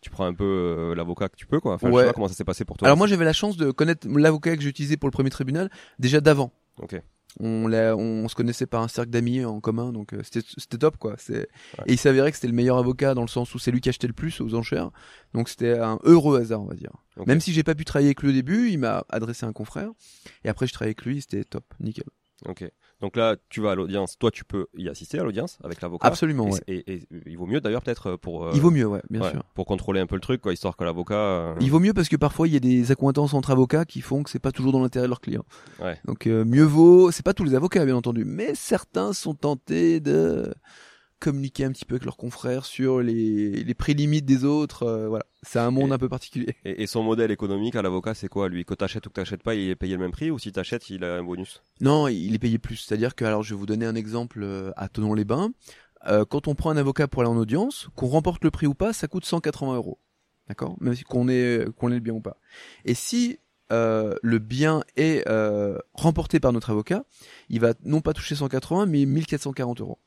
tu 0.00 0.10
prends 0.10 0.26
un 0.26 0.34
peu 0.34 0.44
euh, 0.44 0.94
l'avocat 0.94 1.28
que 1.28 1.36
tu 1.36 1.46
peux, 1.46 1.58
quoi. 1.58 1.74
Enfin, 1.74 1.88
je 1.88 1.94
Ouais. 1.94 2.02
sais 2.02 2.08
pas 2.08 2.12
comment 2.14 2.28
ça 2.28 2.34
s'est 2.34 2.44
passé 2.44 2.64
pour 2.64 2.76
toi. 2.76 2.86
Alors 2.86 2.96
moi, 2.98 3.06
j'avais 3.06 3.24
la 3.24 3.32
chance 3.32 3.56
de 3.56 3.70
connaître 3.70 4.06
l'avocat 4.08 4.54
que 4.56 4.62
j'ai 4.62 4.68
utilisé 4.68 4.96
pour 4.96 5.08
le 5.08 5.12
premier 5.12 5.30
tribunal 5.30 5.70
déjà 5.98 6.20
d'avant. 6.20 6.52
Ok. 6.80 7.00
On, 7.38 7.70
on, 7.72 8.28
se 8.28 8.34
connaissait 8.34 8.66
par 8.66 8.82
un 8.82 8.88
cercle 8.88 9.10
d'amis 9.10 9.44
en 9.44 9.60
commun, 9.60 9.92
donc 9.92 10.14
euh, 10.14 10.22
c'était 10.22 10.78
top 10.78 10.96
quoi. 10.96 11.16
C'est 11.18 11.48
et 11.86 11.92
il 11.92 11.98
s'avérait 11.98 12.30
que 12.30 12.36
c'était 12.36 12.48
le 12.48 12.54
meilleur 12.54 12.78
avocat 12.78 13.14
dans 13.14 13.22
le 13.22 13.28
sens 13.28 13.54
où 13.54 13.58
c'est 13.58 13.70
lui 13.70 13.80
qui 13.80 13.88
achetait 13.88 14.06
le 14.06 14.12
plus 14.12 14.40
aux 14.40 14.54
enchères. 14.54 14.90
Donc 15.34 15.48
c'était 15.48 15.78
un 15.78 15.98
heureux 16.04 16.40
hasard, 16.40 16.62
on 16.62 16.66
va 16.66 16.74
dire. 16.74 16.92
Même 17.26 17.40
si 17.40 17.52
j'ai 17.52 17.62
pas 17.62 17.74
pu 17.74 17.84
travailler 17.84 18.08
avec 18.08 18.22
lui 18.22 18.30
au 18.30 18.32
début, 18.32 18.70
il 18.70 18.78
m'a 18.78 19.04
adressé 19.08 19.44
un 19.44 19.52
confrère 19.52 19.90
et 20.44 20.48
après 20.48 20.66
je 20.66 20.72
travaillais 20.72 20.96
avec 20.96 21.04
lui, 21.04 21.20
c'était 21.20 21.44
top, 21.44 21.64
nickel. 21.80 22.04
Ok. 22.44 22.64
Donc 23.02 23.16
là, 23.16 23.36
tu 23.50 23.60
vas 23.60 23.72
à 23.72 23.74
l'audience. 23.74 24.16
Toi, 24.18 24.30
tu 24.30 24.44
peux 24.44 24.68
y 24.74 24.88
assister 24.88 25.18
à 25.18 25.22
l'audience 25.22 25.58
avec 25.62 25.82
l'avocat. 25.82 26.06
Absolument, 26.08 26.48
Et, 26.48 26.52
ouais. 26.52 26.60
et- 26.86 26.92
et 26.94 27.08
il 27.26 27.36
vaut 27.36 27.44
mieux 27.46 27.60
d'ailleurs 27.60 27.82
peut-être 27.82 28.16
pour. 28.16 28.46
euh, 28.46 28.52
Il 28.54 28.60
vaut 28.62 28.70
mieux, 28.70 28.86
ouais, 28.86 29.02
bien 29.10 29.20
ouais, 29.22 29.30
sûr. 29.30 29.42
Pour 29.54 29.66
contrôler 29.66 30.00
un 30.00 30.06
peu 30.06 30.14
le 30.14 30.20
truc, 30.22 30.40
quoi, 30.40 30.52
histoire 30.54 30.76
que 30.76 30.84
l'avocat. 30.84 31.14
euh, 31.14 31.54
Il 31.60 31.70
vaut 31.70 31.78
mieux 31.80 31.92
parce 31.92 32.08
que 32.08 32.16
parfois 32.16 32.48
il 32.48 32.54
y 32.54 32.56
a 32.56 32.60
des 32.60 32.90
accointances 32.92 33.34
entre 33.34 33.50
avocats 33.50 33.84
qui 33.84 34.00
font 34.00 34.22
que 34.22 34.30
c'est 34.30 34.38
pas 34.38 34.52
toujours 34.52 34.72
dans 34.72 34.80
l'intérêt 34.82 35.04
de 35.04 35.10
leurs 35.10 35.20
clients. 35.20 35.44
Ouais. 35.78 35.98
Donc 36.06 36.26
euh, 36.26 36.44
mieux 36.46 36.64
vaut, 36.64 37.10
c'est 37.10 37.22
pas 37.24 37.34
tous 37.34 37.44
les 37.44 37.54
avocats 37.54 37.84
bien 37.84 37.96
entendu, 37.96 38.24
mais 38.24 38.54
certains 38.54 39.12
sont 39.12 39.34
tentés 39.34 40.00
de 40.00 40.54
communiquer 41.30 41.64
un 41.64 41.72
petit 41.72 41.84
peu 41.84 41.94
avec 41.94 42.04
leurs 42.04 42.16
confrères 42.16 42.64
sur 42.64 43.00
les, 43.00 43.50
les 43.64 43.74
prix 43.74 43.94
limites 43.94 44.24
des 44.24 44.44
autres. 44.44 44.84
euh, 44.84 45.08
voilà, 45.08 45.24
c'est 45.42 45.58
un 45.58 45.70
monde 45.70 45.90
Et- 45.90 45.92
un 45.94 45.98
peu 45.98 46.08
particulier. 46.08 46.54
Et, 46.64 46.82
et 46.82 46.86
son 46.86 47.02
modèle 47.02 47.30
économique 47.30 47.76
à 47.76 47.82
l'avocat, 47.82 48.14
c'est 48.14 48.28
quoi 48.28 48.48
lui? 48.48 48.64
Que 48.64 48.74
t'achètes 48.74 49.06
ou 49.06 49.10
que 49.10 49.14
t'achètes 49.14 49.42
pas, 49.42 49.54
il 49.54 49.68
est 49.70 49.76
payé 49.76 49.94
le 49.94 50.00
même 50.00 50.10
prix 50.12 50.30
ou 50.30 50.38
si 50.38 50.52
t'achètes, 50.52 50.88
il 50.90 51.04
a 51.04 51.16
un 51.16 51.22
bonus? 51.22 51.62
Non, 51.80 52.08
il 52.08 52.34
est 52.34 52.38
payé 52.38 52.58
plus. 52.58 52.76
C'est-à-dire 52.76 53.14
que, 53.14 53.24
alors 53.24 53.42
je 53.42 53.54
vais 53.54 53.58
vous 53.58 53.66
donner 53.66 53.86
un 53.86 53.94
exemple 53.94 54.40
euh, 54.42 54.70
à 54.76 54.88
Tonon-les-Bains. 54.88 55.50
Euh, 56.08 56.24
quand 56.24 56.46
on 56.48 56.54
prend 56.54 56.70
un 56.70 56.76
avocat 56.76 57.08
pour 57.08 57.22
aller 57.22 57.30
en 57.30 57.36
audience, 57.36 57.88
qu'on 57.96 58.06
remporte 58.06 58.44
le 58.44 58.50
prix 58.50 58.66
ou 58.66 58.74
pas, 58.74 58.92
ça 58.92 59.08
coûte 59.08 59.24
180 59.24 59.74
euros. 59.76 59.98
D'accord? 60.48 60.76
Même 60.80 60.94
si 60.94 61.02
qu'on 61.04 61.28
ait 61.28 61.64
le 61.64 61.98
bien 61.98 62.14
ou 62.14 62.20
pas. 62.20 62.38
Et 62.84 62.94
si 62.94 63.38
euh, 63.72 64.14
le 64.22 64.38
bien 64.38 64.84
est 64.96 65.26
euh, 65.28 65.76
remporté 65.94 66.38
par 66.38 66.52
notre 66.52 66.70
avocat, 66.70 67.04
il 67.48 67.58
va 67.58 67.74
non 67.84 68.00
pas 68.00 68.12
toucher 68.12 68.36
180, 68.36 68.86
mais 68.86 69.04
1440 69.06 69.80
euros. 69.80 69.98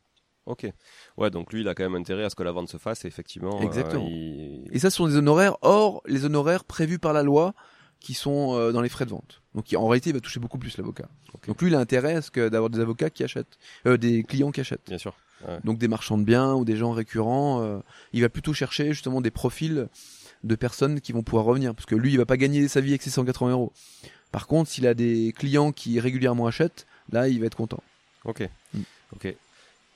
Ok. 0.49 0.67
Ouais, 1.17 1.29
donc 1.29 1.53
lui, 1.53 1.61
il 1.61 1.67
a 1.69 1.75
quand 1.75 1.83
même 1.83 1.95
intérêt 1.95 2.23
à 2.25 2.29
ce 2.29 2.35
que 2.35 2.43
la 2.43 2.51
vente 2.51 2.69
se 2.69 2.77
fasse, 2.77 3.05
et 3.05 3.07
effectivement. 3.07 3.59
euh, 3.61 3.63
Exactement. 3.65 4.05
il- 4.09 4.67
Et 4.71 4.79
ça, 4.79 4.89
ce 4.89 4.97
sont 4.97 5.07
des 5.07 5.15
honoraires 5.15 5.55
hors 5.61 6.01
les 6.05 6.25
honoraires 6.25 6.63
prévus 6.65 6.99
par 6.99 7.13
la 7.13 7.23
loi 7.23 7.53
qui 7.99 8.13
sont 8.13 8.55
euh, 8.55 8.71
dans 8.71 8.81
les 8.81 8.89
frais 8.89 9.05
de 9.05 9.11
vente. 9.11 9.41
Donc 9.55 9.65
en 9.75 9.87
réalité, 9.87 10.09
il 10.09 10.13
va 10.13 10.19
toucher 10.21 10.39
beaucoup 10.39 10.57
plus 10.57 10.77
l'avocat. 10.77 11.07
Donc 11.47 11.61
lui, 11.61 11.69
il 11.69 11.75
a 11.75 11.79
intérêt 11.79 12.15
à 12.15 12.21
ce 12.21 12.31
que 12.31 12.49
d'avoir 12.49 12.69
des 12.69 12.79
avocats 12.79 13.09
qui 13.09 13.23
achètent, 13.23 13.57
euh, 13.85 13.97
des 13.97 14.23
clients 14.23 14.51
qui 14.51 14.61
achètent. 14.61 14.87
Bien 14.87 14.97
sûr. 14.97 15.15
Ouais. 15.47 15.57
donc 15.63 15.77
des 15.77 15.87
marchands 15.87 16.17
de 16.17 16.25
biens 16.25 16.53
ou 16.55 16.65
des 16.65 16.75
gens 16.75 16.91
récurrents, 16.91 17.81
il 18.11 18.21
va 18.21 18.27
plutôt 18.27 18.51
chercher 18.53 18.89
justement 18.91 19.21
des 19.21 19.31
profils 19.31 19.87
de 20.43 20.55
personnes 20.55 20.99
qui 20.99 21.13
vont 21.13 21.23
pouvoir 21.23 21.45
revenir, 21.45 21.73
parce 21.73 21.85
que 21.85 21.95
lui, 21.95 22.11
il 22.11 22.17
va 22.17 22.25
pas 22.25 22.35
gagner 22.35 22.67
sa 22.67 22.81
vie 22.81 22.89
avec 22.91 23.01
ses 23.01 23.09
180 23.09 23.51
euros. 23.51 23.71
Par 24.33 24.47
contre, 24.47 24.69
s'il 24.69 24.85
a 24.85 24.93
des 24.93 25.33
clients 25.37 25.71
qui 25.71 25.97
régulièrement 26.01 26.45
achètent, 26.47 26.85
là, 27.13 27.29
il 27.29 27.39
va 27.39 27.45
être 27.45 27.55
content. 27.55 27.81
Ok. 28.25 28.49
Mm. 28.73 28.79
Ok. 29.15 29.33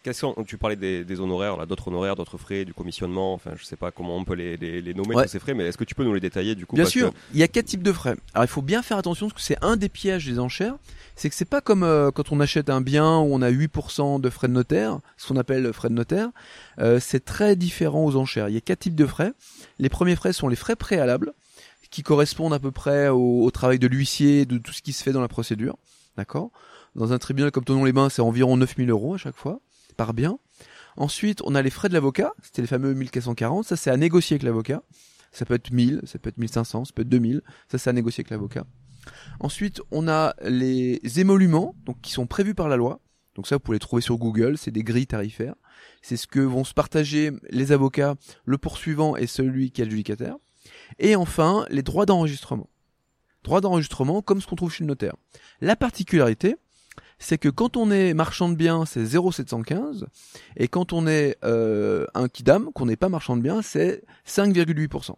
Quels 0.03 0.13
sont, 0.13 0.35
tu 0.45 0.57
parlais 0.57 0.75
des, 0.75 1.05
des 1.05 1.19
honoraires, 1.21 1.55
là, 1.55 1.65
d'autres 1.65 1.87
honoraires, 1.87 2.17
d'autres 2.17 2.37
frais, 2.37 2.65
du 2.65 2.73
commissionnement, 2.73 3.33
enfin, 3.33 3.51
je 3.55 3.63
sais 3.63 3.77
pas 3.77 3.89
comment 3.89 4.17
on 4.17 4.25
peut 4.25 4.33
les, 4.33 4.57
les, 4.57 4.81
les 4.81 4.93
nommer 4.93 5.15
Ouais. 5.15 5.23
tous 5.23 5.29
ces 5.29 5.39
frais, 5.39 5.53
mais 5.53 5.63
est-ce 5.65 5.77
que 5.77 5.85
tu 5.85 5.95
peux 5.95 6.03
nous 6.03 6.13
les 6.13 6.19
détailler 6.19 6.55
du 6.55 6.65
coup 6.65 6.75
Bien 6.75 6.83
sûr, 6.83 7.11
que- 7.13 7.17
il 7.33 7.39
y 7.39 7.43
a 7.43 7.47
quatre 7.47 7.67
types 7.67 7.83
de 7.83 7.91
frais. 7.93 8.15
Alors 8.33 8.43
il 8.43 8.49
faut 8.49 8.61
bien 8.61 8.81
faire 8.81 8.97
attention 8.97 9.27
parce 9.29 9.41
que 9.41 9.45
c'est 9.45 9.63
un 9.63 9.77
des 9.77 9.87
pièges 9.87 10.25
des 10.25 10.39
enchères, 10.39 10.75
c'est 11.15 11.29
que 11.29 11.35
c'est 11.35 11.45
pas 11.45 11.61
comme 11.61 11.83
euh, 11.83 12.11
quand 12.11 12.33
on 12.33 12.41
achète 12.41 12.69
un 12.69 12.81
bien 12.81 13.17
où 13.19 13.33
on 13.33 13.41
a 13.41 13.49
8% 13.49 14.19
de 14.19 14.29
frais 14.29 14.49
de 14.49 14.53
notaire, 14.53 14.99
ce 15.15 15.29
qu'on 15.29 15.37
appelle 15.37 15.71
frais 15.71 15.87
de 15.87 15.93
notaire. 15.93 16.29
Euh, 16.79 16.99
c'est 16.99 17.23
très 17.23 17.55
différent 17.55 18.03
aux 18.03 18.17
enchères. 18.17 18.49
Il 18.49 18.55
y 18.55 18.57
a 18.57 18.61
quatre 18.61 18.79
types 18.79 18.95
de 18.95 19.05
frais. 19.05 19.31
Les 19.79 19.87
premiers 19.89 20.17
frais 20.17 20.33
sont 20.33 20.49
les 20.49 20.57
frais 20.57 20.75
préalables, 20.75 21.33
qui 21.91 22.03
correspondent 22.03 22.53
à 22.53 22.59
peu 22.59 22.71
près 22.71 23.07
au, 23.07 23.43
au 23.45 23.51
travail 23.51 23.79
de 23.79 23.87
l'huissier, 23.87 24.45
de 24.45 24.57
tout 24.57 24.73
ce 24.73 24.81
qui 24.81 24.91
se 24.91 25.01
fait 25.01 25.13
dans 25.13 25.21
la 25.21 25.29
procédure. 25.29 25.77
D'accord? 26.17 26.49
Dans 26.95 27.13
un 27.13 27.19
tribunal 27.19 27.51
comme 27.51 27.63
Tonon-les-Bains, 27.63 28.09
c'est 28.09 28.21
environ 28.21 28.57
9000 28.57 28.89
euros 28.89 29.13
à 29.13 29.17
chaque 29.17 29.35
fois, 29.37 29.59
par 29.93 30.13
bien. 30.13 30.39
Ensuite, 30.97 31.41
on 31.43 31.55
a 31.55 31.61
les 31.61 31.69
frais 31.69 31.89
de 31.89 31.93
l'avocat, 31.93 32.33
c'était 32.41 32.61
les 32.61 32.67
fameux 32.67 32.93
1440, 32.93 33.65
ça 33.65 33.75
c'est 33.75 33.89
à 33.89 33.97
négocier 33.97 34.35
avec 34.35 34.43
l'avocat. 34.43 34.83
Ça 35.31 35.45
peut 35.45 35.55
être 35.55 35.71
1000, 35.71 36.01
ça 36.03 36.19
peut 36.19 36.29
être 36.29 36.37
1500, 36.37 36.85
ça 36.85 36.91
peut 36.93 37.01
être 37.01 37.09
2000, 37.09 37.41
ça 37.67 37.77
c'est 37.79 37.89
à 37.89 37.93
négocier 37.93 38.21
avec 38.21 38.29
l'avocat. 38.29 38.65
Ensuite, 39.39 39.81
on 39.91 40.07
a 40.07 40.35
les 40.43 41.01
émoluments, 41.19 41.75
donc 41.85 41.99
qui 42.01 42.11
sont 42.11 42.27
prévus 42.27 42.55
par 42.55 42.69
la 42.69 42.77
loi. 42.77 42.99
Donc 43.35 43.47
ça, 43.47 43.55
vous 43.55 43.59
pouvez 43.59 43.75
les 43.75 43.79
trouver 43.79 44.01
sur 44.01 44.17
Google, 44.17 44.57
c'est 44.57 44.71
des 44.71 44.83
grilles 44.83 45.07
tarifaires. 45.07 45.55
C'est 46.03 46.17
ce 46.17 46.27
que 46.27 46.39
vont 46.39 46.63
se 46.63 46.73
partager 46.73 47.31
les 47.49 47.71
avocats, 47.71 48.15
le 48.45 48.57
poursuivant 48.59 49.15
et 49.15 49.25
celui 49.25 49.71
qui 49.71 49.81
est 49.81 49.85
adjudicataire. 49.85 50.35
Et 50.99 51.15
enfin, 51.15 51.65
les 51.69 51.81
droits 51.81 52.05
d'enregistrement. 52.05 52.69
Droits 53.43 53.61
d'enregistrement 53.61 54.21
comme 54.21 54.39
ce 54.39 54.47
qu'on 54.47 54.55
trouve 54.55 54.71
chez 54.71 54.83
le 54.83 54.87
notaire. 54.87 55.15
La 55.61 55.75
particularité, 55.75 56.55
c'est 57.23 57.37
que 57.37 57.49
quand 57.49 57.77
on 57.77 57.89
est 57.91 58.13
marchand 58.13 58.49
de 58.49 58.55
biens, 58.55 58.85
c'est 58.85 59.03
0,715, 59.05 60.05
et 60.57 60.67
quand 60.67 60.93
on 60.93 61.07
est 61.07 61.37
euh, 61.43 62.05
un 62.13 62.27
kidam, 62.27 62.71
qu'on 62.73 62.85
n'est 62.85 62.95
pas 62.97 63.09
marchand 63.09 63.37
de 63.37 63.41
biens, 63.41 63.61
c'est 63.61 64.03
5,8%. 64.27 65.15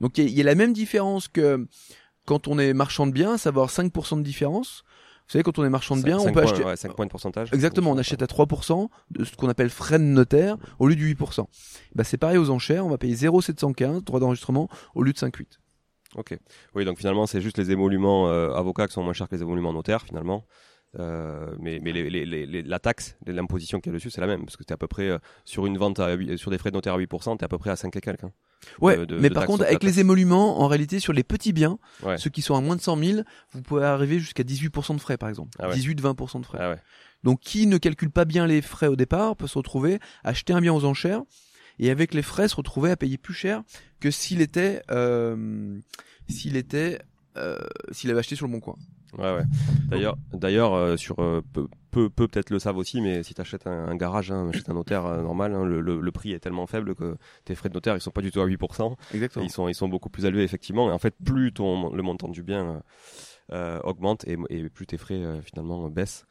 Donc 0.00 0.18
il 0.18 0.24
y, 0.24 0.26
a- 0.26 0.30
il 0.30 0.36
y 0.36 0.40
a 0.40 0.44
la 0.44 0.54
même 0.54 0.72
différence 0.72 1.28
que 1.28 1.66
quand 2.26 2.48
on 2.48 2.58
est 2.58 2.72
marchand 2.72 3.06
de 3.06 3.12
biens, 3.12 3.36
savoir 3.38 3.68
5% 3.70 4.16
de 4.18 4.22
différence. 4.22 4.84
Vous 5.28 5.32
savez, 5.34 5.42
quand 5.44 5.58
on 5.58 5.64
est 5.64 5.70
marchand 5.70 5.96
de 5.96 6.02
biens, 6.02 6.18
on 6.18 6.24
cinq 6.24 6.34
peut 6.34 6.42
points, 6.42 6.50
acheter... 6.52 6.64
ouais, 6.64 6.76
cinq 6.76 6.94
points 6.96 7.06
de 7.06 7.10
pourcentage. 7.10 7.48
Exactement, 7.52 7.90
on 7.92 7.98
achète 7.98 8.22
à 8.22 8.26
3% 8.26 8.88
de 9.10 9.24
ce 9.24 9.36
qu'on 9.36 9.48
appelle 9.48 9.70
frais 9.70 9.98
de 9.98 10.04
notaire 10.04 10.56
au 10.78 10.88
lieu 10.88 10.96
du 10.96 11.14
8%. 11.14 11.46
Bah, 11.94 12.04
c'est 12.04 12.16
pareil 12.18 12.38
aux 12.38 12.50
enchères, 12.50 12.84
on 12.84 12.88
va 12.90 12.98
payer 12.98 13.14
0,715 13.14 14.02
droit 14.04 14.18
d'enregistrement 14.20 14.68
au 14.94 15.02
lieu 15.02 15.12
de 15.12 15.18
5,8. 15.18 15.46
Ok. 16.16 16.36
Oui, 16.74 16.84
donc 16.84 16.98
finalement, 16.98 17.26
c'est 17.26 17.40
juste 17.40 17.56
les 17.56 17.70
émoluments 17.70 18.28
euh, 18.28 18.52
avocats 18.52 18.86
qui 18.88 18.92
sont 18.94 19.02
moins 19.02 19.14
chers 19.14 19.28
que 19.28 19.34
les 19.36 19.42
émoluments 19.42 19.72
notaires, 19.72 20.02
finalement. 20.02 20.44
Euh, 20.98 21.54
mais 21.58 21.80
mais 21.82 21.90
les, 21.92 22.10
les, 22.10 22.26
les, 22.26 22.44
les- 22.46 22.62
la 22.62 22.78
taxe, 22.78 23.16
l'imposition 23.26 23.80
qu'il 23.80 23.90
y 23.92 23.94
a 23.94 23.96
dessus, 23.98 24.10
c'est 24.10 24.20
la 24.20 24.26
même. 24.26 24.44
Parce 24.44 24.56
que 24.58 24.62
tu 24.64 24.68
es 24.70 24.74
à 24.74 24.76
peu 24.76 24.88
près 24.88 25.08
euh, 25.08 25.18
sur 25.46 25.64
une 25.66 25.78
vente 25.78 25.98
à 26.00 26.12
huit- 26.12 26.36
sur 26.36 26.50
des 26.50 26.58
frais 26.58 26.70
de 26.70 26.76
notaire 26.76 26.94
à 26.94 26.98
8%, 26.98 27.36
tu 27.38 27.42
es 27.42 27.44
à 27.44 27.48
peu 27.48 27.56
près 27.58 27.70
à 27.70 27.76
5 27.76 27.96
et 27.96 28.00
quelques. 28.00 28.24
hein. 28.24 28.32
Ouais, 28.80 28.96
De- 28.98 29.04
de- 29.06 29.18
mais 29.18 29.28
de 29.30 29.34
par 29.34 29.46
contre, 29.46 29.64
avec 29.64 29.82
les 29.82 30.00
émoluments, 30.00 30.60
en 30.60 30.68
réalité, 30.68 31.00
sur 31.00 31.12
les 31.12 31.24
petits 31.24 31.52
biens, 31.52 31.78
Ouais. 32.02 32.18
ceux 32.18 32.30
qui 32.30 32.42
sont 32.42 32.54
à 32.54 32.60
moins 32.60 32.76
de 32.76 32.80
100 32.82 32.96
000, 32.98 33.20
vous 33.52 33.62
pouvez 33.62 33.84
arriver 33.84 34.18
jusqu'à 34.18 34.44
18% 34.44 34.94
de 34.94 35.00
frais, 35.00 35.16
par 35.16 35.28
exemple. 35.30 35.50
Ah 35.58 35.68
ouais. 35.68 35.74
18-20% 35.74 36.40
de 36.40 36.46
frais. 36.46 36.58
Ah 36.60 36.70
ouais. 36.70 36.78
Donc, 37.24 37.40
qui 37.40 37.66
ne 37.66 37.78
calcule 37.78 38.10
pas 38.10 38.24
bien 38.24 38.46
les 38.46 38.60
frais 38.62 38.86
au 38.88 38.96
départ 38.96 39.34
peut 39.36 39.46
se 39.46 39.56
retrouver 39.58 39.98
à 40.24 40.28
acheter 40.30 40.52
un 40.52 40.60
bien 40.60 40.74
aux 40.74 40.84
enchères 40.84 41.22
et 41.78 41.90
avec 41.90 42.12
les 42.14 42.22
frais 42.22 42.48
se 42.48 42.54
retrouver 42.56 42.90
à 42.90 42.96
payer 42.96 43.16
plus 43.16 43.34
cher 43.34 43.62
que 43.98 44.10
s'il 44.10 44.40
était, 44.42 44.82
euh, 44.90 45.78
s'il 46.28 46.56
était, 46.56 47.00
euh, 47.36 47.58
s'il 47.92 48.10
avait 48.10 48.20
acheté 48.20 48.36
sur 48.36 48.46
le 48.46 48.52
bon 48.52 48.60
coin. 48.60 48.76
Ouais, 49.18 49.34
ouais. 49.34 49.44
D'ailleurs, 49.88 50.16
d'ailleurs, 50.32 50.72
euh, 50.74 50.96
sur 50.96 51.20
euh, 51.20 51.42
peu, 51.52 51.68
peu, 51.90 52.08
peu 52.08 52.28
peut-être 52.28 52.50
le 52.50 52.58
savent 52.58 52.78
aussi, 52.78 53.00
mais 53.00 53.22
si 53.22 53.34
tu 53.34 53.40
achètes 53.40 53.66
un, 53.66 53.88
un 53.88 53.96
garage 53.96 54.30
hein, 54.32 54.50
un 54.66 54.72
notaire 54.74 55.04
euh, 55.06 55.22
normal, 55.22 55.54
hein, 55.54 55.64
le, 55.64 55.80
le, 55.80 56.00
le 56.00 56.12
prix 56.12 56.32
est 56.32 56.38
tellement 56.40 56.66
faible 56.66 56.94
que 56.94 57.16
tes 57.44 57.54
frais 57.54 57.68
de 57.68 57.74
notaire 57.74 57.94
ils 57.94 58.00
sont 58.00 58.10
pas 58.10 58.22
du 58.22 58.30
tout 58.30 58.40
à 58.40 58.46
8%. 58.46 58.92
Et 59.12 59.14
Exactement. 59.16 59.44
ils 59.44 59.50
sont 59.50 59.68
ils 59.68 59.74
sont 59.74 59.88
beaucoup 59.88 60.08
plus 60.08 60.24
élevés 60.24 60.44
effectivement. 60.44 60.88
Et 60.88 60.92
en 60.92 60.98
fait, 60.98 61.14
plus 61.24 61.52
ton 61.52 61.92
le 61.92 62.02
montant 62.02 62.28
du 62.28 62.42
bien 62.42 62.82
augmente 63.84 64.26
et, 64.26 64.38
et 64.48 64.68
plus 64.70 64.86
tes 64.86 64.96
frais 64.96 65.22
euh, 65.22 65.42
finalement 65.42 65.90
baissent, 65.90 66.24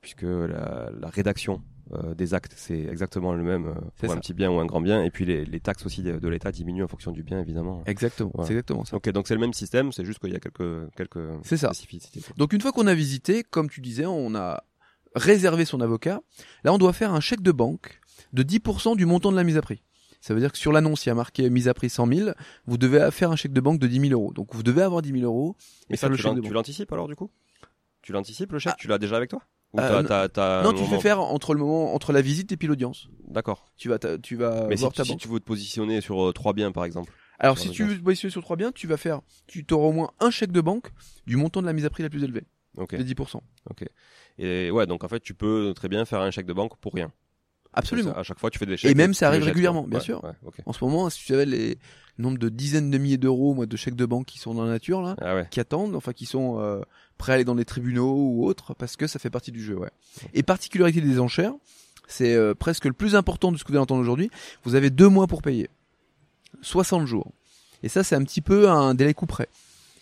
puisque 0.00 0.22
la, 0.22 0.90
la 0.98 1.08
rédaction 1.08 1.62
euh, 1.92 2.14
des 2.14 2.32
actes 2.32 2.54
c'est 2.56 2.78
exactement 2.78 3.32
le 3.34 3.42
même 3.42 3.66
euh, 3.66 3.74
pour 3.98 4.12
un 4.12 4.16
petit 4.16 4.32
bien 4.34 4.50
ou 4.50 4.58
un 4.60 4.66
grand 4.66 4.80
bien. 4.80 5.02
Et 5.02 5.10
puis 5.10 5.24
les, 5.26 5.44
les 5.44 5.60
taxes 5.60 5.84
aussi 5.84 6.02
de, 6.02 6.18
de 6.18 6.28
l'État 6.28 6.52
diminuent 6.52 6.84
en 6.84 6.88
fonction 6.88 7.10
du 7.10 7.22
bien 7.22 7.40
évidemment. 7.40 7.82
Exactement. 7.86 8.32
C'est 8.44 8.52
exactement 8.52 8.84
ça. 8.84 8.96
Ok, 8.96 9.10
donc 9.10 9.26
c'est 9.28 9.34
le 9.34 9.40
même 9.40 9.52
système, 9.52 9.92
c'est 9.92 10.04
juste 10.04 10.20
qu'il 10.20 10.32
y 10.32 10.36
a 10.36 10.40
quelques 10.40 10.90
quelques 10.96 11.18
C'est 11.42 11.56
ça. 11.56 11.68
spécificités. 11.74 12.20
quoi. 12.20 12.34
Donc, 12.38 12.52
une 12.52 12.60
fois 12.60 12.72
qu'on 12.72 12.86
a 12.86 12.94
visité, 12.94 13.42
comme 13.42 13.68
tu 13.68 13.80
disais, 13.80 14.06
on 14.06 14.34
a 14.34 14.62
réservé 15.14 15.64
son 15.64 15.80
avocat. 15.80 16.22
Là, 16.64 16.72
on 16.72 16.78
doit 16.78 16.92
faire 16.94 17.12
un 17.12 17.20
chèque 17.20 17.42
de 17.42 17.52
banque 17.52 18.00
de 18.32 18.42
10% 18.42 18.96
du 18.96 19.04
montant 19.04 19.30
de 19.32 19.36
la 19.36 19.44
mise 19.44 19.56
à 19.58 19.62
prix. 19.62 19.82
Ça 20.20 20.32
veut 20.34 20.40
dire 20.40 20.52
que 20.52 20.58
sur 20.58 20.70
l'annonce, 20.72 21.04
il 21.04 21.08
y 21.08 21.12
a 21.12 21.14
marqué 21.16 21.50
mise 21.50 21.66
à 21.68 21.74
prix 21.74 21.90
100 21.90 22.06
000. 22.06 22.30
Vous 22.66 22.78
devez 22.78 23.10
faire 23.10 23.32
un 23.32 23.36
chèque 23.36 23.52
de 23.52 23.60
banque 23.60 23.80
de 23.80 23.88
10 23.88 24.00
000 24.08 24.12
euros. 24.12 24.32
Donc, 24.32 24.54
vous 24.54 24.62
devez 24.62 24.82
avoir 24.82 25.02
10 25.02 25.10
000 25.12 25.24
euros 25.24 25.56
et 25.58 25.84
Mais 25.90 25.96
ça, 25.96 26.08
le 26.08 26.16
tu 26.16 26.52
l'anticipes 26.52 26.92
alors 26.92 27.08
du 27.08 27.16
coup? 27.16 27.30
Tu 28.02 28.12
l'anticipes 28.12 28.52
le 28.52 28.58
chèque 28.58 28.72
Ah. 28.74 28.78
Tu 28.78 28.88
l'as 28.88 28.98
déjà 28.98 29.16
avec 29.16 29.30
toi 29.30 29.40
Ou 29.72 29.80
Euh, 29.80 30.02
t'as- 30.02 30.22
non. 30.24 30.28
t'as- 30.28 30.72
tu 30.74 30.82
le 30.82 30.86
fais 30.88 31.00
faire 31.00 31.20
entre 31.20 31.54
le 31.54 31.60
moment, 31.60 31.94
entre 31.94 32.12
la 32.12 32.20
visite 32.20 32.52
et 32.52 32.56
puis 32.58 32.68
l'audience. 32.68 33.08
D'accord. 33.28 33.72
Tu 33.78 33.88
vas, 33.88 33.98
tu 34.22 34.36
vas 34.36 34.66
Mais 34.68 34.76
si, 34.76 34.80
voir 34.82 34.92
ta 34.92 35.04
si 35.04 35.16
tu 35.16 35.28
veux 35.28 35.40
te 35.40 35.44
positionner 35.44 36.00
sur 36.02 36.28
euh, 36.28 36.32
trois 36.32 36.52
biens 36.52 36.72
par 36.72 36.84
exemple. 36.84 37.10
Alors, 37.38 37.58
si 37.58 37.70
tu 37.70 37.84
veux 37.84 37.96
te 37.98 38.02
positionner 38.02 38.30
sur 38.30 38.42
trois 38.42 38.56
biens, 38.56 38.70
tu 38.70 38.86
vas 38.86 38.96
faire, 38.98 39.20
tu 39.46 39.64
auras 39.72 39.86
au 39.88 39.92
moins 39.92 40.10
un 40.20 40.30
chèque 40.30 40.52
de 40.52 40.60
banque 40.60 40.88
du 41.26 41.36
montant 41.36 41.60
de 41.62 41.66
la 41.66 41.72
mise 41.72 41.84
à 41.86 41.90
prix 41.90 42.02
la 42.02 42.10
plus 42.10 42.22
élevée, 42.22 42.44
Ok. 42.76 42.92
les 42.92 43.02
10%. 43.04 43.42
Et 44.38 44.70
ouais, 44.70 44.86
donc 44.86 45.04
en 45.04 45.08
fait, 45.08 45.20
tu 45.20 45.34
peux 45.34 45.72
très 45.74 45.88
bien 45.88 46.04
faire 46.04 46.20
un 46.20 46.30
chèque 46.30 46.46
de 46.46 46.52
banque 46.52 46.76
pour 46.78 46.92
rien. 46.94 47.10
Absolument. 47.72 48.12
À 48.12 48.22
chaque 48.22 48.38
fois, 48.38 48.50
tu 48.50 48.58
fais 48.58 48.66
des 48.66 48.76
chèques. 48.76 48.90
Et 48.90 48.94
même, 48.94 49.14
ça 49.14 49.28
arrive 49.28 49.44
régulièrement, 49.44 49.84
bien 49.84 49.98
Ouais, 49.98 50.04
sûr. 50.04 50.22
ouais, 50.22 50.32
ok. 50.44 50.56
En 50.66 50.72
ce 50.74 50.84
moment, 50.84 51.08
si 51.08 51.20
tu 51.20 51.26
savais 51.32 51.46
les 51.46 51.78
nombres 52.18 52.38
de 52.38 52.48
dizaines 52.48 52.90
de 52.90 52.98
milliers 52.98 53.16
d'euros, 53.18 53.54
moi, 53.54 53.66
de 53.66 53.76
chèques 53.76 53.96
de 53.96 54.06
banque 54.06 54.26
qui 54.26 54.38
sont 54.38 54.54
dans 54.54 54.64
la 54.64 54.70
nature, 54.70 55.00
là, 55.02 55.16
Ah 55.20 55.34
ouais. 55.34 55.46
qui 55.50 55.60
attendent, 55.60 55.94
enfin 55.96 56.12
qui 56.12 56.26
sont 56.26 56.58
euh, 56.60 56.80
prêts 57.18 57.32
à 57.32 57.34
aller 57.36 57.44
dans 57.44 57.54
les 57.54 57.64
tribunaux 57.64 58.12
ou 58.14 58.44
autres, 58.46 58.74
parce 58.74 58.96
que 58.96 59.06
ça 59.06 59.18
fait 59.18 59.30
partie 59.30 59.52
du 59.52 59.62
jeu, 59.62 59.76
ouais. 59.76 59.90
Et 60.34 60.42
particularité 60.42 61.00
des 61.00 61.18
enchères, 61.18 61.54
c'est 62.08 62.34
euh, 62.34 62.54
presque 62.54 62.84
le 62.84 62.92
plus 62.92 63.14
important 63.14 63.50
de 63.52 63.56
ce 63.56 63.64
que 63.64 63.68
vous 63.68 63.74
allez 63.76 63.82
entendre 63.82 64.00
aujourd'hui. 64.02 64.30
Vous 64.64 64.74
avez 64.74 64.90
deux 64.90 65.08
mois 65.08 65.26
pour 65.26 65.40
payer, 65.42 65.70
60 66.62 67.06
jours. 67.06 67.30
Et 67.82 67.88
ça, 67.88 68.04
c'est 68.04 68.14
un 68.14 68.22
petit 68.24 68.40
peu 68.40 68.68
un 68.70 68.94
délai 68.94 69.14
coup 69.14 69.26
près. 69.26 69.48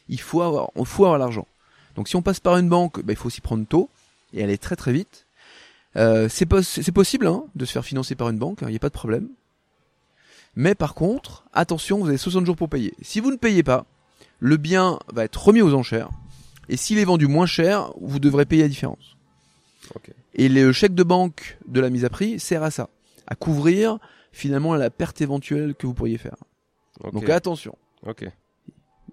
Il 0.09 0.20
faut 0.20 0.42
avoir, 0.42 0.70
il 0.77 0.85
faut 0.85 1.05
avoir 1.05 1.18
l'argent. 1.18 1.46
Donc 1.94 2.09
si 2.09 2.16
on 2.16 2.23
passe 2.23 2.40
par 2.40 2.57
une 2.57 2.68
banque, 2.68 3.01
bah, 3.05 3.12
il 3.12 3.16
faut 3.16 3.31
s'y 3.31 3.40
prendre 3.40 3.64
tôt. 3.66 3.88
et 4.33 4.42
aller 4.44 4.59
très 4.59 4.77
très 4.77 4.92
vite. 4.92 5.27
Euh, 5.96 6.29
c'est 6.29 6.46
pos- 6.46 6.62
c'est 6.62 6.92
possible 6.92 7.27
hein, 7.27 7.44
de 7.57 7.64
se 7.64 7.73
faire 7.73 7.85
financer 7.85 8.14
par 8.14 8.29
une 8.29 8.38
banque, 8.38 8.59
il 8.62 8.68
n'y 8.68 8.77
a 8.77 8.79
pas 8.79 8.88
de 8.90 8.94
problème. 8.94 9.29
Mais 10.57 10.75
par 10.75 10.95
contre, 10.95 11.45
attention, 11.53 11.99
vous 11.99 12.09
avez 12.09 12.19
60 12.19 12.45
jours 12.47 12.57
pour 12.57 12.69
payer. 12.69 12.95
Si 13.03 13.21
vous 13.21 13.31
ne 13.31 13.37
payez 13.37 13.63
pas, 13.63 13.87
le 14.39 14.57
bien 14.57 14.99
va 15.13 15.25
être 15.25 15.43
remis 15.43 15.63
aux 15.63 15.75
enchères. 15.75 16.11
Et 16.69 16.77
s'il 16.77 16.99
est 16.99 17.05
vendu 17.05 17.27
moins 17.27 17.47
cher, 17.47 17.93
vous 18.01 18.19
devrez 18.19 18.45
payer 18.47 18.63
la 18.63 18.69
différence. 18.69 19.17
Et 20.35 20.49
le 20.49 20.71
chèque 20.73 20.95
de 20.95 21.03
banque 21.03 21.59
de 21.67 21.81
la 21.81 21.91
mise 21.91 22.05
à 22.05 22.11
prix 22.11 22.39
sert 22.39 22.63
à 22.63 22.71
ça, 22.71 22.89
à 23.27 23.35
couvrir 23.35 23.99
finalement 24.33 24.75
la 24.77 24.89
perte 24.91 25.21
éventuelle 25.21 25.75
que 25.75 25.87
vous 25.87 25.95
pourriez 25.95 26.19
faire. 26.19 26.37
Donc 27.13 27.29
attention, 27.29 27.77
Ok. 28.07 28.25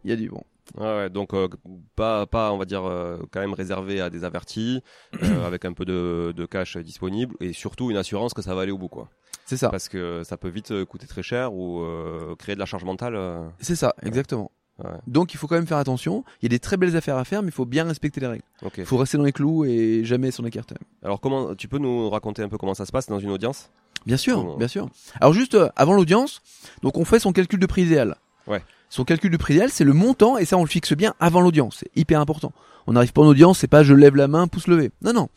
il 0.03 0.09
y 0.09 0.13
a 0.13 0.15
du 0.15 0.29
bon. 0.29 0.43
Ouais, 0.77 1.09
donc 1.09 1.33
euh, 1.33 1.47
pas, 1.95 2.25
pas, 2.27 2.51
on 2.51 2.57
va 2.57 2.65
dire, 2.65 2.83
euh, 2.83 3.17
quand 3.31 3.39
même 3.39 3.53
réservé 3.53 4.01
à 4.01 4.09
des 4.09 4.23
avertis, 4.25 4.81
euh, 5.23 5.47
avec 5.47 5.63
un 5.65 5.71
peu 5.73 5.85
de, 5.85 6.33
de 6.35 6.45
cash 6.45 6.77
disponible 6.77 7.35
et 7.39 7.53
surtout 7.53 7.89
une 7.89 7.97
assurance 7.97 8.33
que 8.33 8.41
ça 8.41 8.53
va 8.53 8.61
aller 8.63 8.71
au 8.73 8.77
bout, 8.77 8.89
quoi. 8.89 9.09
C'est 9.47 9.57
ça. 9.57 9.69
Parce 9.69 9.87
que 9.89 10.21
ça 10.23 10.37
peut 10.37 10.49
vite 10.49 10.71
euh, 10.71 10.85
coûter 10.85 11.07
très 11.07 11.23
cher 11.23 11.53
ou 11.53 11.79
euh, 11.81 12.35
créer 12.37 12.53
de 12.55 12.59
la 12.59 12.65
charge 12.65 12.83
mentale. 12.83 13.15
euh, 13.15 13.47
C'est 13.59 13.75
ça, 13.77 13.95
exactement. 14.03 14.51
Ouais. 14.83 14.91
Donc 15.07 15.33
il 15.33 15.37
faut 15.37 15.47
quand 15.47 15.55
même 15.55 15.65
faire 15.65 15.77
attention. 15.79 16.23
Il 16.41 16.45
y 16.45 16.47
a 16.47 16.49
des 16.49 16.59
très 16.59 16.77
belles 16.77 16.95
affaires 16.95 17.17
à 17.17 17.23
faire, 17.25 17.41
mais 17.41 17.47
il 17.47 17.53
faut 17.53 17.65
bien 17.65 17.85
respecter 17.85 18.19
les 18.21 18.27
règles. 18.27 18.43
Il 18.77 18.85
faut 18.85 18.97
rester 18.97 19.17
dans 19.17 19.23
les 19.23 19.31
clous 19.31 19.65
et 19.65 20.01
jamais 20.03 20.29
s'en 20.29 20.45
écarter. 20.45 20.75
Alors 21.01 21.19
comment, 21.19 21.55
tu 21.55 21.67
peux 21.67 21.79
nous 21.79 22.09
raconter 22.11 22.43
un 22.43 22.49
peu 22.49 22.57
comment 22.59 22.75
ça 22.75 22.85
se 22.85 22.91
passe 22.91 23.07
dans 23.07 23.17
une 23.19 23.31
audience? 23.31 23.71
Bien 24.05 24.17
sûr, 24.17 24.35
Comment- 24.35 24.57
bien 24.57 24.67
sûr. 24.67 24.87
Alors 25.19 25.33
juste 25.33 25.55
euh, 25.55 25.69
avant 25.75 25.93
l'audience, 25.93 26.41
donc 26.83 26.97
on 26.97 27.05
fait 27.05 27.19
son 27.19 27.31
calcul 27.33 27.59
de 27.59 27.65
prix 27.65 27.83
idéal. 27.83 28.17
Ouais. 28.45 28.61
Son 28.89 29.03
calcul 29.03 29.31
de 29.31 29.37
prix 29.37 29.55
idéal, 29.55 29.71
c'est 29.71 29.83
le 29.83 29.93
montant 29.93 30.37
et 30.37 30.45
ça 30.45 30.57
on 30.57 30.61
le 30.63 30.69
fixe 30.69 30.93
bien 30.93 31.15
avant 31.19 31.41
l'audience. 31.41 31.77
C'est 31.79 31.89
hyper 31.99 32.19
important. 32.21 32.51
On 32.85 32.93
n'arrive 32.93 33.13
pas 33.13 33.21
en 33.21 33.27
audience, 33.27 33.57
c'est 33.59 33.67
pas 33.67 33.81
je 33.83 33.93
lève 33.93 34.15
la 34.15 34.27
main, 34.27 34.47
pouce 34.47 34.67
levé. 34.67 34.91
Non 35.01 35.13
non. 35.13 35.29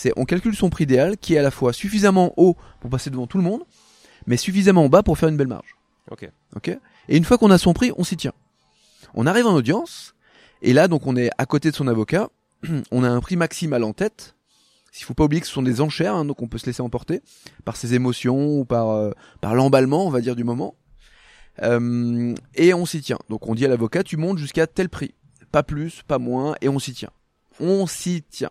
C'est 0.00 0.14
on 0.16 0.24
calcule 0.24 0.56
son 0.56 0.70
prix 0.70 0.84
idéal 0.84 1.18
qui 1.18 1.34
est 1.34 1.38
à 1.38 1.42
la 1.42 1.50
fois 1.50 1.74
suffisamment 1.74 2.32
haut 2.38 2.56
pour 2.80 2.88
passer 2.88 3.10
devant 3.10 3.26
tout 3.26 3.36
le 3.36 3.44
monde, 3.44 3.64
mais 4.26 4.38
suffisamment 4.38 4.88
bas 4.88 5.02
pour 5.02 5.18
faire 5.18 5.28
une 5.28 5.36
belle 5.36 5.46
marge. 5.46 5.76
Ok. 6.10 6.26
Ok? 6.56 6.68
Et 7.10 7.18
une 7.18 7.24
fois 7.24 7.36
qu'on 7.36 7.50
a 7.50 7.58
son 7.58 7.74
prix, 7.74 7.92
on 7.98 8.02
s'y 8.02 8.16
tient. 8.16 8.32
On 9.12 9.26
arrive 9.26 9.46
en 9.46 9.52
audience, 9.52 10.14
et 10.62 10.72
là, 10.72 10.88
donc, 10.88 11.06
on 11.06 11.16
est 11.16 11.28
à 11.36 11.44
côté 11.44 11.70
de 11.70 11.76
son 11.76 11.86
avocat. 11.86 12.30
On 12.90 13.04
a 13.04 13.08
un 13.08 13.20
prix 13.20 13.36
maximal 13.36 13.84
en 13.84 13.92
tête. 13.92 14.36
Il 14.98 15.04
faut 15.04 15.14
pas 15.14 15.24
oublier 15.24 15.40
que 15.40 15.46
ce 15.46 15.52
sont 15.52 15.62
des 15.62 15.80
enchères, 15.80 16.14
hein, 16.14 16.24
donc 16.24 16.42
on 16.42 16.48
peut 16.48 16.58
se 16.58 16.66
laisser 16.66 16.82
emporter 16.82 17.22
par 17.64 17.76
ses 17.76 17.94
émotions 17.94 18.58
ou 18.58 18.64
par 18.64 18.90
euh, 18.90 19.12
par 19.40 19.54
l'emballement, 19.54 20.04
on 20.04 20.10
va 20.10 20.20
dire, 20.20 20.34
du 20.34 20.44
moment. 20.44 20.74
Euh, 21.62 22.34
et 22.54 22.74
on 22.74 22.86
s'y 22.86 23.00
tient. 23.00 23.18
Donc 23.28 23.48
on 23.48 23.54
dit 23.54 23.64
à 23.64 23.68
l'avocat, 23.68 24.02
tu 24.02 24.16
montes 24.16 24.38
jusqu'à 24.38 24.66
tel 24.66 24.88
prix, 24.88 25.14
pas 25.52 25.62
plus, 25.62 26.02
pas 26.02 26.18
moins, 26.18 26.56
et 26.60 26.68
on 26.68 26.78
s'y 26.78 26.92
tient. 26.92 27.10
On 27.60 27.86
s'y 27.86 28.22
tient. 28.22 28.50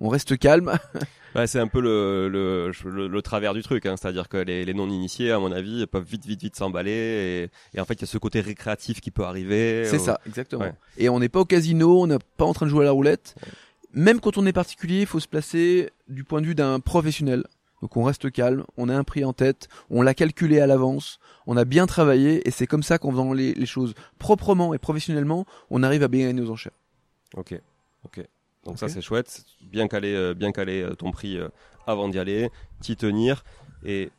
On 0.00 0.08
reste 0.08 0.38
calme. 0.38 0.72
C'est 1.46 1.58
un 1.60 1.66
peu 1.66 1.82
le, 1.82 2.28
le, 2.30 2.72
le, 2.88 3.08
le 3.08 3.22
travers 3.22 3.52
du 3.52 3.62
truc, 3.62 3.84
hein. 3.84 3.96
c'est-à-dire 3.98 4.30
que 4.30 4.38
les, 4.38 4.64
les 4.64 4.72
non-initiés, 4.72 5.32
à 5.32 5.38
mon 5.38 5.52
avis, 5.52 5.86
peuvent 5.86 6.02
vite, 6.02 6.24
vite, 6.24 6.40
vite 6.40 6.56
s'emballer, 6.56 7.50
et, 7.74 7.76
et 7.76 7.80
en 7.80 7.84
fait, 7.84 7.92
il 7.94 8.00
y 8.00 8.04
a 8.04 8.06
ce 8.06 8.16
côté 8.16 8.40
récréatif 8.40 9.02
qui 9.02 9.10
peut 9.10 9.24
arriver. 9.24 9.84
C'est 9.84 9.98
ça, 9.98 10.18
exactement. 10.26 10.62
ouais. 10.62 10.72
Et 10.96 11.10
on 11.10 11.20
n'est 11.20 11.28
pas 11.28 11.40
au 11.40 11.44
casino, 11.44 12.00
on 12.00 12.06
n'est 12.06 12.16
pas 12.38 12.46
en 12.46 12.54
train 12.54 12.64
de 12.64 12.70
jouer 12.70 12.82
à 12.82 12.86
la 12.86 12.92
roulette. 12.92 13.34
Même 13.92 14.20
quand 14.20 14.38
on 14.38 14.46
est 14.46 14.52
particulier, 14.54 15.00
il 15.00 15.06
faut 15.06 15.20
se 15.20 15.28
placer 15.28 15.90
du 16.08 16.24
point 16.24 16.40
de 16.40 16.46
vue 16.46 16.54
d'un 16.54 16.80
professionnel. 16.80 17.44
Donc 17.82 17.98
on 17.98 18.04
reste 18.04 18.32
calme, 18.32 18.64
on 18.78 18.88
a 18.88 18.96
un 18.96 19.04
prix 19.04 19.22
en 19.22 19.34
tête, 19.34 19.68
on 19.90 20.00
l'a 20.00 20.14
calculé 20.14 20.60
à 20.60 20.66
l'avance, 20.66 21.18
on 21.46 21.58
a 21.58 21.66
bien 21.66 21.86
travaillé, 21.86 22.48
et 22.48 22.50
c'est 22.50 22.66
comme 22.66 22.82
ça 22.82 22.96
qu'en 22.96 23.10
faisant 23.10 23.34
les, 23.34 23.52
les 23.52 23.66
choses 23.66 23.92
proprement 24.18 24.72
et 24.72 24.78
professionnellement, 24.78 25.44
on 25.68 25.82
arrive 25.82 26.02
à 26.02 26.08
bien 26.08 26.26
gagner 26.28 26.40
nos 26.40 26.50
enchères. 26.50 26.72
Ok, 27.36 27.60
ok. 28.06 28.26
Donc 28.66 28.78
ça 28.78 28.88
c'est 28.88 29.00
chouette, 29.00 29.44
bien 29.62 29.88
caler, 29.88 30.14
euh, 30.14 30.34
bien 30.34 30.52
caler 30.52 30.82
euh, 30.82 30.94
ton 30.94 31.10
prix 31.12 31.38
euh, 31.38 31.48
avant 31.86 32.08
d'y 32.08 32.18
aller, 32.18 32.50
t'y 32.80 32.96
tenir. 32.96 33.44
Et 33.84 34.10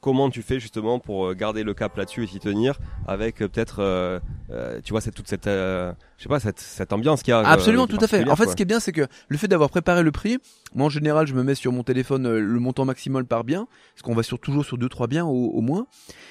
comment 0.00 0.30
tu 0.30 0.42
fais 0.42 0.60
justement 0.60 0.98
pour 0.98 1.34
garder 1.34 1.62
le 1.62 1.74
cap 1.74 1.96
là-dessus 1.96 2.24
et 2.24 2.26
t'y 2.26 2.38
tenir 2.38 2.78
avec 3.06 3.36
peut-être, 3.36 3.80
euh, 3.80 4.20
euh, 4.50 4.80
tu 4.82 4.92
vois, 4.92 5.00
c'est 5.00 5.10
toute 5.10 5.28
cette, 5.28 5.46
euh, 5.46 5.92
je 6.16 6.22
sais 6.22 6.28
pas, 6.28 6.40
cette, 6.40 6.60
cette 6.60 6.92
ambiance 6.92 7.22
qu'il 7.22 7.32
y 7.32 7.34
a. 7.34 7.40
Absolument, 7.40 7.86
tout 7.86 7.98
à 8.00 8.06
fait. 8.06 8.28
En 8.28 8.36
fait, 8.36 8.44
quoi. 8.44 8.52
ce 8.52 8.56
qui 8.56 8.62
est 8.62 8.66
bien, 8.66 8.80
c'est 8.80 8.92
que 8.92 9.06
le 9.28 9.36
fait 9.36 9.48
d'avoir 9.48 9.70
préparé 9.70 10.02
le 10.02 10.12
prix, 10.12 10.38
moi 10.74 10.86
en 10.86 10.90
général, 10.90 11.26
je 11.26 11.34
me 11.34 11.42
mets 11.42 11.54
sur 11.54 11.72
mon 11.72 11.82
téléphone 11.82 12.38
le 12.38 12.60
montant 12.60 12.84
maximal 12.84 13.24
par 13.24 13.44
bien, 13.44 13.66
parce 13.94 14.02
qu'on 14.02 14.14
va 14.14 14.22
sur, 14.22 14.38
toujours 14.38 14.64
sur 14.64 14.78
deux, 14.78 14.88
trois 14.88 15.06
biens 15.06 15.26
au, 15.26 15.50
au 15.50 15.60
moins. 15.60 15.86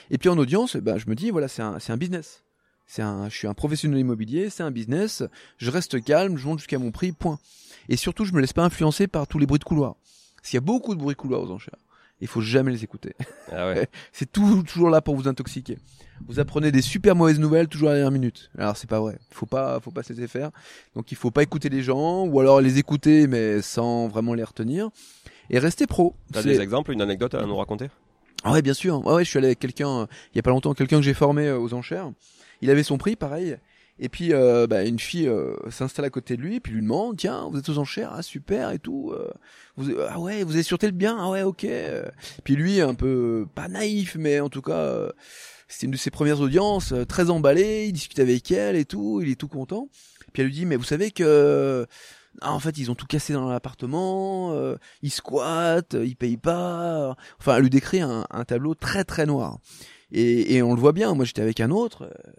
Et 0.10 0.18
puis 0.18 0.30
en 0.30 0.38
audience, 0.38 0.76
eh 0.76 0.82
ben, 0.82 0.98
je 0.98 1.10
me 1.10 1.16
dis, 1.16 1.30
voilà, 1.30 1.48
c'est 1.48 1.62
un, 1.62 1.78
c'est 1.80 1.92
un 1.92 1.98
business. 1.98 2.44
C'est 2.88 3.02
un, 3.02 3.30
je 3.30 3.36
suis 3.36 3.48
un 3.48 3.54
professionnel 3.54 4.00
immobilier, 4.00 4.50
c'est 4.50 4.64
un 4.64 4.72
business. 4.72 5.24
Je 5.58 5.70
reste 5.70 6.02
calme, 6.04 6.38
je 6.38 6.48
monte 6.48 6.60
jusqu'à 6.60 6.80
mon 6.80 6.92
prix, 6.92 7.12
point. 7.12 7.38
Et 7.90 7.98
surtout, 7.98 8.26
je 8.26 8.34
me 8.34 8.42
laisse 8.42 8.54
pas 8.54 8.64
influencer 8.64 9.08
par 9.08 9.28
tous 9.28 9.40
les 9.40 9.46
bruits 9.46 9.60
de 9.60 9.64
couloir. 9.66 9.96
S'il 10.42 10.56
y 10.56 10.58
a 10.58 10.62
beaucoup 10.62 10.96
de 10.96 11.00
bruits 11.00 11.16
de 11.16 11.20
couloir 11.20 11.42
aux 11.42 11.52
enchères, 11.52 11.78
il 12.22 12.28
faut 12.28 12.42
jamais 12.42 12.72
les 12.72 12.84
écouter. 12.84 13.14
Ah 13.52 13.68
ouais. 13.68 13.88
C'est 14.14 14.32
tout, 14.32 14.64
toujours 14.64 14.90
là 14.90 15.02
pour 15.02 15.16
vous 15.16 15.28
intoxiquer. 15.28 15.78
Vous 16.26 16.40
apprenez 16.40 16.72
des 16.72 16.82
super 16.82 17.16
mauvaises 17.16 17.40
nouvelles 17.40 17.68
toujours 17.68 17.90
à 17.90 17.92
la 17.92 17.98
dernière 18.00 18.12
minute. 18.12 18.50
Alors 18.58 18.76
c'est 18.76 18.90
pas 18.90 19.00
vrai. 19.00 19.20
Faut 19.30 19.46
pas, 19.46 19.80
faut 19.80 19.92
pas 19.92 20.02
se 20.02 20.14
laisser 20.14 20.28
faire. 20.28 20.50
Donc 20.96 21.12
il 21.12 21.16
faut 21.16 21.30
pas 21.30 21.44
écouter 21.44 21.70
les 21.70 21.84
gens 21.84 22.26
ou 22.26 22.40
alors 22.40 22.60
les 22.60 22.80
écouter 22.80 23.28
mais 23.28 23.62
sans 23.62 24.08
vraiment 24.08 24.34
les 24.34 24.44
retenir 24.44 24.90
et 25.50 25.60
rester 25.60 25.86
pro. 25.86 26.16
T'as 26.34 26.42
des 26.42 26.60
exemples, 26.60 26.92
une 26.92 27.02
anecdote 27.02 27.36
à 27.36 27.46
nous 27.46 27.56
raconter? 27.56 27.90
Ah 28.44 28.54
ouais, 28.54 28.62
bien 28.62 28.74
sûr. 28.74 29.06
Ouais, 29.06 29.14
ouais, 29.16 29.26
je 29.26 29.30
suis 29.30 29.38
allé 29.38 29.48
avec 29.48 29.60
quelqu'un 29.60 29.90
euh, 29.90 30.06
il 30.34 30.38
y 30.38 30.40
a 30.40 30.44
pas 30.44 30.52
longtemps, 30.52 30.74
quelqu'un 30.74 30.98
que 30.98 31.04
j'ai 31.04 31.14
formé 31.14 31.48
euh, 31.48 31.60
aux 31.60 31.74
enchères. 31.74 32.12
Il 32.62 32.70
avait 32.70 32.84
son 32.84 32.98
prix, 32.98 33.16
pareil. 33.16 33.58
Et 34.00 34.10
puis 34.10 34.32
euh, 34.32 34.68
bah, 34.68 34.84
une 34.86 35.00
fille 35.00 35.28
euh, 35.28 35.56
s'installe 35.72 36.06
à 36.06 36.12
côté 36.12 36.38
de 36.38 36.42
lui, 36.44 36.58
et 36.58 36.60
puis 36.60 36.72
lui 36.72 36.82
demande, 36.84 37.18
tiens, 37.18 37.50
vous 37.52 37.58
êtes 37.58 37.68
aux 37.70 37.80
enchères, 37.80 38.12
ah 38.14 38.22
super 38.22 38.70
et 38.70 38.78
tout. 38.78 39.12
euh, 39.12 39.32
vous, 39.76 39.92
ah 40.08 40.20
ouais, 40.20 40.44
vous 40.44 40.54
avez 40.54 40.62
sûreté 40.62 40.86
le 40.86 40.92
bien, 40.94 41.18
ah 41.20 41.32
ouais, 41.32 41.42
ok. 41.42 41.64
euh. 41.66 42.06
Puis 42.44 42.56
lui, 42.56 42.80
un 42.80 42.94
peu 42.94 43.44
euh, 43.44 43.46
pas 43.56 43.68
naïf, 43.68 44.16
mais 44.20 44.40
en 44.40 44.50
tout 44.50 44.62
cas, 44.62 44.78
euh, 44.78 45.12
c'était 45.68 45.88
une 45.88 45.94
de 45.94 45.98
ses 45.98 46.12
premières 46.12 46.42
audiences, 46.42 46.92
euh, 46.92 47.06
très 47.06 47.32
emballé. 47.32 47.86
Il 47.88 47.94
discute 47.94 48.20
avec 48.20 48.52
elle 48.52 48.76
et 48.76 48.86
tout, 48.86 49.20
il 49.24 49.32
est 49.32 49.36
tout 49.36 49.48
content. 49.48 49.90
Puis 50.32 50.44
elle 50.44 50.50
lui 50.50 50.54
dit, 50.54 50.66
mais 50.68 50.76
vous 50.76 50.84
savez 50.84 51.10
que 51.10 51.88
ah, 52.42 52.54
en 52.54 52.60
fait, 52.60 52.78
ils 52.78 52.92
ont 52.92 52.96
tout 52.96 53.08
cassé 53.08 53.34
dans 53.34 53.50
l'appartement, 53.50 54.52
euh, 54.54 54.76
ils 55.02 55.10
squattent, 55.10 55.98
ils 56.00 56.16
payent 56.16 56.38
pas. 56.38 57.18
Enfin, 57.40 57.56
elle 57.56 57.64
lui 57.64 57.72
décrit 57.72 58.02
un, 58.02 58.28
un 58.30 58.46
tableau 58.46 58.76
très 58.76 59.04
très 59.04 59.26
noir. 59.26 59.58
Et, 60.12 60.56
et 60.56 60.62
on 60.62 60.76
le 60.76 60.80
voit 60.80 60.92
bien. 60.94 61.16
Moi, 61.16 61.26
j'étais 61.26 61.42
avec 61.42 61.60
un 61.60 61.72
autre. 61.72 62.04
euh, 62.04 62.32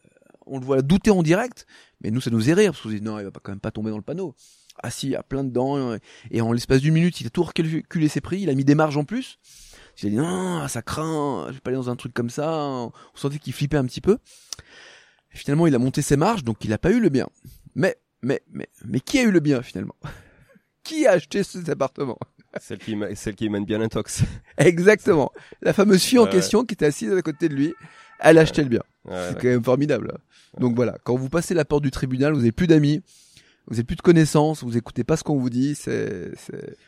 on 0.49 0.59
le 0.59 0.65
voit 0.65 0.83
douter 0.83 1.11
en 1.11 1.23
direct, 1.23 1.67
mais 2.01 2.11
nous, 2.11 2.21
ça 2.21 2.31
nous 2.31 2.39
faisait 2.39 2.55
rire 2.55 2.73
parce 2.73 2.83
qu'on 2.83 2.91
se 2.91 2.95
dit 2.95 3.03
non, 3.03 3.19
il 3.19 3.25
va 3.25 3.31
pas 3.31 3.41
quand 3.43 3.53
même 3.53 3.61
pas 3.61 3.71
tomber 3.71 3.91
dans 3.91 3.97
le 3.97 4.03
panneau. 4.03 4.35
Ah 4.81 4.91
si, 4.91 5.09
il 5.09 5.11
y 5.11 5.17
a 5.17 5.23
plein 5.23 5.43
dedans. 5.43 5.97
Et 6.31 6.41
en 6.41 6.53
l'espace 6.53 6.81
d'une 6.81 6.95
minute, 6.95 7.21
il 7.21 7.27
a 7.27 7.31
tout 7.31 7.43
recalculé 7.43 8.09
ses 8.09 8.21
prix. 8.21 8.43
Il 8.43 8.51
a 8.51 8.55
mis 8.55 8.65
des 8.65 8.77
marges 8.77 8.97
en 8.97 9.05
plus. 9.05 9.39
Il 10.01 10.07
a 10.07 10.11
dit 10.11 10.17
non, 10.17 10.69
ça 10.69 10.83
craint. 10.83 11.47
Je 11.49 11.55
vais 11.55 11.61
pas 11.61 11.71
aller 11.71 11.77
dans 11.77 11.91
un 11.91 11.97
truc 11.97 12.15
comme 12.15 12.31
ça. 12.31 12.49
On 12.49 12.93
sentait 13.15 13.41
qu'il 13.41 13.53
flippait 13.53 13.77
un 13.77 13.87
petit 13.87 14.01
peu. 14.01 14.19
Et 15.33 15.37
finalement, 15.37 15.67
il 15.67 15.75
a 15.75 15.81
monté 15.81 16.01
ses 16.01 16.17
marges, 16.17 16.45
donc 16.45 16.65
il 16.65 16.73
a 16.73 16.79
pas 16.79 16.93
eu 16.93 17.01
le 17.01 17.09
bien. 17.09 17.27
Mais 17.75 17.97
mais, 18.23 18.41
mais, 18.51 18.69
mais 18.85 19.01
qui 19.01 19.19
a 19.19 19.23
eu 19.23 19.31
le 19.31 19.41
bien 19.41 19.63
finalement? 19.63 19.97
Qui 20.85 21.07
a 21.07 21.13
acheté 21.13 21.43
cet 21.43 21.69
appartement? 21.69 22.19
Celle 22.59 22.79
qui, 22.79 22.97
celle 23.15 23.35
qui 23.35 23.51
mène 23.51 23.67
bien 23.67 23.79
l'intox. 23.79 24.23
Exactement. 24.57 25.31
La 25.61 25.75
fameuse 25.75 26.03
fille 26.03 26.19
en 26.19 26.27
question 26.27 26.65
qui 26.65 26.73
était 26.73 26.87
assise 26.87 27.13
à 27.13 27.21
côté 27.21 27.51
de 27.51 27.55
lui, 27.55 27.75
elle 28.21 28.39
achetait 28.39 28.63
le 28.63 28.69
bien. 28.69 28.83
C'est 29.07 29.39
quand 29.41 29.49
même 29.49 29.65
formidable. 29.65 30.13
Donc 30.59 30.75
voilà, 30.75 30.97
quand 31.05 31.17
vous 31.17 31.29
passez 31.29 31.55
la 31.55 31.65
porte 31.65 31.83
du 31.83 31.91
tribunal, 31.91 32.33
vous 32.33 32.41
n'avez 32.41 32.53
plus 32.53 32.67
d'amis, 32.67 33.03
vous 33.69 33.75
n'avez 33.75 33.85
plus 33.85 33.97
de 33.97 34.03
connaissances, 34.03 34.65
vous 34.65 34.77
écoutez 34.77 35.05
pas 35.05 35.17
ce 35.17 35.23
qu'on 35.25 35.37
vous 35.39 35.51
dit, 35.51 35.75
c'est, 35.75 36.33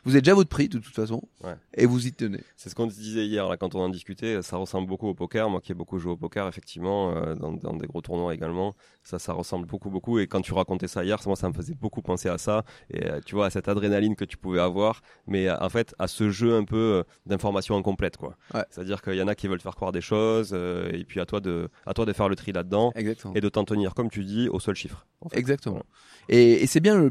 vous 0.05 0.13
avez 0.13 0.23
déjà 0.23 0.35
votre 0.35 0.49
prix 0.49 0.69
de 0.69 0.79
toute 0.79 0.95
façon, 0.95 1.23
Ouais. 1.45 1.55
et 1.75 1.87
vous 1.87 2.07
y 2.07 2.13
tenez. 2.13 2.41
C'est 2.57 2.69
ce 2.71 2.75
qu'on 2.75 2.87
disait 2.87 3.27
hier 3.27 3.49
là 3.49 3.57
quand 3.57 3.75
on 3.75 3.81
en 3.81 3.89
discutait. 3.89 4.43
Ça 4.43 4.57
ressemble 4.57 4.89
beaucoup 4.89 5.07
au 5.09 5.15
poker. 5.15 5.49
Moi 5.51 5.61
qui 5.61 5.73
ai 5.73 5.75
beaucoup 5.75 5.99
joué 5.99 6.13
au 6.13 6.17
poker, 6.17 6.49
effectivement, 6.49 7.15
euh, 7.17 7.35
dans, 7.35 7.53
dans 7.53 7.75
des 7.75 7.87
gros 7.87 8.01
tournois 8.01 8.35
également, 8.35 8.75
ça, 9.03 9.19
ça 9.19 9.33
ressemble 9.33 9.67
beaucoup, 9.67 9.91
beaucoup. 9.91 10.19
Et 10.19 10.27
quand 10.27 10.41
tu 10.41 10.53
racontais 10.53 10.89
ça 10.89 11.05
hier, 11.05 11.19
moi, 11.27 11.37
ça 11.37 11.49
me 11.49 11.55
faisait 11.55 11.75
beaucoup 11.75 12.03
penser 12.03 12.29
à 12.29 12.39
ça. 12.39 12.65
Et 12.91 13.07
euh, 13.07 13.21
tu 13.25 13.35
vois, 13.35 13.47
à 13.47 13.51
cette 13.51 13.69
adrénaline 13.69 14.17
que 14.17 14.25
tu 14.25 14.37
pouvais 14.37 14.61
avoir, 14.61 15.01
mais 15.27 15.49
euh, 15.49 15.57
en 15.61 15.69
fait, 15.69 15.95
à 15.99 16.09
ce 16.09 16.31
jeu 16.31 16.55
un 16.57 16.65
peu 16.65 17.05
d'informations 17.27 17.77
incomplètes, 17.77 18.17
quoi. 18.17 18.37
Ouais. 18.55 18.65
C'est-à-dire 18.71 19.03
qu'il 19.03 19.15
y 19.15 19.23
en 19.23 19.29
a 19.29 19.35
qui 19.35 19.49
veulent 19.49 19.61
faire 19.61 19.77
croire 19.77 19.93
des 19.93 20.01
choses, 20.01 20.53
et 20.55 21.05
puis 21.05 21.21
à 21.21 21.27
toi 21.27 21.41
de, 21.41 21.69
à 21.87 21.95
toi 21.95 22.07
de 22.07 22.13
faire 22.13 22.29
le 22.29 22.37
tri 22.37 22.53
là-dedans 22.53 22.93
et 23.35 23.41
de 23.41 23.49
t'en 23.49 23.65
tenir, 23.65 23.95
comme 23.95 24.11
tu 24.11 24.25
dis, 24.25 24.49
au 24.49 24.61
seul 24.61 24.75
chiffre. 24.75 25.07
en 25.21 25.29
fait. 25.29 25.39
Exactement. 25.39 25.83
Et, 26.29 26.63
et 26.63 26.67
c'est 26.71 26.81
bien 26.81 26.97
le, 26.97 27.11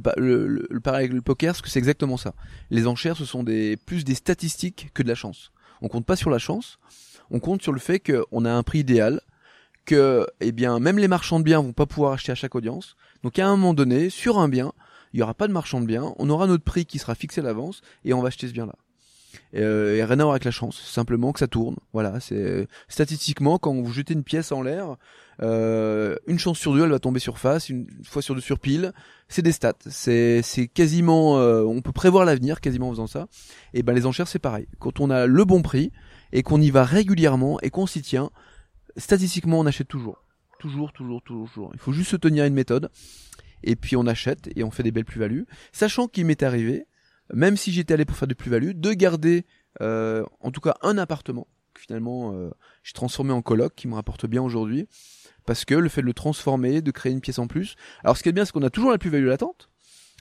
le, 0.69 0.80
parallèle 0.80 1.06
avec 1.06 1.13
le 1.13 1.22
poker, 1.22 1.52
parce 1.52 1.62
que 1.62 1.69
c'est 1.69 1.80
exactement 1.80 2.15
ça. 2.15 2.34
Les 2.69 2.88
enchères, 2.88 3.17
ce 3.17 3.26
sont 3.26 3.43
des, 3.43 3.76
plus 3.76 4.06
des 4.06 4.15
statistiques 4.15 4.89
que 4.93 5.04
de 5.04 5.08
la 5.10 5.15
chance. 5.15 5.52
On 5.82 5.89
compte 5.89 6.06
pas 6.06 6.15
sur 6.15 6.30
la 6.30 6.39
chance, 6.39 6.80
on 7.30 7.39
compte 7.39 7.62
sur 7.62 7.74
le 7.74 7.80
fait 7.80 8.00
qu'on 8.00 8.45
a 8.45 8.52
un 8.52 8.63
prix 8.63 8.80
idéal, 8.80 9.22
que, 9.86 10.26
eh 10.39 10.54
bien, 10.54 10.80
même 10.80 10.98
les 10.98 11.10
marchands 11.10 11.39
de 11.39 11.43
biens 11.43 11.62
vont 11.62 11.74
pas 11.74 11.86
pouvoir 11.86 12.13
acheter 12.13 12.32
à 12.32 12.36
chaque 12.36 12.56
audience. 12.56 12.95
Donc, 13.24 13.38
à 13.38 13.48
un 13.48 13.58
moment 13.58 13.74
donné, 13.74 14.10
sur 14.10 14.39
un 14.39 14.48
bien, 14.48 14.72
il 15.12 15.19
y 15.19 15.24
aura 15.24 15.34
pas 15.34 15.48
de 15.48 15.54
marchand 15.54 15.82
de 15.82 15.86
biens, 15.86 16.13
on 16.19 16.30
aura 16.30 16.48
notre 16.48 16.63
prix 16.63 16.86
qui 16.86 16.98
sera 16.98 17.13
fixé 17.13 17.41
à 17.41 17.43
l'avance, 17.43 17.82
et 18.06 18.13
on 18.13 18.22
va 18.22 18.30
acheter 18.30 18.47
ce 18.47 18.53
bien-là. 18.53 18.76
Et, 19.51 19.62
euh, 19.62 19.97
et 19.97 20.03
rien 20.05 20.20
à 20.20 20.24
voir 20.24 20.32
avec 20.36 20.45
la 20.45 20.51
chance, 20.51 20.80
simplement 20.80 21.34
que 21.34 21.39
ça 21.39 21.47
tourne. 21.47 21.76
Voilà, 21.91 22.22
c'est 22.22 22.68
statistiquement 22.88 23.57
quand 23.57 23.74
vous 23.74 23.91
jetez 23.91 24.14
une 24.14 24.24
pièce 24.24 24.53
en 24.53 24.62
l'air, 24.62 24.95
Euh, 25.41 26.17
une 26.27 26.37
chance 26.37 26.59
sur 26.59 26.73
deux, 26.73 26.83
elle 26.83 26.89
va 26.89 26.99
tomber 26.99 27.19
sur 27.19 27.37
face, 27.37 27.69
une 27.69 27.87
fois 28.03 28.21
sur 28.21 28.35
deux 28.35 28.41
sur 28.41 28.59
pile. 28.59 28.93
C'est 29.27 29.41
des 29.41 29.51
stats. 29.51 29.73
C'est 29.87 30.41
c'est 30.41 30.67
quasiment, 30.67 31.37
euh, 31.37 31.63
on 31.63 31.81
peut 31.81 31.91
prévoir 31.91 32.25
l'avenir 32.25 32.59
quasiment 32.61 32.89
en 32.89 32.91
faisant 32.91 33.07
ça. 33.07 33.27
Et 33.73 33.83
ben 33.83 33.93
les 33.93 34.05
enchères 34.05 34.27
c'est 34.27 34.39
pareil. 34.39 34.67
Quand 34.79 34.99
on 34.99 35.09
a 35.09 35.27
le 35.27 35.45
bon 35.45 35.61
prix 35.61 35.91
et 36.31 36.43
qu'on 36.43 36.61
y 36.61 36.71
va 36.71 36.83
régulièrement 36.83 37.59
et 37.61 37.69
qu'on 37.69 37.87
s'y 37.87 38.01
tient, 38.01 38.31
statistiquement 38.97 39.59
on 39.59 39.65
achète 39.65 39.87
toujours, 39.87 40.25
toujours, 40.59 40.91
toujours, 40.91 41.21
toujours, 41.23 41.49
toujours. 41.49 41.71
Il 41.73 41.79
faut 41.79 41.93
juste 41.93 42.11
se 42.11 42.17
tenir 42.17 42.43
à 42.43 42.47
une 42.47 42.53
méthode. 42.53 42.89
Et 43.63 43.75
puis 43.75 43.95
on 43.95 44.07
achète 44.07 44.49
et 44.55 44.63
on 44.63 44.71
fait 44.71 44.83
des 44.83 44.91
belles 44.91 45.05
plus-values, 45.05 45.45
sachant 45.73 46.07
qu'il 46.07 46.25
m'est 46.25 46.43
arrivé, 46.43 46.85
même 47.33 47.57
si 47.57 47.73
j'étais 47.73 47.93
allé 47.93 48.05
pour 48.05 48.15
faire 48.15 48.27
des 48.27 48.35
plus-values, 48.35 48.73
de 48.73 48.93
garder 48.93 49.45
euh, 49.81 50.23
en 50.39 50.51
tout 50.51 50.61
cas 50.61 50.75
un 50.81 50.97
appartement 50.97 51.47
finalement 51.77 52.33
euh, 52.33 52.49
j'ai 52.83 52.93
transformé 52.93 53.31
en 53.31 53.41
coloc 53.41 53.73
qui 53.75 53.87
me 53.87 53.95
rapporte 53.95 54.25
bien 54.25 54.41
aujourd'hui 54.41 54.87
parce 55.45 55.65
que 55.65 55.75
le 55.75 55.89
fait 55.89 56.01
de 56.01 56.05
le 56.05 56.13
transformer, 56.13 56.81
de 56.81 56.91
créer 56.91 57.11
une 57.11 57.21
pièce 57.21 57.39
en 57.39 57.47
plus. 57.47 57.75
Alors 58.03 58.17
ce 58.17 58.23
qui 58.23 58.29
est 58.29 58.33
bien, 58.33 58.45
c'est 58.45 58.51
qu'on 58.51 58.63
a 58.63 58.69
toujours 58.69 58.91
la 58.91 58.97
plus-value 58.97 59.27
latente, 59.27 59.69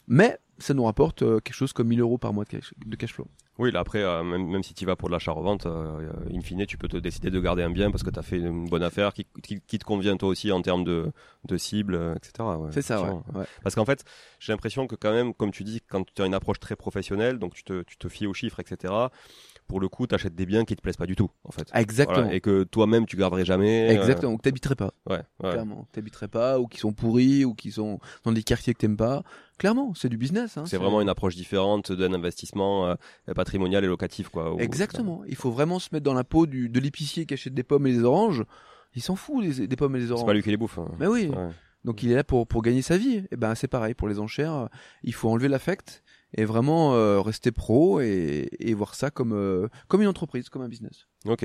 mais 0.07 0.39
ça 0.59 0.75
nous 0.75 0.85
rapporte 0.85 1.23
euh, 1.23 1.41
quelque 1.41 1.55
chose 1.55 1.73
comme 1.73 1.89
1000 1.89 2.01
euros 2.01 2.19
par 2.19 2.33
mois 2.33 2.45
de 2.45 2.49
cash, 2.49 2.75
de 2.85 2.97
cash 2.97 3.13
flow. 3.13 3.27
Oui, 3.59 3.73
là 3.73 3.81
après, 3.81 4.03
euh, 4.03 4.23
même, 4.23 4.47
même 4.47 4.63
si 4.63 4.75
tu 4.75 4.87
vas 4.87 4.95
pour 4.97 5.09
de 5.09 5.15
l'achat-revente, 5.15 5.67
euh, 5.67 6.11
in 6.33 6.41
fine, 6.41 6.65
tu 6.67 6.79
peux 6.79 6.89
te 6.89 6.97
décider 6.97 7.31
de 7.31 7.41
garder 7.41 7.63
un 7.63 7.71
bien 7.71 7.91
parce 7.91 8.03
que 8.03 8.11
tu 8.11 8.19
as 8.19 8.23
fait 8.23 8.39
une 8.39 8.69
bonne 8.69 8.83
affaire 8.83 9.13
qui, 9.13 9.27
qui, 9.43 9.61
qui 9.61 9.79
te 9.79 9.85
convient 9.85 10.17
toi 10.17 10.29
aussi 10.29 10.53
en 10.53 10.63
termes 10.63 10.85
de, 10.85 11.11
de 11.45 11.57
cible, 11.57 12.15
etc. 12.17 12.49
Ouais, 12.57 12.71
C'est 12.71 12.83
ça, 12.83 13.03
ouais. 13.03 13.45
Parce 13.63 13.75
qu'en 13.75 13.85
fait, 13.85 14.05
j'ai 14.39 14.53
l'impression 14.53 14.87
que 14.87 14.95
quand 14.95 15.13
même, 15.13 15.35
comme 15.35 15.51
tu 15.51 15.65
dis, 15.65 15.81
quand 15.81 16.05
tu 16.13 16.23
as 16.23 16.27
une 16.27 16.35
approche 16.35 16.61
très 16.61 16.77
professionnelle, 16.77 17.39
donc 17.39 17.55
tu 17.55 17.65
te, 17.65 17.83
tu 17.83 17.97
te 17.97 18.09
fies 18.09 18.27
aux 18.27 18.35
chiffres, 18.35 18.61
etc., 18.61 18.93
pour 19.69 19.79
le 19.81 19.89
coup, 19.89 20.07
tu 20.07 20.15
achètes 20.15 20.35
des 20.35 20.47
biens 20.47 20.65
qui 20.65 20.75
te 20.75 20.81
plaisent 20.83 20.97
pas 20.97 21.07
du 21.07 21.15
tout, 21.15 21.31
en 21.45 21.53
fait. 21.53 21.71
Exactement. 21.75 22.21
Voilà, 22.23 22.35
et 22.35 22.41
que 22.41 22.65
toi-même, 22.65 23.07
tu 23.07 23.17
garderais 23.17 23.45
jamais. 23.45 23.89
euh, 23.91 23.93
Exactement. 24.01 24.33
Ou 24.33 24.37
que 24.39 24.43
t'habiterais 24.43 24.75
pas. 24.75 24.93
ouais, 25.09 25.19
ouais. 25.43 25.51
Clairement. 25.53 25.87
T'habiterais 25.93 26.29
pas, 26.29 26.59
ou 26.59 26.67
qui 26.67 26.79
sont 26.79 26.93
pourris, 26.93 27.45
ou 27.45 27.55
qui 27.55 27.71
sont 27.71 28.01
dans 28.25 28.33
des 28.33 28.43
quartiers 28.43 28.75
que 28.75 28.79
t'aimes 28.79 28.97
pas. 28.97 29.23
Clairement, 29.59 29.93
c'est 29.95 30.09
du 30.09 30.17
business. 30.17 30.57
Hein, 30.57 30.65
C'est 30.67 30.77
vraiment 30.79 31.01
une 31.01 31.09
approche 31.09 31.37
différente 31.37 31.93
d'un 31.93 32.13
investissement 32.13 32.87
euh, 32.89 32.95
patrimonial 33.35 33.85
et 33.85 33.89
locatif, 33.89 34.29
quoi. 34.31 34.55
Où- 34.55 34.59
Exactement. 34.59 35.23
Il 35.29 35.37
faut 35.37 35.51
vraiment 35.51 35.79
se 35.79 35.89
mettre 35.93 36.05
dans 36.05 36.15
la 36.15 36.25
peau 36.25 36.47
du, 36.47 36.69
de 36.69 36.81
l'épicier 36.81 37.27
qui 37.27 37.35
achète 37.35 37.55
des 37.55 37.63
pommes 37.63 37.87
et 37.87 37.93
des 37.93 38.03
oranges. 38.05 38.45
Il 38.95 39.03
s'en 39.03 39.17
fout 39.17 39.45
des, 39.45 39.67
des 39.67 39.77
pommes 39.77 39.95
et 39.97 40.01
des 40.01 40.07
C'est 40.07 40.13
oranges. 40.13 40.27
pas 40.27 40.33
lui 40.33 40.43
qui 40.43 40.51
les 40.51 40.57
bouffe. 40.57 40.79
hein. 40.79 40.89
Mais 40.99 41.07
oui. 41.07 41.29
Ouais. 41.29 41.49
Donc 41.85 42.03
il 42.03 42.11
est 42.11 42.15
là 42.15 42.25
pour, 42.25 42.47
pour 42.47 42.63
gagner 42.63 42.83
sa 42.83 42.97
vie. 42.97 43.23
Et 43.31 43.37
ben 43.37 43.55
c'est 43.55 43.69
pareil 43.69 43.95
pour 43.95 44.09
les 44.09 44.19
enchères. 44.19 44.53
euh, 44.55 44.67
Il 45.05 45.13
faut 45.15 45.29
enlever 45.29 45.49
l'affect 45.49 46.03
et 46.35 46.45
vraiment 46.45 46.95
euh, 46.95 47.21
rester 47.21 47.53
pro 47.53 48.01
et, 48.01 48.49
et 48.59 48.75
voir 48.75 48.95
ça 48.95 49.11
comme 49.11 49.33
euh, 49.33 49.69
comme 49.89 50.03
une 50.03 50.09
entreprise, 50.09 50.49
comme 50.49 50.63
un 50.63 50.69
business. 50.69 51.07
Ok. 51.27 51.45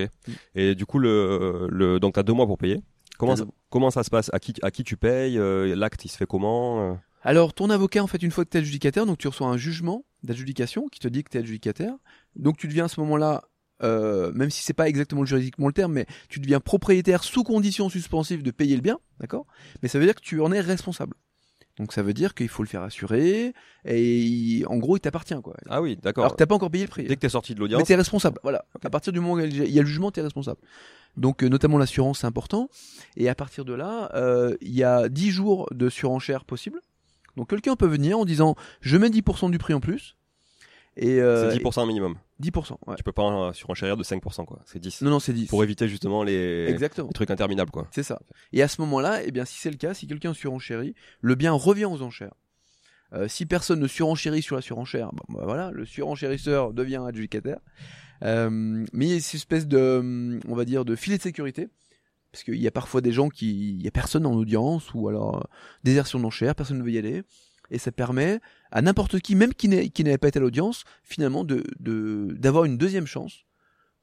Et 0.55 0.75
du 0.75 0.85
coup, 0.85 0.99
le, 0.99 1.67
le 1.69 1.99
donc 1.99 2.13
t'as 2.15 2.23
deux 2.23 2.33
mois 2.33 2.45
pour 2.47 2.57
payer. 2.57 2.81
Comment 3.17 3.35
ça, 3.35 3.45
comment 3.69 3.91
ça 3.91 4.03
se 4.03 4.09
passe? 4.09 4.29
À 4.33 4.39
qui 4.39 4.53
à 4.61 4.71
qui 4.71 4.83
tu 4.83 4.97
payes? 4.97 5.37
Euh, 5.37 5.75
L'acte, 5.75 6.03
il 6.05 6.09
se 6.09 6.17
fait 6.17 6.25
comment 6.25 6.91
Euh, 6.91 6.95
Alors 7.21 7.53
ton 7.53 7.69
avocat 7.69 8.03
en 8.03 8.07
fait 8.07 8.21
une 8.23 8.31
fois 8.31 8.43
que 8.43 8.49
tu 8.49 8.57
es 8.57 8.61
adjudicataire, 8.61 9.05
donc 9.05 9.17
tu 9.19 9.27
reçois 9.27 9.47
un 9.47 9.57
jugement 9.57 10.03
d'adjudication 10.23 10.87
qui 10.89 10.99
te 10.99 11.07
dit 11.07 11.23
que 11.23 11.29
tu 11.29 11.37
es 11.37 11.39
adjudicataire. 11.41 11.93
Donc 12.35 12.57
tu 12.57 12.67
deviens 12.67 12.85
à 12.85 12.87
ce 12.89 12.99
moment-là 13.01 13.43
euh, 13.83 14.31
même 14.33 14.49
si 14.49 14.63
c'est 14.63 14.73
pas 14.73 14.87
exactement 14.87 15.25
juridiquement 15.25 15.67
le 15.67 15.73
terme, 15.73 15.93
mais 15.93 16.05
tu 16.29 16.39
deviens 16.39 16.59
propriétaire 16.59 17.23
sous 17.23 17.43
condition 17.43 17.89
suspensive 17.89 18.41
de 18.41 18.51
payer 18.51 18.75
le 18.75 18.81
bien, 18.81 18.97
d'accord? 19.19 19.45
Mais 19.81 19.89
ça 19.89 19.99
veut 19.99 20.05
dire 20.05 20.15
que 20.15 20.21
tu 20.21 20.39
en 20.41 20.51
es 20.53 20.61
responsable. 20.61 21.15
Donc 21.79 21.91
ça 21.91 22.03
veut 22.03 22.13
dire 22.13 22.35
qu'il 22.35 22.49
faut 22.49 22.61
le 22.61 22.67
faire 22.69 22.83
assurer 22.83 23.53
et 23.85 24.19
il- 24.19 24.65
en 24.67 24.77
gros 24.77 24.95
il 24.97 24.99
t'appartient 24.99 25.33
quoi. 25.43 25.55
Ah 25.69 25.81
oui, 25.81 25.97
d'accord. 26.01 26.23
Alors 26.25 26.33
que 26.33 26.37
t'as 26.37 26.45
pas 26.45 26.53
encore 26.55 26.69
payé 26.69 26.83
le 26.83 26.89
prix. 26.89 27.05
Dès 27.05 27.15
que 27.15 27.21
t'es 27.21 27.29
sorti 27.29 27.53
de 27.55 27.59
Mais 27.59 27.61
l'audience, 27.61 27.83
t'es 27.87 27.95
responsable, 27.95 28.39
voilà. 28.43 28.65
À 28.83 28.89
partir 28.91 29.11
du 29.11 29.19
moment 29.19 29.33
où 29.35 29.39
il 29.39 29.55
y 29.71 29.79
a 29.79 29.81
le 29.81 29.87
jugement, 29.87 30.11
t'es 30.11 30.21
responsable. 30.21 30.59
Donc 31.17 31.43
euh, 31.43 31.47
notamment 31.49 31.77
l'assurance, 31.77 32.19
c'est 32.19 32.27
important. 32.27 32.69
Et 33.17 33.27
à 33.29 33.35
partir 33.35 33.65
de 33.65 33.73
là, 33.73 34.11
euh, 34.15 34.55
il 34.61 34.73
y 34.75 34.83
a 34.83 35.09
10 35.09 35.31
jours 35.31 35.67
de 35.71 35.89
surenchère 35.89 36.45
possible. 36.45 36.79
Donc 37.37 37.49
quelqu'un 37.49 37.75
peut 37.75 37.87
venir 37.87 38.19
en 38.19 38.25
disant 38.25 38.55
je 38.81 38.97
mets 38.97 39.09
10% 39.09 39.49
du 39.49 39.57
prix 39.57 39.73
en 39.73 39.79
plus. 39.79 40.15
Et 40.95 41.19
euh, 41.21 41.51
c'est 41.51 41.57
10% 41.57 41.87
minimum. 41.87 42.15
et 42.39 42.49
10%, 42.49 42.77
ouais. 42.85 42.95
Tu 42.95 43.03
peux 43.03 43.11
pas 43.11 43.23
en 43.23 43.53
surenchérir 43.53 43.97
de 43.97 44.03
5%, 44.03 44.45
quoi. 44.45 44.59
C'est 44.65 44.79
10. 44.79 45.01
Non, 45.01 45.11
non, 45.11 45.19
c'est 45.19 45.33
10. 45.33 45.47
Pour 45.47 45.63
éviter 45.63 45.87
justement 45.87 46.23
les, 46.23 46.67
Exactement. 46.69 47.07
les 47.07 47.13
trucs 47.13 47.31
interminables, 47.31 47.71
quoi. 47.71 47.87
C'est 47.91 48.03
ça. 48.03 48.21
Et 48.51 48.61
à 48.61 48.67
ce 48.67 48.79
moment-là, 48.81 49.23
eh 49.23 49.31
bien, 49.31 49.45
si 49.45 49.59
c'est 49.59 49.71
le 49.71 49.77
cas, 49.77 49.93
si 49.93 50.05
quelqu'un 50.05 50.33
surenchérit, 50.33 50.93
le 51.21 51.35
bien 51.35 51.51
revient 51.51 51.85
aux 51.85 52.01
enchères. 52.03 52.33
Euh, 53.13 53.27
si 53.27 53.45
personne 53.45 53.79
ne 53.79 53.87
surenchérit 53.87 54.41
sur 54.41 54.55
la 54.55 54.61
surenchère, 54.61 55.11
bon, 55.13 55.35
bah 55.35 55.43
voilà, 55.45 55.71
le 55.71 55.85
surenchérisseur 55.85 56.73
devient 56.73 57.01
adjudicataire. 57.07 57.59
Euh, 58.23 58.49
mais 58.51 59.07
il 59.07 59.13
y 59.13 59.15
a 59.15 59.19
cette 59.19 59.35
espèce 59.35 59.67
de, 59.67 59.97
hum, 59.99 60.39
on 60.47 60.55
va 60.55 60.65
dire, 60.65 60.85
de 60.85 60.95
filet 60.95 61.17
de 61.17 61.21
sécurité. 61.23 61.69
Parce 62.31 62.43
qu'il 62.43 62.55
y 62.55 62.67
a 62.67 62.71
parfois 62.71 63.01
des 63.01 63.11
gens 63.11 63.29
qui, 63.29 63.75
il 63.75 63.83
y 63.83 63.87
a 63.87 63.91
personne 63.91 64.25
en 64.25 64.33
audience, 64.33 64.91
ou 64.95 65.07
alors 65.07 65.37
euh, 65.37 65.43
désertion 65.83 66.19
d'enchères, 66.19 66.55
personne 66.55 66.79
ne 66.79 66.83
veut 66.83 66.91
y 66.91 66.97
aller. 66.97 67.23
Et 67.73 67.79
ça 67.79 67.91
permet 67.91 68.39
à 68.71 68.81
n'importe 68.81 69.19
qui, 69.19 69.33
même 69.35 69.53
qui 69.53 69.67
n'avait 69.67 70.17
pas 70.19 70.27
été 70.27 70.37
à 70.37 70.41
l'audience, 70.41 70.83
finalement, 71.03 71.43
de, 71.43 71.63
de, 71.79 72.35
d'avoir 72.37 72.65
une 72.65 72.77
deuxième 72.77 73.07
chance 73.07 73.45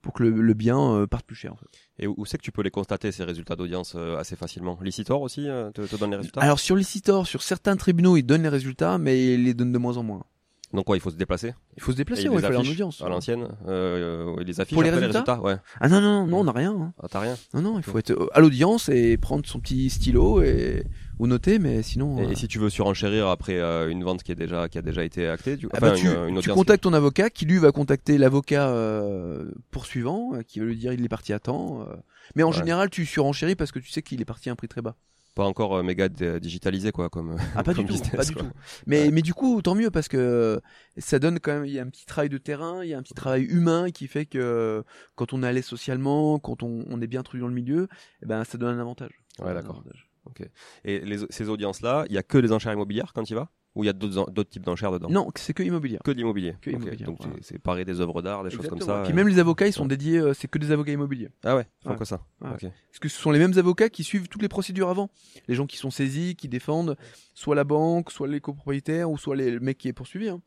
pour 0.02 0.12
que 0.14 0.22
le, 0.24 0.30
le 0.30 0.54
bien 0.54 0.80
euh, 0.80 1.06
parte 1.06 1.24
plus 1.24 1.36
cher. 1.36 1.52
En 1.52 1.56
fait. 1.56 1.66
Et 1.98 2.06
où, 2.08 2.14
où 2.16 2.26
c'est 2.26 2.38
que 2.38 2.42
tu 2.42 2.52
peux 2.52 2.62
les 2.62 2.70
constater, 2.70 3.12
ces 3.12 3.22
résultats 3.22 3.54
d'audience, 3.54 3.94
euh, 3.96 4.16
assez 4.18 4.34
facilement? 4.34 4.78
Licitor 4.82 5.20
aussi 5.22 5.48
euh, 5.48 5.70
te, 5.70 5.82
te 5.82 5.96
donne 5.96 6.10
les 6.10 6.16
résultats? 6.16 6.40
Alors 6.40 6.58
sur 6.58 6.74
Licitor, 6.74 7.26
sur 7.26 7.42
certains 7.42 7.76
tribunaux, 7.76 8.16
ils 8.16 8.24
donnent 8.24 8.42
les 8.42 8.48
résultats, 8.48 8.98
mais 8.98 9.34
ils 9.34 9.44
les 9.44 9.54
donnent 9.54 9.72
de 9.72 9.78
moins 9.78 9.96
en 9.96 10.02
moins. 10.02 10.24
Donc 10.72 10.86
quoi, 10.86 10.96
il 10.96 11.00
faut 11.00 11.10
se 11.10 11.16
déplacer? 11.16 11.52
Il 11.76 11.82
faut 11.82 11.92
se 11.92 11.96
déplacer, 11.96 12.28
ouais, 12.28 12.36
il 12.36 12.40
faut 12.40 12.46
aller 12.46 12.56
en 12.56 12.60
audience. 12.60 13.02
à 13.02 13.08
l'ancienne 13.08 13.48
euh, 13.66 14.36
euh, 14.38 14.44
les 14.44 14.60
affiches 14.60 14.74
Pour 14.74 14.84
les 14.84 14.88
après, 14.90 15.06
résultats? 15.06 15.40
ouais. 15.40 15.56
Ah 15.80 15.88
non, 15.88 16.00
non, 16.00 16.26
non, 16.26 16.40
on 16.40 16.44
n'a 16.44 16.52
rien. 16.52 16.72
hein. 16.72 16.92
Ah, 17.02 17.08
t'as 17.08 17.20
rien? 17.20 17.36
Non, 17.54 17.62
non, 17.62 17.78
il 17.78 17.82
faut 17.82 17.98
être 17.98 18.30
à 18.32 18.40
l'audience 18.40 18.88
et 18.88 19.16
prendre 19.16 19.44
son 19.46 19.60
petit 19.60 19.90
stylo 19.90 20.42
et 20.42 20.86
ou 21.20 21.26
noter, 21.26 21.58
mais 21.58 21.82
sinon. 21.82 22.18
et, 22.18 22.26
euh, 22.26 22.30
et 22.30 22.34
si 22.34 22.48
tu 22.48 22.58
veux 22.58 22.70
surenchérir 22.70 23.28
après 23.28 23.58
euh, 23.60 23.88
une 23.90 24.02
vente 24.02 24.22
qui 24.24 24.32
est 24.32 24.36
déjà 24.36 24.68
qui 24.68 24.78
a 24.78 24.82
déjà 24.82 25.04
été 25.04 25.28
actée, 25.28 25.56
du... 25.56 25.68
ah 25.72 25.78
bah, 25.80 25.92
tu, 25.92 26.06
une, 26.06 26.12
une 26.12 26.28
tu 26.34 26.38
audience 26.38 26.56
contactes 26.56 26.82
ton 26.82 26.92
avocat 26.94 27.30
qui 27.30 27.44
lui 27.46 27.58
va 27.58 27.70
contacter 27.72 28.18
l'avocat 28.18 28.68
euh, 28.70 29.50
poursuivant 29.70 30.32
euh, 30.34 30.42
qui 30.42 30.58
va 30.60 30.64
lui 30.66 30.76
dire 30.76 30.92
il 30.92 31.04
est 31.04 31.08
parti 31.08 31.32
à 31.32 31.38
temps. 31.38 31.82
euh. 31.88 31.94
Mais 32.34 32.42
en 32.42 32.48
Ouais. 32.50 32.56
général, 32.56 32.90
tu 32.90 33.06
surenchéris 33.06 33.54
parce 33.56 33.70
que 33.72 33.78
tu 33.78 33.90
sais 33.90 34.02
qu'il 34.02 34.20
est 34.20 34.24
parti 34.24 34.48
à 34.48 34.52
un 34.52 34.56
prix 34.56 34.68
très 34.68 34.82
bas. 34.82 34.96
pas 35.34 35.44
encore 35.44 35.76
euh, 35.76 35.82
méga 35.82 36.08
digitalisé 36.08 36.90
quoi, 36.92 37.08
comme. 37.08 37.36
Ah 37.54 37.62
pas 37.62 37.72
du 37.78 37.84
tout, 37.84 37.96
pas 38.16 38.24
du 38.24 38.34
tout. 38.34 38.46
Mais 38.86 39.04
Ouais. 39.04 39.10
mais 39.10 39.22
du 39.22 39.32
coup 39.34 39.60
tant 39.62 39.74
mieux 39.74 39.90
parce 39.90 40.08
que 40.08 40.60
ça 40.98 41.18
donne 41.18 41.38
quand 41.38 41.52
même 41.52 41.66
il 41.66 41.72
y 41.72 41.78
a 41.78 41.82
un 41.82 41.88
petit 41.88 42.06
travail 42.06 42.28
de 42.30 42.38
terrain, 42.38 42.82
il 42.84 42.88
y 42.90 42.94
a 42.94 42.98
un 42.98 43.02
petit 43.02 43.14
travail 43.14 43.44
humain 43.44 43.90
qui 43.90 44.06
fait 44.08 44.26
que 44.26 44.82
quand 45.16 45.32
on 45.32 45.42
est 45.42 45.46
allé 45.46 45.62
socialement, 45.62 46.38
quand 46.38 46.62
on, 46.62 46.84
on 46.88 47.00
est 47.00 47.06
bien 47.06 47.20
introduit 47.20 47.42
dans 47.42 47.48
le 47.48 47.54
milieu, 47.54 47.88
eh 48.22 48.26
ben 48.26 48.42
ça 48.44 48.58
donne 48.58 48.76
un 48.76 48.80
avantage. 48.80 49.12
Ouais, 49.38 49.54
d'accord. 49.54 49.82
Avantage. 50.26 50.48
Et 50.84 51.00
les, 51.00 51.18
ces 51.30 51.48
audiences 51.48 51.80
là, 51.82 52.04
il 52.08 52.14
y 52.14 52.18
a 52.18 52.22
que 52.22 52.38
des 52.38 52.52
enchères 52.52 52.72
immobilières 52.72 53.12
quand 53.14 53.28
il 53.30 53.34
va? 53.34 53.50
Ou 53.76 53.84
il 53.84 53.86
y 53.86 53.90
a 53.90 53.92
d'autres 53.92 54.42
types 54.50 54.64
d'enchères 54.64 54.90
dedans? 54.90 55.08
Non, 55.08 55.28
c'est 55.36 55.52
que 55.54 55.62
immobilier. 55.62 55.98
Que 56.02 56.10
de 56.10 56.16
l'immobilier. 56.16 56.56
Que 56.60 56.70
Ok. 56.70 56.76
immobilier, 56.82 57.04
Donc 57.04 57.18
voilà. 57.20 57.36
c'est- 57.40 57.60
pareil 57.60 57.84
des 57.84 58.00
œuvres 58.00 58.20
d'art, 58.20 58.42
des 58.42 58.50
choses 58.50 58.66
comme 58.66 58.80
ça. 58.80 59.02
Puis 59.04 59.12
euh. 59.12 59.14
même 59.14 59.28
les 59.28 59.38
avocats, 59.38 59.68
ils 59.68 59.72
sont 59.72 59.86
dédiés, 59.86 60.18
euh, 60.18 60.34
c'est 60.34 60.48
que 60.48 60.58
des 60.58 60.72
avocats 60.72 60.90
immobiliers. 60.90 61.28
Ah 61.44 61.54
ouais, 61.54 61.68
font 61.84 61.90
Ouais. 61.90 61.96
que 61.96 62.04
ça? 62.04 62.20
Ouais. 62.40 62.48
Parce 62.50 62.98
que 63.00 63.08
ce 63.08 63.20
sont 63.20 63.30
les 63.30 63.38
mêmes 63.38 63.56
avocats 63.56 63.88
qui 63.88 64.02
suivent 64.02 64.26
toutes 64.26 64.42
les 64.42 64.48
procédures 64.48 64.88
avant. 64.88 65.08
Les 65.46 65.54
gens 65.54 65.66
qui 65.66 65.76
sont 65.76 65.92
saisis, 65.92 66.34
qui 66.34 66.48
défendent 66.48 66.96
soit 67.34 67.54
la 67.54 67.62
banque, 67.62 68.10
soit 68.10 68.26
les 68.26 68.40
copropriétaires, 68.40 69.08
ou 69.08 69.16
soit 69.16 69.36
les, 69.36 69.52
le 69.52 69.60
mec 69.60 69.78
qui 69.78 69.86
est 69.86 69.92
poursuivi. 69.92 70.30
hein. 70.30 70.42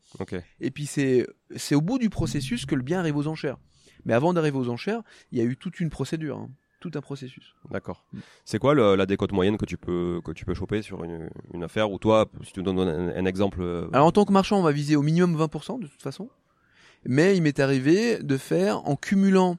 Et 0.60 0.70
puis 0.70 0.84
c'est 0.84 1.26
c'est 1.56 1.74
au 1.74 1.80
bout 1.80 1.98
du 1.98 2.10
processus 2.10 2.66
que 2.66 2.74
le 2.74 2.82
bien 2.82 2.98
arrive 2.98 3.16
aux 3.16 3.26
enchères. 3.26 3.56
Mais 4.04 4.12
avant 4.12 4.34
d'arriver 4.34 4.58
aux 4.58 4.68
enchères, 4.68 5.00
il 5.32 5.38
y 5.38 5.40
a 5.40 5.44
eu 5.44 5.56
toute 5.56 5.80
une 5.80 5.88
procédure, 5.88 6.36
hein. 6.36 6.50
Tout 6.90 6.98
un 6.98 7.00
processus. 7.00 7.54
D'accord. 7.70 8.04
C'est 8.44 8.58
quoi 8.58 8.74
le- 8.74 8.94
la 8.94 9.06
décote 9.06 9.32
moyenne 9.32 9.56
que 9.56 9.64
tu 9.64 9.76
peux 9.76 10.20
que 10.24 10.32
tu 10.32 10.44
peux 10.44 10.54
choper 10.54 10.82
sur 10.82 11.02
une, 11.04 11.30
une 11.52 11.64
affaire 11.64 11.90
ou 11.90 11.98
toi, 11.98 12.26
si 12.42 12.52
tu 12.52 12.60
nous 12.62 12.72
donnes 12.72 12.88
un, 12.88 13.08
un 13.16 13.24
exemple. 13.24 13.60
euh, 13.62 13.88
Alors 13.92 14.06
en 14.06 14.12
tant 14.12 14.24
que 14.24 14.32
marchand, 14.32 14.58
on 14.58 14.62
va 14.62 14.72
viser 14.72 14.96
au 14.96 15.02
minimum 15.02 15.36
20% 15.36 15.80
de 15.80 15.86
toute 15.86 16.02
façon. 16.02 16.28
Mais 17.06 17.36
il 17.36 17.42
m'est 17.42 17.58
arrivé 17.60 18.18
de 18.22 18.36
faire 18.36 18.86
en 18.88 18.96
cumulant 18.96 19.56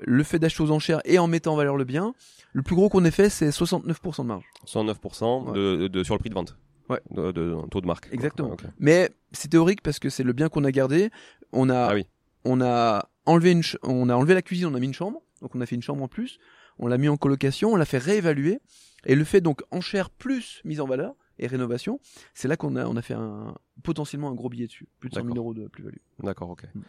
le 0.00 0.22
fait 0.22 0.38
d'acheter 0.38 0.62
aux 0.62 0.70
enchères 0.70 1.00
et 1.04 1.18
en 1.18 1.26
mettant 1.26 1.52
en 1.52 1.56
valeur 1.56 1.76
le 1.76 1.84
bien. 1.84 2.14
Le 2.52 2.62
plus 2.62 2.74
gros 2.76 2.88
qu'on 2.88 3.04
ait 3.04 3.10
fait, 3.10 3.28
c'est 3.30 3.48
69% 3.50 4.22
de 4.22 4.26
marge. 4.28 4.44
109% 4.66 5.52
de, 5.54 5.88
de- 5.88 6.02
sur 6.04 6.14
le 6.14 6.18
prix 6.18 6.28
de 6.30 6.34
vente. 6.34 6.56
Ouais. 6.90 7.00
De, 7.10 7.32
de- 7.32 7.56
taux 7.70 7.80
de 7.80 7.86
marque. 7.86 8.08
Exactement. 8.12 8.56
Mais 8.78 9.10
c'est 9.32 9.48
théorique 9.48 9.82
parce 9.82 9.98
que 9.98 10.10
c'est 10.10 10.22
le 10.22 10.32
bien 10.32 10.48
qu'on 10.48 10.64
a 10.64 10.70
gardé. 10.70 11.10
On 11.52 11.70
a, 11.70 11.86
Ah 11.90 11.94
oui. 11.94 12.06
on 12.44 12.60
a 12.60 13.08
enlevé 13.26 13.52
une, 13.52 13.62
on 13.82 14.08
a 14.10 14.14
enlevé 14.14 14.34
la 14.34 14.42
cuisine, 14.42 14.66
on 14.66 14.74
a 14.74 14.80
mis 14.80 14.86
une 14.88 14.92
chambre. 14.94 15.22
Donc 15.44 15.54
on 15.54 15.60
a 15.60 15.66
fait 15.66 15.74
une 15.74 15.82
chambre 15.82 16.02
en 16.02 16.08
plus. 16.08 16.38
On 16.78 16.86
l'a 16.86 16.96
mis 16.96 17.06
en 17.08 17.18
colocation, 17.18 17.74
on 17.74 17.76
l'a 17.76 17.84
fait 17.84 17.98
réévaluer. 17.98 18.60
Et 19.04 19.14
le 19.14 19.24
fait 19.24 19.42
donc 19.42 19.62
enchère 19.70 20.08
plus 20.08 20.62
mise 20.64 20.80
en 20.80 20.86
valeur 20.86 21.14
et 21.38 21.46
rénovation, 21.46 22.00
c'est 22.32 22.48
là 22.48 22.56
qu'on 22.56 22.76
a, 22.76 22.86
on 22.86 22.96
a 22.96 23.02
fait 23.02 23.12
un, 23.12 23.54
potentiellement 23.82 24.30
un 24.30 24.34
gros 24.34 24.48
billet 24.48 24.66
dessus. 24.66 24.88
Plus 25.00 25.10
de 25.10 25.14
100 25.14 25.20
000 25.20 25.28
D'accord. 25.28 25.44
euros 25.44 25.52
de 25.54 25.68
plus-value. 25.68 25.98
D'accord, 26.22 26.48
ok. 26.48 26.64
Mm. 26.74 26.80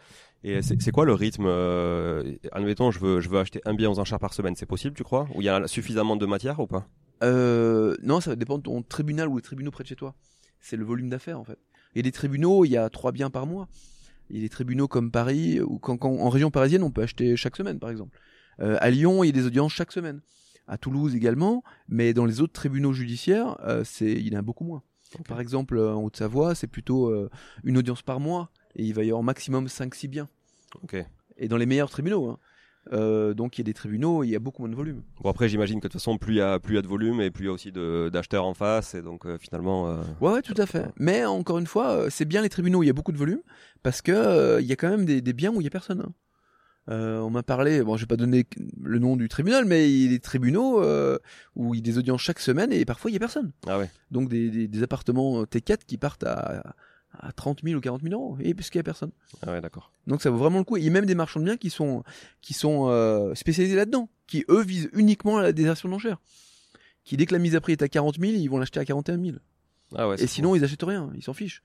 Et 0.44 0.62
c'est 0.62 0.90
quoi 0.90 1.04
le 1.04 1.12
rythme 1.12 1.44
euh, 1.46 2.34
Admettons, 2.50 2.90
je 2.90 2.98
veux 2.98 3.20
je 3.20 3.28
veux 3.28 3.38
acheter 3.38 3.60
un 3.66 3.74
bien 3.74 3.90
aux 3.90 3.98
enchères 3.98 4.20
par 4.20 4.32
semaine, 4.32 4.56
c'est 4.56 4.64
possible, 4.64 4.96
tu 4.96 5.04
crois? 5.04 5.28
Ou 5.34 5.42
il 5.42 5.44
y 5.44 5.50
a 5.50 5.68
suffisamment 5.68 6.16
de 6.16 6.24
matière 6.24 6.58
ou 6.58 6.66
pas? 6.66 6.88
Euh, 7.22 7.94
non, 8.02 8.22
ça 8.22 8.30
va 8.30 8.36
dépendre 8.36 8.60
de 8.60 8.70
ton 8.70 8.80
tribunal 8.82 9.28
ou 9.28 9.36
les 9.36 9.42
tribunaux 9.42 9.70
près 9.70 9.84
de 9.84 9.88
chez 9.88 9.96
toi. 9.96 10.14
C'est 10.60 10.76
le 10.78 10.84
volume 10.86 11.10
d'affaires 11.10 11.38
en 11.38 11.44
fait. 11.44 11.58
Il 11.94 11.98
y 11.98 12.00
a 12.00 12.02
des 12.04 12.12
tribunaux, 12.12 12.64
il 12.64 12.70
y 12.70 12.78
a 12.78 12.88
trois 12.88 13.12
biens 13.12 13.28
par 13.28 13.46
mois. 13.46 13.68
Il 14.30 14.36
y 14.36 14.38
a 14.38 14.42
des 14.42 14.48
tribunaux 14.48 14.88
comme 14.88 15.10
Paris 15.10 15.60
ou 15.60 15.78
quand, 15.78 15.98
quand- 15.98 16.16
en 16.16 16.30
région 16.30 16.50
parisienne, 16.50 16.82
on 16.82 16.90
peut 16.90 17.02
acheter 17.02 17.36
chaque 17.36 17.56
semaine 17.56 17.78
par 17.78 17.90
exemple. 17.90 18.18
Euh, 18.60 18.76
à 18.80 18.90
Lyon, 18.90 19.22
il 19.24 19.28
y 19.28 19.30
a 19.30 19.32
des 19.32 19.46
audiences 19.46 19.72
chaque 19.72 19.92
semaine. 19.92 20.20
à 20.68 20.78
Toulouse 20.78 21.14
également, 21.14 21.62
mais 21.88 22.12
dans 22.12 22.24
les 22.24 22.40
autres 22.40 22.52
tribunaux 22.52 22.92
judiciaires, 22.92 23.56
euh, 23.64 23.82
c'est 23.84 24.10
il 24.10 24.32
y 24.32 24.36
en 24.36 24.40
a 24.40 24.42
beaucoup 24.42 24.64
moins. 24.64 24.82
Par 25.28 25.40
exemple, 25.40 25.76
euh, 25.78 25.94
en 25.94 26.02
Haute-Savoie, 26.02 26.54
c'est 26.56 26.66
plutôt 26.66 27.06
euh, 27.08 27.30
une 27.62 27.78
audience 27.78 28.02
par 28.02 28.18
mois 28.18 28.50
et 28.74 28.82
il 28.84 28.92
va 28.92 29.04
y 29.04 29.08
avoir 29.10 29.22
maximum 29.22 29.66
5-6 29.68 30.08
biens. 30.08 30.28
Et 31.38 31.46
dans 31.48 31.56
les 31.56 31.66
meilleurs 31.66 31.90
tribunaux. 31.90 32.30
hein. 32.30 32.38
Euh, 32.92 33.34
donc 33.34 33.58
il 33.58 33.60
y 33.60 33.64
a 33.64 33.64
des 33.64 33.74
tribunaux, 33.74 34.22
il 34.22 34.28
y 34.30 34.36
a 34.36 34.38
beaucoup 34.38 34.62
moins 34.62 34.68
de 34.68 34.76
volume. 34.76 35.02
Bon 35.20 35.28
après 35.30 35.48
j'imagine 35.48 35.80
que 35.80 35.88
de 35.88 35.92
toute 35.92 36.00
façon 36.00 36.18
plus 36.18 36.34
il 36.34 36.38
y 36.38 36.40
a 36.40 36.60
plus 36.60 36.74
il 36.74 36.76
y 36.76 36.78
a 36.78 36.82
de 36.82 36.86
volume 36.86 37.20
et 37.20 37.32
plus 37.32 37.44
il 37.44 37.46
y 37.46 37.50
a 37.50 37.52
aussi 37.52 37.72
d'acheteurs 37.72 38.44
en 38.44 38.54
face 38.54 38.94
et 38.94 39.02
donc 39.02 39.26
euh, 39.26 39.38
finalement 39.38 39.88
euh, 39.88 40.02
Ouais, 40.20 40.32
ouais, 40.34 40.42
tout 40.42 40.54
à 40.56 40.66
fait. 40.66 40.86
Mais 40.96 41.24
encore 41.24 41.58
une 41.58 41.66
fois, 41.66 41.90
euh, 41.90 42.10
c'est 42.10 42.24
bien 42.26 42.42
les 42.42 42.48
tribunaux 42.48 42.78
où 42.78 42.82
il 42.84 42.86
y 42.86 42.90
a 42.90 42.92
beaucoup 42.92 43.10
de 43.12 43.18
volume 43.18 43.40
parce 43.82 44.02
que 44.02 44.12
euh, 44.12 44.60
il 44.60 44.66
y 44.68 44.72
a 44.72 44.76
quand 44.76 44.88
même 44.88 45.04
des, 45.04 45.20
des 45.20 45.32
biens 45.32 45.52
où 45.52 45.60
il 45.60 45.64
y 45.64 45.66
a 45.66 45.70
personne. 45.70 46.00
hein. 46.00 46.12
Euh, 46.88 47.18
on 47.20 47.30
m'a 47.30 47.42
parlé, 47.42 47.82
bon, 47.82 47.96
je 47.96 48.02
vais 48.02 48.06
pas 48.06 48.16
donner 48.16 48.46
le 48.80 48.98
nom 48.98 49.16
du 49.16 49.28
tribunal, 49.28 49.64
mais 49.64 49.90
il 49.90 50.02
y 50.04 50.06
a 50.06 50.10
des 50.10 50.20
tribunaux 50.20 50.80
euh, 50.82 51.18
où 51.56 51.74
il 51.74 51.78
y 51.78 51.80
a 51.80 51.84
des 51.84 51.98
audiences 51.98 52.20
chaque 52.22 52.38
semaine 52.38 52.72
et 52.72 52.84
parfois 52.84 53.10
il 53.10 53.14
y 53.14 53.16
a 53.16 53.20
personne. 53.20 53.50
ah 53.66 53.78
ouais. 53.78 53.90
Donc 54.10 54.28
des, 54.28 54.50
des, 54.50 54.68
des 54.68 54.82
appartements 54.82 55.42
T4 55.44 55.78
qui 55.86 55.98
partent 55.98 56.22
à, 56.24 56.74
à 57.18 57.32
30 57.32 57.62
000 57.64 57.76
ou 57.76 57.80
40 57.80 58.02
000 58.02 58.14
euros 58.14 58.36
et 58.40 58.54
puisqu'il 58.54 58.78
y 58.78 58.80
a 58.80 58.84
personne. 58.84 59.10
Ah 59.44 59.50
ouais 59.52 59.60
d'accord. 59.60 59.90
Donc 60.06 60.22
ça 60.22 60.30
vaut 60.30 60.36
vraiment 60.38 60.58
le 60.58 60.64
coup. 60.64 60.76
Il 60.76 60.84
y 60.84 60.88
a 60.88 60.92
même 60.92 61.06
des 61.06 61.14
marchands 61.16 61.40
de 61.40 61.44
biens 61.46 61.56
qui 61.56 61.70
sont 61.70 62.04
qui 62.40 62.54
sont 62.54 62.88
euh, 62.88 63.34
spécialisés 63.34 63.74
là-dedans, 63.76 64.08
qui 64.28 64.44
eux 64.48 64.62
visent 64.62 64.88
uniquement 64.92 65.40
la 65.40 65.52
désertion 65.52 65.88
d'enchères, 65.88 66.18
qui 67.04 67.16
dès 67.16 67.26
que 67.26 67.32
la 67.32 67.40
mise 67.40 67.56
à 67.56 67.60
prix 67.60 67.72
est 67.72 67.82
à 67.82 67.88
40 67.88 68.20
000, 68.20 68.32
ils 68.32 68.46
vont 68.48 68.58
l'acheter 68.58 68.78
à 68.78 68.84
41 68.84 69.20
000. 69.20 69.36
Ah 69.94 70.08
ouais. 70.08 70.22
Et 70.22 70.26
sinon, 70.26 70.54
ils 70.54 70.62
achètent 70.64 70.82
rien, 70.82 71.10
ils 71.16 71.22
s'en 71.22 71.32
fichent. 71.32 71.62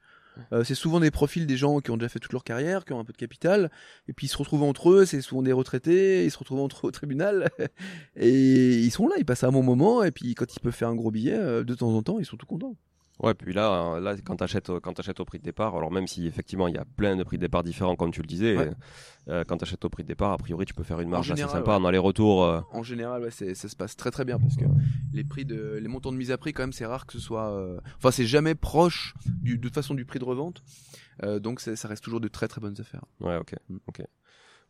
Euh, 0.54 0.64
c'est 0.64 0.76
souvent 0.76 1.00
des 1.00 1.12
profils 1.12 1.46
des 1.46 1.58
gens 1.58 1.80
qui 1.80 1.92
ont 1.92 1.98
déjà 1.98 2.10
fait 2.10 2.20
toute 2.20 2.34
leur 2.34 2.44
carrière, 2.44 2.86
qui 2.86 2.94
ont 2.94 3.00
un 3.00 3.04
peu 3.04 3.14
de 3.14 3.18
capital, 3.18 3.72
et 4.08 4.14
puis 4.14 4.28
ils 4.28 4.30
se 4.30 4.38
retrouvent 4.38 4.64
entre 4.64 4.92
eux, 4.92 5.06
c'est 5.06 5.22
souvent 5.22 5.42
des 5.42 5.52
retraités, 5.52 6.26
ils 6.26 6.32
se 6.32 6.38
retrouvent 6.38 6.62
entre 6.62 6.86
eux 6.86 6.90
au 6.90 6.92
tribunal, 6.92 7.50
et 8.16 8.80
ils 8.80 8.92
sont 8.92 9.08
là, 9.08 9.16
ils 9.18 9.26
passent 9.26 9.44
un 9.44 9.52
bon 9.52 9.64
moment, 9.64 10.04
et 10.04 10.12
puis 10.12 10.36
quand 10.36 10.54
ils 10.54 10.60
peuvent 10.60 10.74
faire 10.74 10.90
un 10.90 10.96
gros 10.96 11.12
billet, 11.12 11.38
euh, 11.38 11.64
de 11.64 11.74
temps 11.74 11.92
en 11.92 12.02
temps, 12.02 12.20
ils 12.20 12.26
sont 12.26 12.38
tout 12.38 12.46
contents. 12.46 12.76
Ouais, 13.22 13.34
puis 13.36 13.54
là, 13.54 13.94
euh, 13.96 14.00
là 14.00 14.16
quand 14.24 14.36
tu 14.38 14.44
achètes, 14.44 14.72
quand 14.80 14.94
au 15.20 15.26
prix 15.26 15.38
de 15.40 15.44
départ, 15.44 15.76
alors 15.76 15.92
même 15.92 16.08
si 16.08 16.26
effectivement 16.26 16.68
il 16.68 16.74
y 16.76 16.78
a 16.78 16.86
plein 16.86 17.16
de 17.16 17.24
prix 17.24 17.38
de 17.38 17.42
départ 17.42 17.64
différents, 17.64 17.96
comme 17.96 18.12
tu 18.12 18.22
le 18.22 18.28
disais, 18.28 18.58
Ouais. 18.58 18.72
euh, 19.30 19.44
quand 19.48 19.58
tu 19.58 19.64
achètes 19.64 19.86
au 19.86 19.90
prix 19.90 20.04
de 20.04 20.08
départ, 20.08 20.32
a 20.32 20.38
priori 20.38 20.66
tu 20.66 20.74
peux 20.74 20.84
faire 20.84 21.00
une 21.00 21.10
marge 21.10 21.28
général, 21.28 21.50
assez 21.50 21.58
sympa 21.60 21.72
ouais. 21.72 21.78
en 21.78 21.86
aller-retour. 21.86 22.44
euh, 22.44 22.62
En 22.72 22.82
général, 22.84 23.22
ouais, 23.22 23.32
ça 23.32 23.54
se 23.70 23.76
passe 23.76 23.96
très 23.96 24.10
très 24.12 24.26
bien, 24.26 24.40
parce 24.40 24.56
que 24.58 24.66
les 25.14 25.24
prix 25.24 25.46
de, 25.46 25.78
les 25.82 25.88
montants 25.88 26.12
de 26.12 26.18
mise 26.18 26.32
à 26.32 26.38
prix, 26.38 26.52
quand 26.54 26.64
même, 26.64 26.74
c'est 26.74 26.86
rare 26.86 27.06
que 27.06 27.14
ce 27.14 27.20
soit, 27.20 27.52
euh, 27.52 27.80
enfin, 27.98 28.10
c'est 28.12 28.26
jamais 28.26 28.56
proche 28.56 29.14
du, 29.26 29.58
de 29.58 29.62
toute 29.62 29.76
façon 29.76 29.94
du 29.94 30.06
prix 30.06 30.20
de 30.20 30.26
revente, 30.26 30.64
Euh, 31.24 31.40
donc 31.40 31.60
ça 31.60 31.88
reste 31.88 32.04
toujours 32.04 32.20
de 32.22 32.28
très 32.28 32.48
très 32.48 32.60
bonnes 32.62 32.80
affaires. 32.80 33.06
Ouais, 33.20 33.38
ok. 33.38 33.54
Mm. 33.70 33.78
ok. 33.88 34.02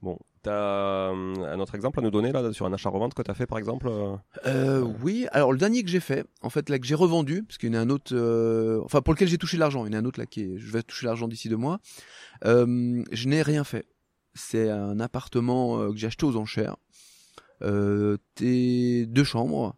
Bon, 0.01 0.17
t'as 0.41 0.51
euh, 0.51 1.35
un 1.35 1.59
autre 1.59 1.75
exemple 1.75 1.99
à 1.99 2.01
nous 2.01 2.09
donner 2.09 2.31
là 2.31 2.51
sur 2.53 2.65
un 2.65 2.73
achat-revente 2.73 3.13
que 3.13 3.21
t'as 3.21 3.35
fait 3.35 3.45
par 3.45 3.59
exemple 3.59 3.87
euh? 3.87 4.15
Euh, 4.47 4.81
oui, 5.01 5.27
alors 5.31 5.51
le 5.51 5.59
dernier 5.59 5.83
que 5.83 5.89
j'ai 5.89 5.99
fait, 5.99 6.25
en 6.41 6.49
fait 6.49 6.69
là 6.69 6.79
que 6.79 6.87
j'ai 6.87 6.95
revendu, 6.95 7.43
parce 7.43 7.59
qu'il 7.59 7.69
y 7.69 7.77
en 7.77 7.79
a 7.79 7.81
un 7.81 7.89
autre, 7.89 8.15
enfin 8.83 9.01
pour 9.01 9.13
lequel 9.13 9.27
j'ai 9.27 9.37
touché 9.37 9.57
l'argent, 9.57 9.85
il 9.85 9.93
y 9.93 9.95
en 9.95 9.99
a 9.99 10.01
un 10.01 10.05
autre 10.05 10.19
là 10.19 10.25
qui 10.25 10.41
est, 10.41 10.57
je 10.57 10.71
vais 10.71 10.81
toucher 10.81 11.05
l'argent 11.05 11.27
d'ici 11.27 11.49
deux 11.49 11.57
mois. 11.57 11.79
Je 12.43 13.27
n'ai 13.27 13.41
rien 13.43 13.63
fait. 13.63 13.85
C'est 14.33 14.69
un 14.69 14.99
appartement 14.99 15.91
que 15.91 15.97
j'ai 15.97 16.07
acheté 16.07 16.25
aux 16.25 16.35
enchères, 16.35 16.77
t'es 17.59 19.05
deux 19.07 19.23
chambres, 19.23 19.75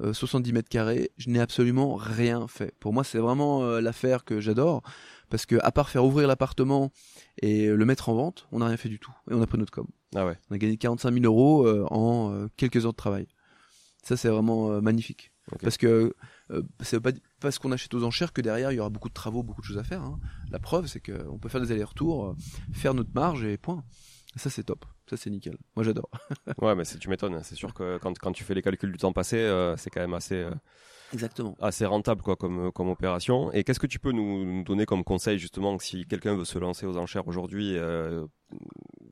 euh, 0.00 0.12
70 0.12 0.52
mètres 0.52 0.68
carrés. 0.68 1.10
Je 1.18 1.28
n'ai 1.28 1.40
absolument 1.40 1.94
rien 1.94 2.48
fait. 2.48 2.74
Pour 2.80 2.92
moi, 2.92 3.04
c'est 3.04 3.18
vraiment 3.18 3.64
l'affaire 3.78 4.24
que 4.24 4.40
j'adore, 4.40 4.82
parce 5.30 5.46
que 5.46 5.56
à 5.62 5.72
part 5.72 5.88
faire 5.90 6.04
ouvrir 6.04 6.26
l'appartement 6.28 6.90
et 7.40 7.68
le 7.68 7.84
mettre 7.84 8.08
en 8.08 8.14
vente, 8.14 8.46
on 8.52 8.58
n'a 8.58 8.66
rien 8.66 8.76
fait 8.76 8.88
du 8.88 8.98
tout 8.98 9.12
et 9.30 9.34
on 9.34 9.42
a 9.42 9.46
pris 9.46 9.58
notre 9.58 9.72
com. 9.72 9.86
Ah 10.14 10.26
ouais. 10.26 10.38
On 10.50 10.54
a 10.54 10.58
gagné 10.58 10.76
45 10.76 11.12
000 11.12 11.24
euros 11.24 11.66
euh, 11.66 11.84
en 11.90 12.32
euh, 12.32 12.48
quelques 12.56 12.84
heures 12.84 12.92
de 12.92 12.96
travail. 12.96 13.26
Ça, 14.02 14.16
c'est 14.16 14.28
vraiment 14.28 14.70
euh, 14.70 14.80
magnifique. 14.80 15.30
Parce 15.60 15.76
que 15.76 16.14
euh, 16.50 16.62
veut 16.92 17.00
pas 17.00 17.10
parce 17.40 17.58
qu'on 17.58 17.70
achète 17.72 17.92
aux 17.94 18.04
enchères 18.04 18.32
que 18.32 18.40
derrière 18.40 18.72
il 18.72 18.76
y 18.76 18.80
aura 18.80 18.88
beaucoup 18.88 19.08
de 19.10 19.14
travaux, 19.14 19.42
beaucoup 19.42 19.60
de 19.60 19.66
choses 19.66 19.76
à 19.78 19.84
faire. 19.84 20.00
hein. 20.02 20.18
La 20.50 20.58
preuve, 20.58 20.86
c'est 20.86 21.00
qu'on 21.00 21.38
peut 21.38 21.48
faire 21.50 21.60
des 21.60 21.70
allers-retours, 21.72 22.26
euh, 22.30 22.34
faire 22.72 22.94
notre 22.94 23.10
marge 23.14 23.44
et 23.44 23.58
point. 23.58 23.84
Et 24.36 24.38
ça, 24.38 24.48
c'est 24.50 24.64
top. 24.64 24.84
Ça, 25.08 25.16
c'est 25.18 25.28
nickel. 25.30 25.56
Moi, 25.76 25.84
j'adore. 25.84 26.08
Ouais, 26.62 26.74
mais 26.74 26.84
c'est- 26.84 26.98
tu 26.98 27.08
m'étonnes. 27.10 27.38
C'est 27.42 27.54
sûr 27.56 27.74
que 27.74 27.98
quand, 27.98 28.18
quand 28.18 28.32
tu 28.32 28.42
fais 28.42 28.54
les 28.54 28.62
calculs 28.62 28.90
du 28.92 28.98
temps 28.98 29.12
passé, 29.12 29.36
euh, 29.36 29.76
c'est 29.76 29.90
quand 29.90 30.00
même 30.00 30.14
assez, 30.14 30.46
Exactement. 31.12 31.56
assez 31.60 31.84
rentable 31.86 32.22
quoi 32.22 32.36
comme, 32.36 32.72
comme 32.72 32.88
opération. 32.88 33.52
Et 33.52 33.62
qu'est-ce 33.64 33.78
que 33.80 33.86
tu 33.86 33.98
peux 33.98 34.12
nous, 34.12 34.44
nous 34.44 34.62
donner 34.64 34.86
comme 34.86 35.04
conseil 35.04 35.38
justement 35.38 35.78
si 35.78 36.06
quelqu'un 36.06 36.34
veut 36.36 36.44
se 36.44 36.58
lancer 36.58 36.86
aux 36.86 36.96
enchères 36.96 37.28
aujourd'hui 37.28 37.76
euh, 37.76 38.26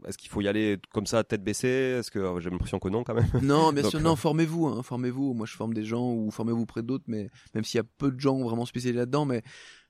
Est-ce 0.06 0.18
qu'il 0.18 0.30
faut 0.30 0.40
y 0.40 0.48
aller 0.48 0.78
comme 0.92 1.06
ça, 1.06 1.22
tête 1.24 1.44
baissée? 1.44 1.96
Est-ce 1.98 2.10
que 2.10 2.18
euh, 2.18 2.40
j'ai 2.40 2.50
l'impression 2.50 2.78
que 2.78 2.88
non 2.88 3.04
quand 3.04 3.14
même 3.14 3.28
Non, 3.42 3.72
bien 3.72 3.82
Donc, 3.82 3.90
sûr, 3.90 4.00
euh, 4.00 4.02
non, 4.02 4.16
formez-vous, 4.16 4.66
hein, 4.66 4.82
formez-vous. 4.82 5.34
Moi, 5.34 5.46
je 5.46 5.54
forme 5.54 5.74
des 5.74 5.84
gens 5.84 6.10
ou 6.12 6.30
formez-vous 6.30 6.62
auprès 6.62 6.82
d'autres, 6.82 7.04
mais 7.06 7.28
même 7.54 7.64
s'il 7.64 7.78
y 7.78 7.80
a 7.80 7.84
peu 7.98 8.10
de 8.10 8.18
gens 8.18 8.38
vraiment 8.42 8.64
spécialisés 8.66 8.98
là-dedans, 8.98 9.24
mais 9.24 9.42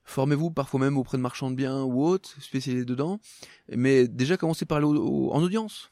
formez-vous 0.03 0.51
parfois 0.51 0.79
même 0.81 0.97
auprès 0.97 1.17
de 1.17 1.21
marchands 1.23 1.49
de 1.49 1.55
biens 1.55 1.81
ou 1.83 2.03
autres 2.03 2.35
spécialisés 2.41 2.85
dedans. 2.85 3.19
Mais 3.71 4.07
déjà, 4.07 4.35
commencez 4.37 4.65
par 4.65 4.77
aller 4.79 4.87
au- 4.87 4.95
au- 5.29 5.31
en 5.33 5.41
audience 5.41 5.91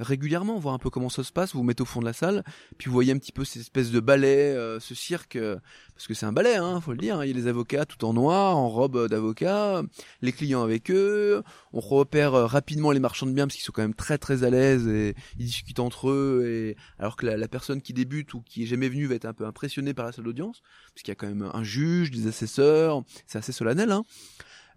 régulièrement, 0.00 0.58
voir 0.58 0.74
un 0.74 0.78
peu 0.78 0.90
comment 0.90 1.08
ça 1.08 1.22
se 1.22 1.32
passe. 1.32 1.52
Vous 1.52 1.60
vous 1.60 1.64
mettez 1.64 1.82
au 1.82 1.86
fond 1.86 2.00
de 2.00 2.04
la 2.04 2.12
salle, 2.12 2.42
puis 2.78 2.88
vous 2.88 2.92
voyez 2.94 3.12
un 3.12 3.18
petit 3.18 3.32
peu 3.32 3.44
ces 3.44 3.60
espèces 3.60 3.90
de 3.90 4.00
ballet, 4.00 4.54
euh, 4.54 4.80
ce 4.80 4.94
cirque, 4.94 5.36
euh, 5.36 5.56
parce 5.94 6.06
que 6.06 6.14
c'est 6.14 6.26
un 6.26 6.32
ballet, 6.32 6.56
hein, 6.56 6.80
faut 6.80 6.92
le 6.92 6.98
dire. 6.98 7.18
hein. 7.18 7.24
Il 7.24 7.28
y 7.28 7.32
a 7.32 7.36
les 7.36 7.46
avocats 7.46 7.84
tout 7.84 8.04
en 8.04 8.12
noir, 8.12 8.56
en 8.56 8.68
robe 8.68 9.08
d'avocat, 9.08 9.82
les 10.22 10.32
clients 10.32 10.62
avec 10.62 10.90
eux. 10.90 11.42
On 11.72 11.80
repère 11.80 12.34
euh, 12.34 12.46
rapidement 12.46 12.90
les 12.90 13.00
marchands 13.00 13.26
de 13.26 13.32
biens 13.32 13.46
parce 13.46 13.56
qu'ils 13.56 13.64
sont 13.64 13.72
quand 13.72 13.82
même 13.82 13.94
très 13.94 14.18
très 14.18 14.44
à 14.44 14.50
l'aise 14.50 14.88
et 14.88 15.14
ils 15.38 15.46
discutent 15.46 15.80
entre 15.80 16.10
eux. 16.10 16.46
Et 16.46 16.76
alors 16.98 17.16
que 17.16 17.26
la, 17.26 17.48
personne 17.48 17.82
qui 17.82 17.92
débute 17.92 18.32
ou 18.34 18.40
qui 18.40 18.62
est 18.62 18.66
jamais 18.66 18.88
venue 18.88 19.06
va 19.06 19.14
être 19.16 19.26
un 19.26 19.34
peu 19.34 19.44
impressionnée 19.44 19.92
par 19.92 20.06
la 20.06 20.12
salle 20.12 20.24
d'audience, 20.24 20.62
parce 20.94 21.02
qu'il 21.02 21.10
y 21.10 21.12
a 21.12 21.16
quand 21.16 21.28
même 21.28 21.50
un 21.52 21.64
juge, 21.64 22.10
des 22.10 22.26
assesseurs, 22.26 23.02
c'est 23.26 23.38
assez 23.38 23.52
solennel. 23.52 23.90
Hein. 23.92 24.04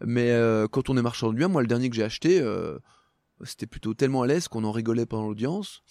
Mais 0.06 0.32
euh, 0.32 0.68
quand 0.68 0.90
on 0.90 0.98
est 0.98 1.02
marchand 1.02 1.32
de 1.32 1.38
biens, 1.38 1.48
moi 1.48 1.62
le 1.62 1.68
dernier 1.68 1.90
que 1.90 1.96
j'ai 1.96 2.04
acheté, 2.04 2.40
euh, 2.40 2.78
c'était 3.46 3.68
plutôt 3.68 3.94
tellement 3.94 4.22
à 4.24 4.28
l'aise 4.28 4.48
qu'on 4.48 4.64
en 4.64 4.72
rigolait 4.72 5.06
pendant 5.06 5.28
l'audience. 5.28 5.82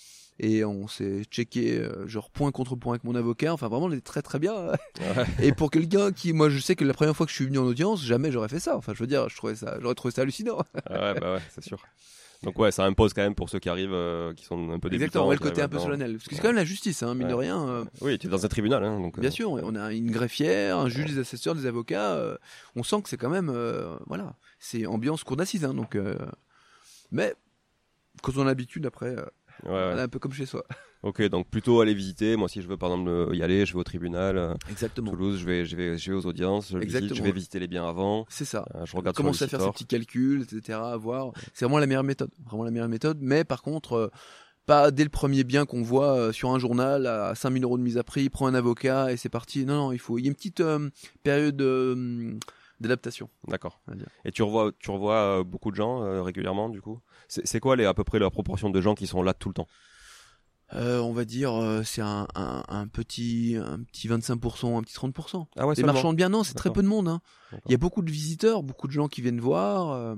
Et 0.40 0.64
on 0.64 0.88
s'est 0.88 1.22
checké, 1.30 1.78
euh, 1.78 2.08
genre 2.08 2.30
point 2.30 2.50
contre 2.50 2.74
point 2.74 2.94
avec 2.94 3.04
mon 3.04 3.14
avocat. 3.14 3.52
Enfin, 3.52 3.68
vraiment, 3.68 3.86
on 3.86 3.92
était 3.92 4.00
très 4.00 4.22
très 4.22 4.38
bien. 4.38 4.54
Ouais. 4.54 4.76
Et 5.42 5.52
pour 5.52 5.70
quelqu'un 5.70 6.10
qui, 6.10 6.32
moi, 6.32 6.48
je 6.48 6.58
sais 6.58 6.74
que 6.74 6.84
la 6.84 6.94
première 6.94 7.14
fois 7.14 7.26
que 7.26 7.30
je 7.30 7.36
suis 7.36 7.44
venu 7.44 7.58
en 7.58 7.64
audience, 7.64 8.02
jamais 8.02 8.32
j'aurais 8.32 8.48
fait 8.48 8.58
ça. 8.58 8.76
Enfin, 8.76 8.92
je 8.94 8.98
veux 9.00 9.06
dire, 9.06 9.28
je 9.28 9.36
trouvais 9.36 9.54
ça, 9.54 9.76
j'aurais 9.80 9.94
trouvé 9.94 10.12
ça 10.12 10.22
hallucinant. 10.22 10.58
Ah 10.86 11.12
ouais, 11.12 11.20
bah 11.20 11.34
ouais, 11.34 11.40
c'est 11.54 11.62
sûr. 11.62 11.78
Donc 12.42 12.58
ouais, 12.58 12.72
ça 12.72 12.84
impose 12.84 13.12
quand 13.12 13.22
même 13.22 13.36
pour 13.36 13.48
ceux 13.50 13.60
qui 13.60 13.68
arrivent, 13.68 13.92
euh, 13.92 14.34
qui 14.34 14.44
sont 14.44 14.70
un 14.70 14.80
peu 14.80 14.90
débutants. 14.90 14.94
Exactement, 14.94 15.28
ouais, 15.28 15.36
le 15.36 15.40
côté 15.40 15.62
un 15.62 15.68
peu 15.68 15.78
solennel. 15.78 16.14
Parce 16.14 16.26
que 16.26 16.34
c'est 16.34 16.40
quand 16.40 16.48
même 16.48 16.56
la 16.56 16.64
justice, 16.64 17.04
hein, 17.04 17.14
mine 17.14 17.28
de 17.28 17.34
rien. 17.34 17.68
euh, 17.68 17.84
Oui, 18.00 18.18
tu 18.18 18.26
es 18.26 18.30
dans 18.30 18.44
un 18.44 18.48
tribunal, 18.48 18.82
hein, 18.82 18.98
donc. 18.98 19.20
Bien 19.20 19.30
sûr, 19.30 19.52
on 19.52 19.74
a 19.76 19.92
une 19.92 20.10
greffière, 20.10 20.78
un 20.78 20.88
juge, 20.88 21.12
des 21.12 21.18
assesseurs, 21.20 21.54
des 21.54 21.66
avocats. 21.66 22.18
on 22.74 22.82
sent 22.82 23.02
que 23.02 23.08
c'est 23.10 23.16
quand 23.18 23.30
même, 23.30 23.54
voilà, 24.06 24.34
c'est 24.58 24.86
ambiance 24.86 25.22
cour 25.22 25.36
d'assises. 25.36 25.64
Hein, 25.64 25.74
donc, 25.74 25.96
mais 27.12 27.34
quand 28.22 28.36
on 28.36 28.42
a 28.42 28.44
l'habitude, 28.46 28.84
après, 28.86 29.16
euh, 29.16 29.24
Ouais, 29.64 29.92
on 29.94 29.98
est 29.98 30.00
un 30.00 30.08
peu 30.08 30.18
comme 30.18 30.32
chez 30.32 30.46
soi. 30.46 30.64
Ok, 31.04 31.20
donc 31.28 31.48
plutôt 31.50 31.80
aller 31.80 31.94
visiter. 31.94 32.36
Moi, 32.36 32.48
si 32.48 32.62
je 32.62 32.68
veux 32.68 32.76
par 32.76 32.90
exemple 32.90 33.10
euh, 33.10 33.34
y 33.34 33.42
aller, 33.42 33.66
je 33.66 33.72
vais 33.72 33.80
au 33.80 33.82
tribunal. 33.84 34.38
euh, 34.38 34.54
Exactement. 34.70 35.10
Toulouse, 35.10 35.40
je 35.40 35.44
vais, 35.44 35.64
je 35.64 35.74
vais, 35.74 35.98
je 35.98 36.12
vais 36.12 36.16
aux 36.16 36.26
audiences, 36.26 36.68
je, 36.70 36.78
visite, 36.78 36.94
Exactement. 36.94 37.18
je 37.18 37.22
vais 37.24 37.32
visiter 37.32 37.58
les 37.58 37.66
biens 37.66 37.88
avant. 37.88 38.24
C'est 38.28 38.44
ça. 38.44 38.64
euh, 38.76 38.86
je 38.86 38.96
regarde 38.96 39.16
Commencer 39.16 39.38
sur 39.38 39.46
à 39.46 39.48
faire 39.48 39.60
ses 39.66 39.72
petits 39.72 39.86
calculs, 39.86 40.42
etc. 40.42 40.78
À 40.80 40.96
voir. 40.96 41.32
C'est 41.54 41.64
vraiment 41.64 41.78
la 41.80 41.88
meilleure 41.88 42.04
méthode. 42.04 42.30
Vraiment 42.46 42.62
la 42.62 42.70
meilleure 42.70 42.88
méthode. 42.88 43.18
Mais 43.20 43.42
par 43.42 43.62
contre, 43.62 43.94
euh, 43.94 44.08
pas 44.64 44.92
dès 44.92 45.02
le 45.02 45.10
premier 45.10 45.42
bien 45.42 45.66
qu'on 45.66 45.82
voit 45.82 46.16
euh, 46.16 46.30
sur 46.32 46.50
un 46.50 46.60
journal 46.60 47.08
à 47.08 47.34
5000 47.34 47.64
euros 47.64 47.78
de 47.78 47.82
mise 47.82 47.98
à 47.98 48.04
prix, 48.04 48.30
prends 48.30 48.46
un 48.46 48.54
avocat 48.54 49.10
et 49.12 49.16
c'est 49.16 49.28
parti. 49.28 49.64
Non, 49.66 49.74
non, 49.74 49.92
il 49.92 49.98
faut. 49.98 50.18
Il 50.18 50.22
y 50.22 50.26
a 50.26 50.28
une 50.28 50.36
petite 50.36 50.62
période 51.24 51.60
d'adaptation. 52.80 53.28
D'accord. 53.48 53.80
Et 54.24 54.32
tu 54.32 54.42
revois, 54.42 54.72
tu 54.78 54.90
revois 54.90 55.16
euh, 55.16 55.44
beaucoup 55.44 55.70
de 55.70 55.76
gens 55.76 56.02
euh, 56.02 56.22
régulièrement, 56.22 56.68
du 56.68 56.80
coup? 56.82 57.00
C'est 57.28 57.46
c'est 57.46 57.60
quoi 57.60 57.76
les 57.76 57.84
à 57.84 57.94
peu 57.94 58.04
près 58.04 58.18
la 58.18 58.30
proportion 58.30 58.70
de 58.70 58.80
gens 58.80 58.94
qui 58.94 59.06
sont 59.06 59.22
là 59.22 59.34
tout 59.34 59.48
le 59.48 59.54
temps? 59.54 59.68
Euh, 60.74 61.00
on 61.00 61.12
va 61.12 61.26
dire, 61.26 61.52
euh, 61.52 61.82
c'est 61.82 62.00
un, 62.00 62.26
un, 62.34 62.62
un 62.66 62.86
petit, 62.86 63.56
un 63.62 63.82
petit 63.82 64.08
25%, 64.08 64.78
un 64.78 64.82
petit 64.82 64.94
30%. 64.96 65.46
Ah 65.56 65.66
ouais, 65.66 65.74
Les 65.74 65.82
marchands 65.82 66.12
de 66.12 66.16
biens, 66.16 66.30
non, 66.30 66.44
c'est 66.44 66.54
très 66.54 66.70
peu 66.72 66.82
de 66.82 66.88
monde. 66.88 67.08
Hein. 67.08 67.20
Il 67.66 67.72
y 67.72 67.74
a 67.74 67.78
beaucoup 67.78 68.00
de 68.00 68.10
visiteurs, 68.10 68.62
beaucoup 68.62 68.86
de 68.86 68.92
gens 68.92 69.06
qui 69.06 69.20
viennent 69.20 69.38
voir, 69.40 69.90
euh, 69.90 70.14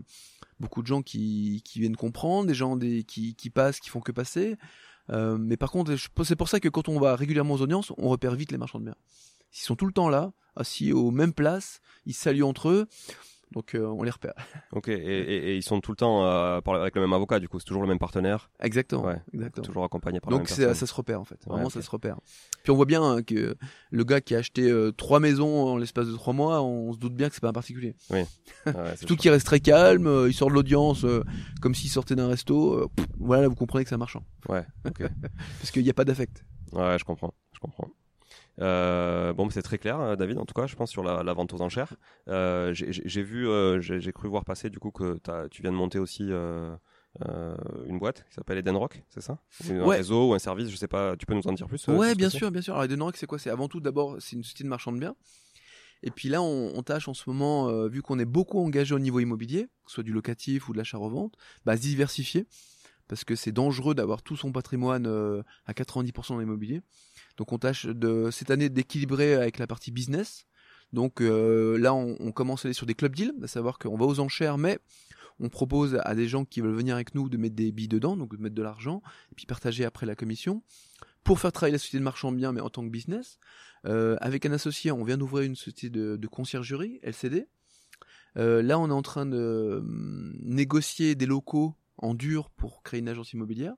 beaucoup 0.61 0.81
de 0.83 0.87
gens 0.87 1.03
qui, 1.03 1.61
qui 1.65 1.81
viennent 1.81 1.97
comprendre, 1.97 2.47
des 2.47 2.55
gens 2.55 2.77
des, 2.77 3.03
qui, 3.03 3.35
qui 3.35 3.51
passent, 3.51 3.81
qui 3.81 3.91
font 3.91 4.01
que 4.01 4.13
passer. 4.13 4.57
Euh, 5.11 5.37
mais 5.39 5.57
par 5.57 5.73
contre, 5.73 5.97
je- 5.97 6.09
c'est 6.23 6.37
pour 6.37 6.49
ça 6.49 6.61
que 6.61 6.69
quand 6.69 6.89
on 6.89 7.01
va 7.01 7.17
régulièrement 7.17 7.55
aux 7.55 7.61
audiences, 7.61 7.93
on 7.99 8.09
repère 8.09 8.37
vite 8.37 8.53
les 8.53 8.59
marchands 8.59 8.79
de 8.79 8.85
biens. 8.85 8.97
Ils 9.55 9.61
sont 9.63 9.77
tout 9.77 9.87
le 9.87 9.93
temps 9.93 10.09
là, 10.09 10.33
assis 10.57 10.93
aux 10.93 11.11
mêmes 11.11 11.33
places, 11.33 11.81
ils 12.07 12.15
saluent 12.15 12.43
entre 12.43 12.69
eux, 12.69 12.87
donc 13.53 13.75
euh, 13.77 13.87
on 13.87 14.03
les 14.03 14.11
repère. 14.11 14.35
Ok. 14.73 14.89
Et, 14.89 14.93
et- 14.95 15.51
et 15.53 15.57
ils 15.57 15.63
sont 15.63 15.81
tout 15.81 15.93
le 15.93 15.97
temps 15.97 16.25
euh, 16.27 16.61
avec 16.67 16.97
le 16.97 17.01
même 17.01 17.13
avocat, 17.13 17.39
du 17.39 17.49
coup, 17.49 17.61
c'est 17.61 17.65
toujours 17.65 17.83
le 17.83 17.89
même 17.89 18.01
partenaire, 18.01 18.51
Exactement. 18.61 19.05
Ouais. 19.05 19.21
exactement. 19.33 19.65
toujours 19.65 19.85
accompagné 19.85 20.19
par 20.19 20.31
la 20.33 20.37
Donc 20.39 20.49
même 20.49 20.57
c'est- 20.57 20.63
personne. 20.67 20.75
ça 20.81 20.87
se 20.87 20.95
repère 20.95 21.21
en 21.21 21.25
fait. 21.25 21.37
Ouais, 21.47 21.53
Vraiment 21.53 21.71
ça 21.71 21.81
se 21.81 21.89
repère. 21.91 22.19
Puis 22.65 22.73
on 22.73 22.75
voit 22.77 22.85
bien 22.87 23.03
hein, 23.05 23.23
que 23.23 23.57
le 23.93 24.05
gars 24.05 24.21
qui 24.21 24.35
a 24.35 24.39
acheté 24.39 24.69
euh, 24.69 24.91
trois 24.91 25.21
maisons 25.21 25.69
en 25.69 25.77
l'espace 25.77 26.09
de 26.09 26.13
trois 26.15 26.33
mois, 26.33 26.61
on 26.63 26.93
se 26.93 26.99
doute 26.99 27.15
bien 27.15 27.29
que 27.29 27.35
c'est 27.37 27.41
pas 27.41 27.51
un 27.51 27.53
particulier. 27.53 27.95
Ah 28.11 28.15
ouais, 28.71 28.75
c'est 28.91 28.97
Surtout 29.01 29.17
qu'il 29.17 29.31
reste 29.31 29.47
très 29.47 29.61
calme, 29.61 30.07
euh, 30.09 30.29
il 30.29 30.35
sort 30.35 30.49
de 30.49 30.55
l'audience 30.55 31.05
euh, 31.05 31.23
comme 31.61 31.75
s'il 31.77 31.91
sortait 31.91 32.17
d'un 32.17 32.27
resto. 32.29 32.89
pff, 32.97 33.07
voilà, 33.19 33.47
vous 33.47 33.55
comprenez 33.55 33.85
que 33.85 33.89
c'est 33.91 33.95
un 33.95 33.99
marchand. 33.99 34.25
Ouais. 34.49 34.65
Ok. 34.87 35.03
Parce 35.61 35.71
qu'il 35.71 35.83
n'y 35.85 35.91
a 35.91 35.95
pas 35.95 36.05
d'affect. 36.05 36.45
Ouais, 36.73 36.97
je 36.99 37.05
comprends, 37.05 37.33
je 37.53 37.61
comprends. 37.61 37.89
Euh, 38.61 39.33
bon, 39.33 39.51
c'est 39.51 39.63
très 39.63 39.79
clair, 39.79 40.01
euh, 40.01 40.17
David. 40.17 40.39
En 40.39 40.45
tout 40.45 40.55
cas, 40.55 40.67
je 40.67 40.77
pense 40.77 40.91
sur 40.91 41.03
la, 41.03 41.23
la 41.23 41.33
vente 41.33 41.53
aux 41.55 41.61
enchères. 41.61 41.95
Euh, 42.29 42.73
j'ai- 42.73 43.23
vu, 43.23 43.49
euh, 43.49 43.81
j'ai 43.81 44.13
cru 44.13 44.29
voir 44.29 44.45
passer 44.45 44.71
du 44.71 44.79
coup 44.79 44.91
que 44.91 45.19
tu 45.51 45.63
viens 45.63 45.73
de 45.73 45.77
monter 45.77 45.99
aussi 45.99 46.31
une 46.31 47.99
boîte 47.99 48.25
qui 48.29 48.35
s'appelle 48.35 48.59
Eden 48.59 48.77
Rock, 48.77 49.03
c'est 49.09 49.21
ça? 49.21 49.39
Ou 49.69 49.73
Un 49.73 49.87
Ouais. 49.87 49.97
réseau 49.97 50.31
ou 50.31 50.35
un 50.35 50.39
service, 50.39 50.69
je 50.71 50.77
sais 50.77 50.89
pas. 50.89 51.17
Tu 51.17 51.27
peux 51.27 51.35
nous 51.35 51.47
en 51.47 51.53
dire 51.53 51.67
plus 51.67 51.85
Ouais, 51.89 52.15
bien 52.15 52.31
c'est? 52.31 52.39
sûr, 52.39 52.51
bien 52.51 52.63
sûr. 52.63 52.75
Alors, 52.75 52.85
Eden 52.85 53.03
c'est 53.15 53.27
quoi? 53.27 53.39
C'est 53.39 53.51
avant 53.51 53.69
tout, 53.69 53.81
d'abord, 53.81 54.17
c'est 54.21 54.37
une 54.37 54.43
société 54.43 54.65
de 54.65 54.69
marchand 54.69 54.93
de 54.93 54.99
biens. 54.99 55.17
Et 56.03 56.11
puis 56.11 56.29
là, 56.29 56.43
on, 56.43 56.73
on 56.77 56.83
tâche 56.83 57.09
en 57.09 57.15
ce 57.15 57.29
moment, 57.31 57.87
vu 57.89 58.03
qu'on 58.03 58.19
est 58.19 58.25
beaucoup 58.27 58.61
engagé 58.61 58.95
au 58.95 58.99
niveau 58.99 59.21
immobilier, 59.21 59.65
que 59.65 59.91
ce 59.91 59.95
soit 59.95 60.03
du 60.05 60.13
locatif 60.13 60.69
ou 60.69 60.73
de 60.73 60.79
l'achat-revente, 60.79 61.35
bah, 61.65 61.77
se 61.77 61.83
diversifier. 61.83 62.47
Parce 63.09 63.25
que 63.25 63.35
c'est 63.35 63.53
dangereux 63.53 63.95
d'avoir 63.95 64.23
tout 64.23 64.37
son 64.37 64.53
patrimoine 64.53 65.07
euh, 65.07 65.43
à 65.67 65.73
90% 65.73 66.29
dans 66.29 66.39
l'immobilier. 66.39 66.81
Donc 67.37 67.53
on 67.53 67.59
tâche 67.59 67.87
de, 67.87 68.31
cette 68.31 68.51
année 68.51 68.69
d'équilibrer 68.69 69.35
avec 69.35 69.59
la 69.59 69.67
partie 69.67 69.91
business. 69.91 70.47
Donc 70.93 71.21
euh, 71.21 71.77
là, 71.77 71.93
on, 71.93 72.33
commence 72.33 72.65
à 72.65 72.69
aller 72.69 72.75
sur 72.75 72.87
des 72.87 72.95
club 72.95 73.15
deals, 73.15 73.35
à 73.43 73.49
savoir 73.49 73.79
qu'on 73.79 73.97
va 73.97 74.07
aux 74.07 74.21
enchères, 74.21 74.59
mais 74.59 74.79
on 75.41 75.49
propose 75.49 75.99
à 76.05 76.15
des 76.15 76.29
gens 76.29 76.45
qui 76.45 76.61
veulent 76.61 76.75
venir 76.75 76.95
avec 76.95 77.15
nous 77.15 77.29
de 77.29 77.37
mettre 77.37 77.57
des 77.57 77.73
billes 77.73 77.89
dedans, 77.89 78.17
donc 78.17 78.37
de 78.37 78.41
mettre 78.41 78.55
de 78.55 78.63
l'argent, 78.63 79.03
et 79.33 79.35
puis 79.35 79.47
partager 79.47 79.85
après 79.85 80.07
la 80.07 80.15
commission, 80.15 80.63
pour 81.25 81.41
faire 81.41 81.51
travailler 81.51 81.73
la 81.73 81.79
société 81.79 81.99
de 81.99 82.05
marchand 82.05 82.31
de 82.31 82.37
biens, 82.37 82.53
mais 82.53 82.61
en 82.61 82.71
tant 82.71 82.85
que 82.85 82.91
business. 82.91 83.39
Euh, 83.87 84.17
avec 84.21 84.47
un 84.47 84.53
associé, 84.53 84.93
on 84.93 85.03
vient 85.03 85.19
d'ouvrir 85.19 85.45
une 85.45 85.57
société 85.57 85.91
de, 85.91 86.27
conciergerie, 86.29 87.01
LCD. 87.03 87.49
Là, 88.37 88.79
on 88.79 88.89
est 88.89 88.93
en 88.93 89.03
train 89.03 89.27
de 89.27 89.79
hum, 89.81 90.33
négocier 90.43 91.17
des 91.17 91.27
locaux 91.27 91.75
en 91.99 92.14
dur 92.14 92.51
pour 92.51 92.82
créer 92.82 93.01
une 93.01 93.09
agence 93.09 93.32
immobilière. 93.32 93.74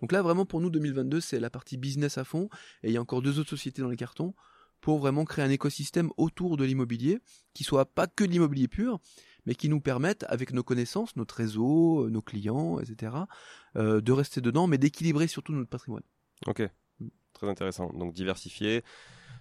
Donc 0.00 0.12
là, 0.12 0.22
vraiment, 0.22 0.46
pour 0.46 0.60
nous, 0.60 0.70
2022, 0.70 1.20
c'est 1.20 1.40
la 1.40 1.50
partie 1.50 1.76
business 1.76 2.18
à 2.18 2.24
fond. 2.24 2.48
Et 2.82 2.88
il 2.88 2.92
y 2.92 2.96
a 2.96 3.00
encore 3.00 3.22
deux 3.22 3.38
autres 3.38 3.50
sociétés 3.50 3.82
dans 3.82 3.88
les 3.88 3.96
cartons 3.96 4.34
pour 4.80 4.98
vraiment 4.98 5.24
créer 5.24 5.44
un 5.44 5.50
écosystème 5.50 6.10
autour 6.16 6.56
de 6.56 6.64
l'immobilier 6.64 7.18
qui 7.52 7.64
soit 7.64 7.86
pas 7.86 8.06
que 8.06 8.24
de 8.24 8.30
l'immobilier 8.30 8.68
pur, 8.68 9.00
mais 9.44 9.54
qui 9.54 9.68
nous 9.68 9.80
permette, 9.80 10.24
avec 10.28 10.52
nos 10.52 10.62
connaissances, 10.62 11.16
notre 11.16 11.34
réseau, 11.34 12.04
euh, 12.04 12.10
nos 12.10 12.22
clients, 12.22 12.78
etc., 12.78 13.16
euh, 13.76 14.00
de 14.00 14.12
rester 14.12 14.40
dedans, 14.40 14.66
mais 14.66 14.78
d'équilibrer 14.78 15.26
surtout 15.26 15.52
notre 15.52 15.70
patrimoine. 15.70 16.04
Ok, 16.46 16.62
très 17.32 17.48
intéressant. 17.48 17.92
Donc 17.92 18.12
diversifier, 18.14 18.84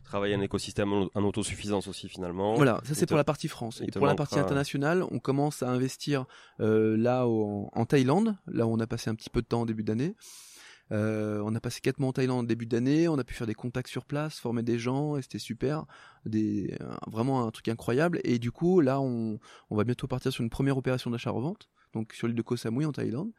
travailler 0.08 0.34
un 0.36 0.42
écosystème 0.42 0.92
en 1.14 1.24
autosuffisance 1.24 1.88
aussi 1.88 2.10
finalement. 2.10 2.56
Voilà, 2.56 2.82
ça 2.84 2.96
c'est 2.96 3.06
pour 3.06 3.18
la 3.18 3.24
partie 3.24 3.48
France. 3.48 3.82
Et 3.82 3.92
pour 4.00 4.06
la 4.08 4.14
partie 4.18 4.36
internationale, 4.42 5.04
on 5.12 5.20
commence 5.20 5.62
à 5.64 5.70
investir 5.70 6.26
euh, 6.60 6.98
là 6.98 7.28
au- 7.28 7.70
en 7.74 7.86
Thaïlande, 7.86 8.36
là 8.48 8.66
où 8.66 8.72
on 8.72 8.80
a 8.80 8.88
passé 8.88 9.10
un 9.10 9.16
petit 9.16 9.30
peu 9.30 9.42
de 9.42 9.48
temps 9.48 9.62
en 9.62 9.66
début 9.66 9.84
d'année. 9.84 10.16
Euh, 10.94 11.42
on 11.46 11.54
a 11.54 11.60
passé 11.60 11.82
quatre 11.82 12.00
mois 12.00 12.10
en 12.10 12.14
Thaïlande 12.14 12.40
en 12.40 12.44
début 12.44 12.66
d'année, 12.66 13.10
on 13.10 13.18
a 13.20 13.24
pu 13.26 13.34
faire 13.34 13.46
des 13.48 13.54
contacts 13.54 13.90
sur 13.90 14.06
place, 14.06 14.40
former 14.40 14.64
des 14.64 14.80
gens, 14.80 15.18
et 15.18 15.22
c'était 15.22 15.38
super, 15.40 15.86
des, 16.26 16.74
euh, 16.80 16.94
vraiment 17.08 17.46
un 17.46 17.52
truc 17.52 17.68
incroyable. 17.68 18.22
Et 18.24 18.40
du 18.40 18.52
coup, 18.52 18.80
là, 18.80 19.02
on, 19.02 19.38
on 19.70 19.76
va 19.76 19.84
bientôt 19.84 20.08
partir 20.08 20.32
sur 20.32 20.44
une 20.44 20.50
première 20.50 20.78
opération 20.78 21.12
d'achat-revente, 21.12 21.68
donc 21.94 22.14
sur 22.14 22.28
l'île 22.28 22.38
de 22.38 22.42
Koh 22.42 22.56
Samui 22.56 22.86
en 22.86 22.94
Thaïlande. 22.94 23.32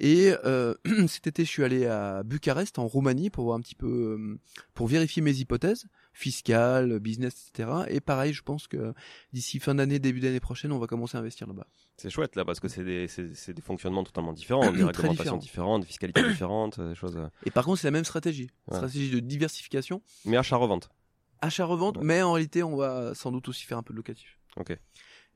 Et 0.00 0.32
euh, 0.44 0.74
cet 1.08 1.26
été, 1.26 1.44
je 1.44 1.50
suis 1.50 1.64
allé 1.64 1.86
à 1.86 2.22
Bucarest, 2.22 2.78
en 2.78 2.86
Roumanie, 2.86 3.30
pour 3.30 3.44
voir 3.44 3.56
un 3.56 3.60
petit 3.60 3.74
peu, 3.74 4.16
euh, 4.18 4.38
pour 4.74 4.86
vérifier 4.86 5.22
mes 5.22 5.32
hypothèses 5.34 5.86
fiscales, 6.12 6.98
business, 7.00 7.48
etc. 7.52 7.70
Et 7.88 8.00
pareil, 8.00 8.32
je 8.32 8.42
pense 8.42 8.66
que 8.68 8.92
d'ici 9.32 9.58
fin 9.60 9.74
d'année, 9.74 9.98
début 9.98 10.20
d'année 10.20 10.40
prochaine, 10.40 10.72
on 10.72 10.78
va 10.78 10.86
commencer 10.86 11.16
à 11.16 11.20
investir 11.20 11.46
là-bas. 11.46 11.66
C'est 11.96 12.10
chouette 12.10 12.36
là 12.36 12.44
parce 12.44 12.60
que 12.60 12.68
c'est 12.68 12.84
des, 12.84 13.08
c'est- 13.08 13.52
des 13.52 13.62
fonctionnements 13.62 14.04
totalement 14.04 14.32
différents, 14.32 14.70
des 14.72 14.84
réglementations 14.84 15.36
différentes, 15.36 15.82
des 15.82 15.86
fiscalités 15.88 16.22
différentes, 16.28 16.78
euh, 16.78 16.90
des 16.90 16.94
choses. 16.94 17.16
euh, 17.16 17.26
Et 17.44 17.50
par 17.50 17.64
contre, 17.64 17.80
c'est 17.80 17.86
la 17.88 17.92
même 17.92 18.04
stratégie, 18.04 18.50
Ouais. 18.68 18.76
stratégie 18.76 19.10
de 19.10 19.20
diversification, 19.20 20.00
Mais 20.24 20.36
achat-revente. 20.36 20.90
achat-revente, 21.40 21.96
Ouais. 21.98 22.04
mais 22.04 22.22
en 22.22 22.32
réalité, 22.32 22.62
on 22.62 22.76
va 22.76 23.14
sans 23.14 23.32
doute 23.32 23.48
aussi 23.48 23.64
faire 23.64 23.78
un 23.78 23.82
peu 23.82 23.92
de 23.92 23.96
locatif. 23.96 24.38
Ok. 24.56 24.76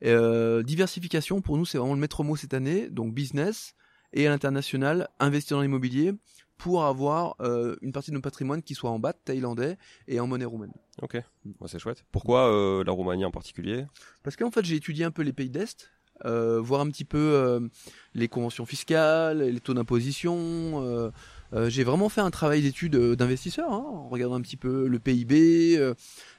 Euh, 0.05 0.63
diversification, 0.63 1.41
pour 1.41 1.57
nous, 1.57 1.65
c'est 1.65 1.77
vraiment 1.77 1.93
le 1.93 1.99
maître 1.99 2.23
mot 2.23 2.35
cette 2.35 2.53
année, 2.53 2.89
donc 2.89 3.13
business 3.13 3.73
et 4.13 4.27
à 4.27 4.29
l'international, 4.29 5.09
investir 5.19 5.57
dans 5.57 5.63
l'immobilier 5.63 6.13
pour 6.57 6.85
avoir 6.85 7.35
euh, 7.41 7.75
une 7.81 7.91
partie 7.91 8.11
de 8.11 8.13
notre 8.13 8.23
patrimoine 8.23 8.61
qui 8.61 8.75
soit 8.75 8.89
en 8.89 8.99
baht 8.99 9.17
thaïlandais 9.25 9.77
et 10.07 10.19
en 10.19 10.27
monnaie 10.27 10.45
roumaine. 10.45 10.71
Ok, 11.01 11.21
Bon, 11.43 11.67
c'est 11.67 11.79
chouette. 11.79 12.05
Pourquoi 12.11 12.49
euh, 12.53 12.83
la 12.85 12.91
Roumanie 12.91 13.25
en 13.25 13.31
particulier? 13.31 13.85
Parce 14.23 14.35
qu'en 14.35 14.51
fait, 14.51 14.63
j'ai 14.63 14.75
étudié 14.75 15.03
un 15.03 15.11
peu 15.11 15.23
les 15.23 15.33
pays 15.33 15.49
d'Est, 15.49 15.91
euh, 16.25 16.61
voir 16.61 16.81
un 16.81 16.89
petit 16.89 17.03
peu 17.05 17.69
les 18.13 18.27
conventions 18.27 18.65
fiscales, 18.65 19.41
les 19.41 19.59
taux 19.59 19.73
d'imposition. 19.73 21.11
j'ai 21.67 21.83
vraiment 21.83 22.07
fait 22.07 22.21
un 22.21 22.31
travail 22.31 22.61
d'étude 22.61 22.95
d'investisseur, 22.95 23.71
hein, 23.71 23.83
en 23.85 24.07
regardant 24.07 24.35
un 24.35 24.41
petit 24.41 24.57
peu 24.57 24.87
le 24.87 24.99
PIB, 24.99 25.93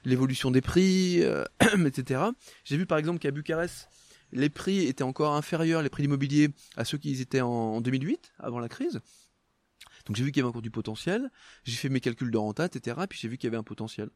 l'évolution 0.05 0.49
des 0.49 0.61
prix, 0.61 1.21
etc. 1.85 2.21
J'ai 2.63 2.77
vu 2.77 2.85
par 2.85 2.97
exemple 2.97 3.19
qu'à 3.19 3.31
Bucarest, 3.31 3.89
les 4.35 4.49
prix 4.49 4.85
étaient 4.87 5.03
encore 5.03 5.33
inférieurs, 5.35 5.81
les 5.81 5.89
prix 5.89 6.03
d'immobilier, 6.03 6.49
à 6.77 6.85
ceux 6.85 6.97
qui 6.97 7.19
étaient 7.21 7.41
en, 7.41 7.49
en 7.49 7.81
2008, 7.81 8.33
avant 8.39 8.59
la 8.59 8.69
crise. 8.69 8.99
Donc 10.05 10.15
j'ai 10.15 10.23
vu 10.23 10.31
qu'il 10.31 10.41
y 10.41 10.43
avait 10.43 10.49
encore 10.49 10.61
du 10.61 10.71
potentiel. 10.71 11.31
J'ai 11.63 11.75
fait 11.75 11.89
mes 11.89 11.99
calculs 11.99 12.29
de 12.31 12.37
renta, 12.37 12.65
etc. 12.65 12.97
Puis 13.09 13.17
j'ai 13.21 13.27
vu 13.27 13.37
qu'il 13.37 13.47
y 13.47 13.49
avait 13.49 13.57
un 13.57 13.63
potentiel. 13.63 14.09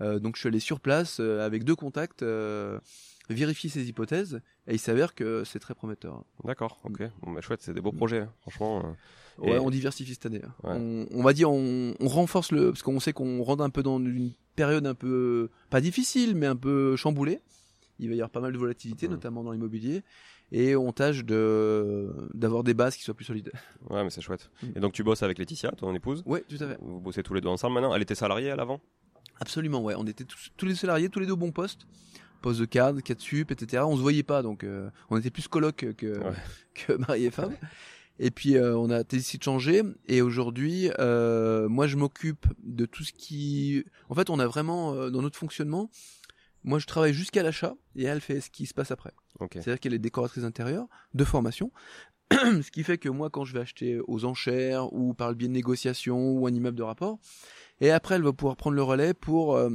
Euh, 0.00 0.18
donc 0.18 0.34
je 0.36 0.40
suis 0.40 0.48
allé 0.48 0.58
sur 0.58 0.80
place 0.80 1.18
euh, 1.20 1.44
avec 1.46 1.64
deux 1.64 1.76
contacts, 1.76 2.22
euh, 2.22 2.80
vérifier 3.28 3.70
ces 3.70 3.86
hypothèses, 3.88 4.40
et 4.66 4.72
il 4.74 4.78
s'avère 4.80 5.14
que 5.14 5.44
c'est 5.44 5.58
très 5.60 5.74
prometteur. 5.74 6.24
D'accord, 6.44 6.80
ok. 6.84 7.02
Bon, 7.22 7.32
bah, 7.32 7.40
chouette, 7.40 7.62
c'est 7.62 7.74
des 7.74 7.80
beaux 7.80 7.92
projets, 7.92 8.20
hein, 8.20 8.32
franchement. 8.40 8.82
euh. 8.84 8.92
Ouais, 9.44 9.56
Et- 9.56 9.58
on 9.60 9.70
diversifie 9.70 10.12
cette 10.14 10.26
année. 10.26 10.40
hein. 10.44 10.54
Ouais. 10.64 10.74
On, 10.76 11.06
on 11.18 11.22
va 11.22 11.32
dire, 11.34 11.50
on, 11.50 11.94
on 12.00 12.08
renforce 12.08 12.50
le, 12.52 12.70
parce 12.72 12.82
qu'on 12.82 12.98
sait 13.00 13.12
qu'on 13.12 13.42
rentre 13.42 13.62
un 13.62 13.70
peu 13.70 13.82
dans 13.82 13.98
une 14.00 14.32
période 14.56 14.86
un 14.86 14.94
peu 14.94 15.50
pas 15.70 15.80
difficile, 15.80 16.34
mais 16.34 16.46
un 16.46 16.56
peu 16.56 16.96
chamboulée. 16.96 17.40
Il 18.02 18.08
va 18.08 18.14
y 18.14 18.18
avoir 18.18 18.30
pas 18.30 18.40
mal 18.40 18.52
de 18.52 18.58
volatilité, 18.58 19.08
notamment 19.08 19.42
dans 19.42 19.52
l'immobilier, 19.52 20.02
et 20.50 20.76
on 20.76 20.92
tâche 20.92 21.24
de 21.24 22.10
d'avoir 22.34 22.62
des 22.62 22.74
bases 22.74 22.96
qui 22.96 23.02
soient 23.02 23.14
plus 23.14 23.24
solides. 23.24 23.50
Ouais, 23.88 24.04
mais 24.04 24.10
c'est 24.10 24.20
chouette. 24.20 24.50
Mm. 24.62 24.66
Et 24.76 24.80
donc 24.80 24.92
tu 24.92 25.02
bosses 25.02 25.22
avec 25.22 25.38
Laetitia, 25.38 25.72
ton 25.72 25.94
épouse 25.94 26.22
Ouais, 26.26 26.44
tout 26.48 26.62
à 26.62 26.68
fait. 26.68 26.78
Vous 26.80 27.00
bossez 27.00 27.22
tous 27.22 27.34
les 27.34 27.40
deux 27.40 27.48
ensemble 27.48 27.74
maintenant 27.74 27.94
Elle 27.94 28.02
était 28.02 28.14
salariée 28.14 28.50
à 28.50 28.56
l'avant 28.56 28.80
Absolument, 29.40 29.82
ouais. 29.82 29.94
On 29.96 30.06
était 30.06 30.24
tous, 30.24 30.50
tous 30.56 30.66
les 30.66 30.74
salariés, 30.74 31.08
tous 31.08 31.20
les 31.20 31.26
deux 31.26 31.32
au 31.32 31.36
bon 31.36 31.52
poste. 31.52 31.86
Poste 32.42 32.60
de 32.60 32.64
cadre, 32.64 33.00
cadre 33.00 33.20
sup, 33.20 33.50
etc. 33.50 33.82
On 33.86 33.96
se 33.96 34.02
voyait 34.02 34.22
pas, 34.22 34.42
donc 34.42 34.62
euh, 34.62 34.90
on 35.10 35.16
était 35.16 35.30
plus 35.30 35.48
coloc 35.48 35.86
que, 35.96 36.18
Ouais. 36.18 36.34
que 36.74 36.92
mari 36.92 37.24
et 37.24 37.30
femme. 37.30 37.56
Et 38.18 38.30
puis 38.30 38.56
euh, 38.56 38.76
on 38.76 38.90
a 38.90 39.04
décidé 39.04 39.38
de 39.38 39.44
changer. 39.44 39.82
Et 40.06 40.22
aujourd'hui, 40.22 40.90
euh, 40.98 41.68
moi 41.68 41.86
je 41.86 41.96
m'occupe 41.96 42.46
de 42.62 42.84
tout 42.84 43.04
ce 43.04 43.12
qui... 43.12 43.84
En 44.08 44.14
fait, 44.14 44.28
on 44.28 44.38
a 44.38 44.46
vraiment, 44.46 45.08
dans 45.08 45.22
notre 45.22 45.38
fonctionnement, 45.38 45.90
moi 46.64 46.78
je 46.78 46.86
travaille 46.86 47.12
jusqu'à 47.12 47.42
l'achat 47.42 47.74
et 47.96 48.04
elle 48.04 48.20
fait 48.20 48.40
ce 48.40 48.50
qui 48.50 48.66
se 48.66 48.74
passe 48.74 48.90
après. 48.90 49.12
C'est-à-dire 49.52 49.80
qu'elle 49.80 49.94
est 49.94 49.98
décoratrice 49.98 50.44
intérieure 50.44 50.86
de 51.14 51.24
formation. 51.24 51.72
ce 52.32 52.70
qui 52.70 52.82
fait 52.82 52.98
que 52.98 53.08
moi, 53.08 53.28
quand 53.28 53.44
je 53.44 53.52
vais 53.52 53.60
acheter 53.60 53.98
aux 54.06 54.24
enchères 54.24 54.92
ou 54.92 55.14
par 55.14 55.28
le 55.28 55.34
biais 55.34 55.48
de 55.48 55.52
négociations 55.52 56.32
ou 56.32 56.46
un 56.46 56.54
immeuble 56.54 56.76
de 56.76 56.82
rapport, 56.82 57.18
et 57.80 57.90
après, 57.90 58.14
elle 58.14 58.22
va 58.22 58.32
pouvoir 58.32 58.56
prendre 58.56 58.76
le 58.76 58.82
relais 58.82 59.12
pour 59.12 59.56
euh, 59.56 59.68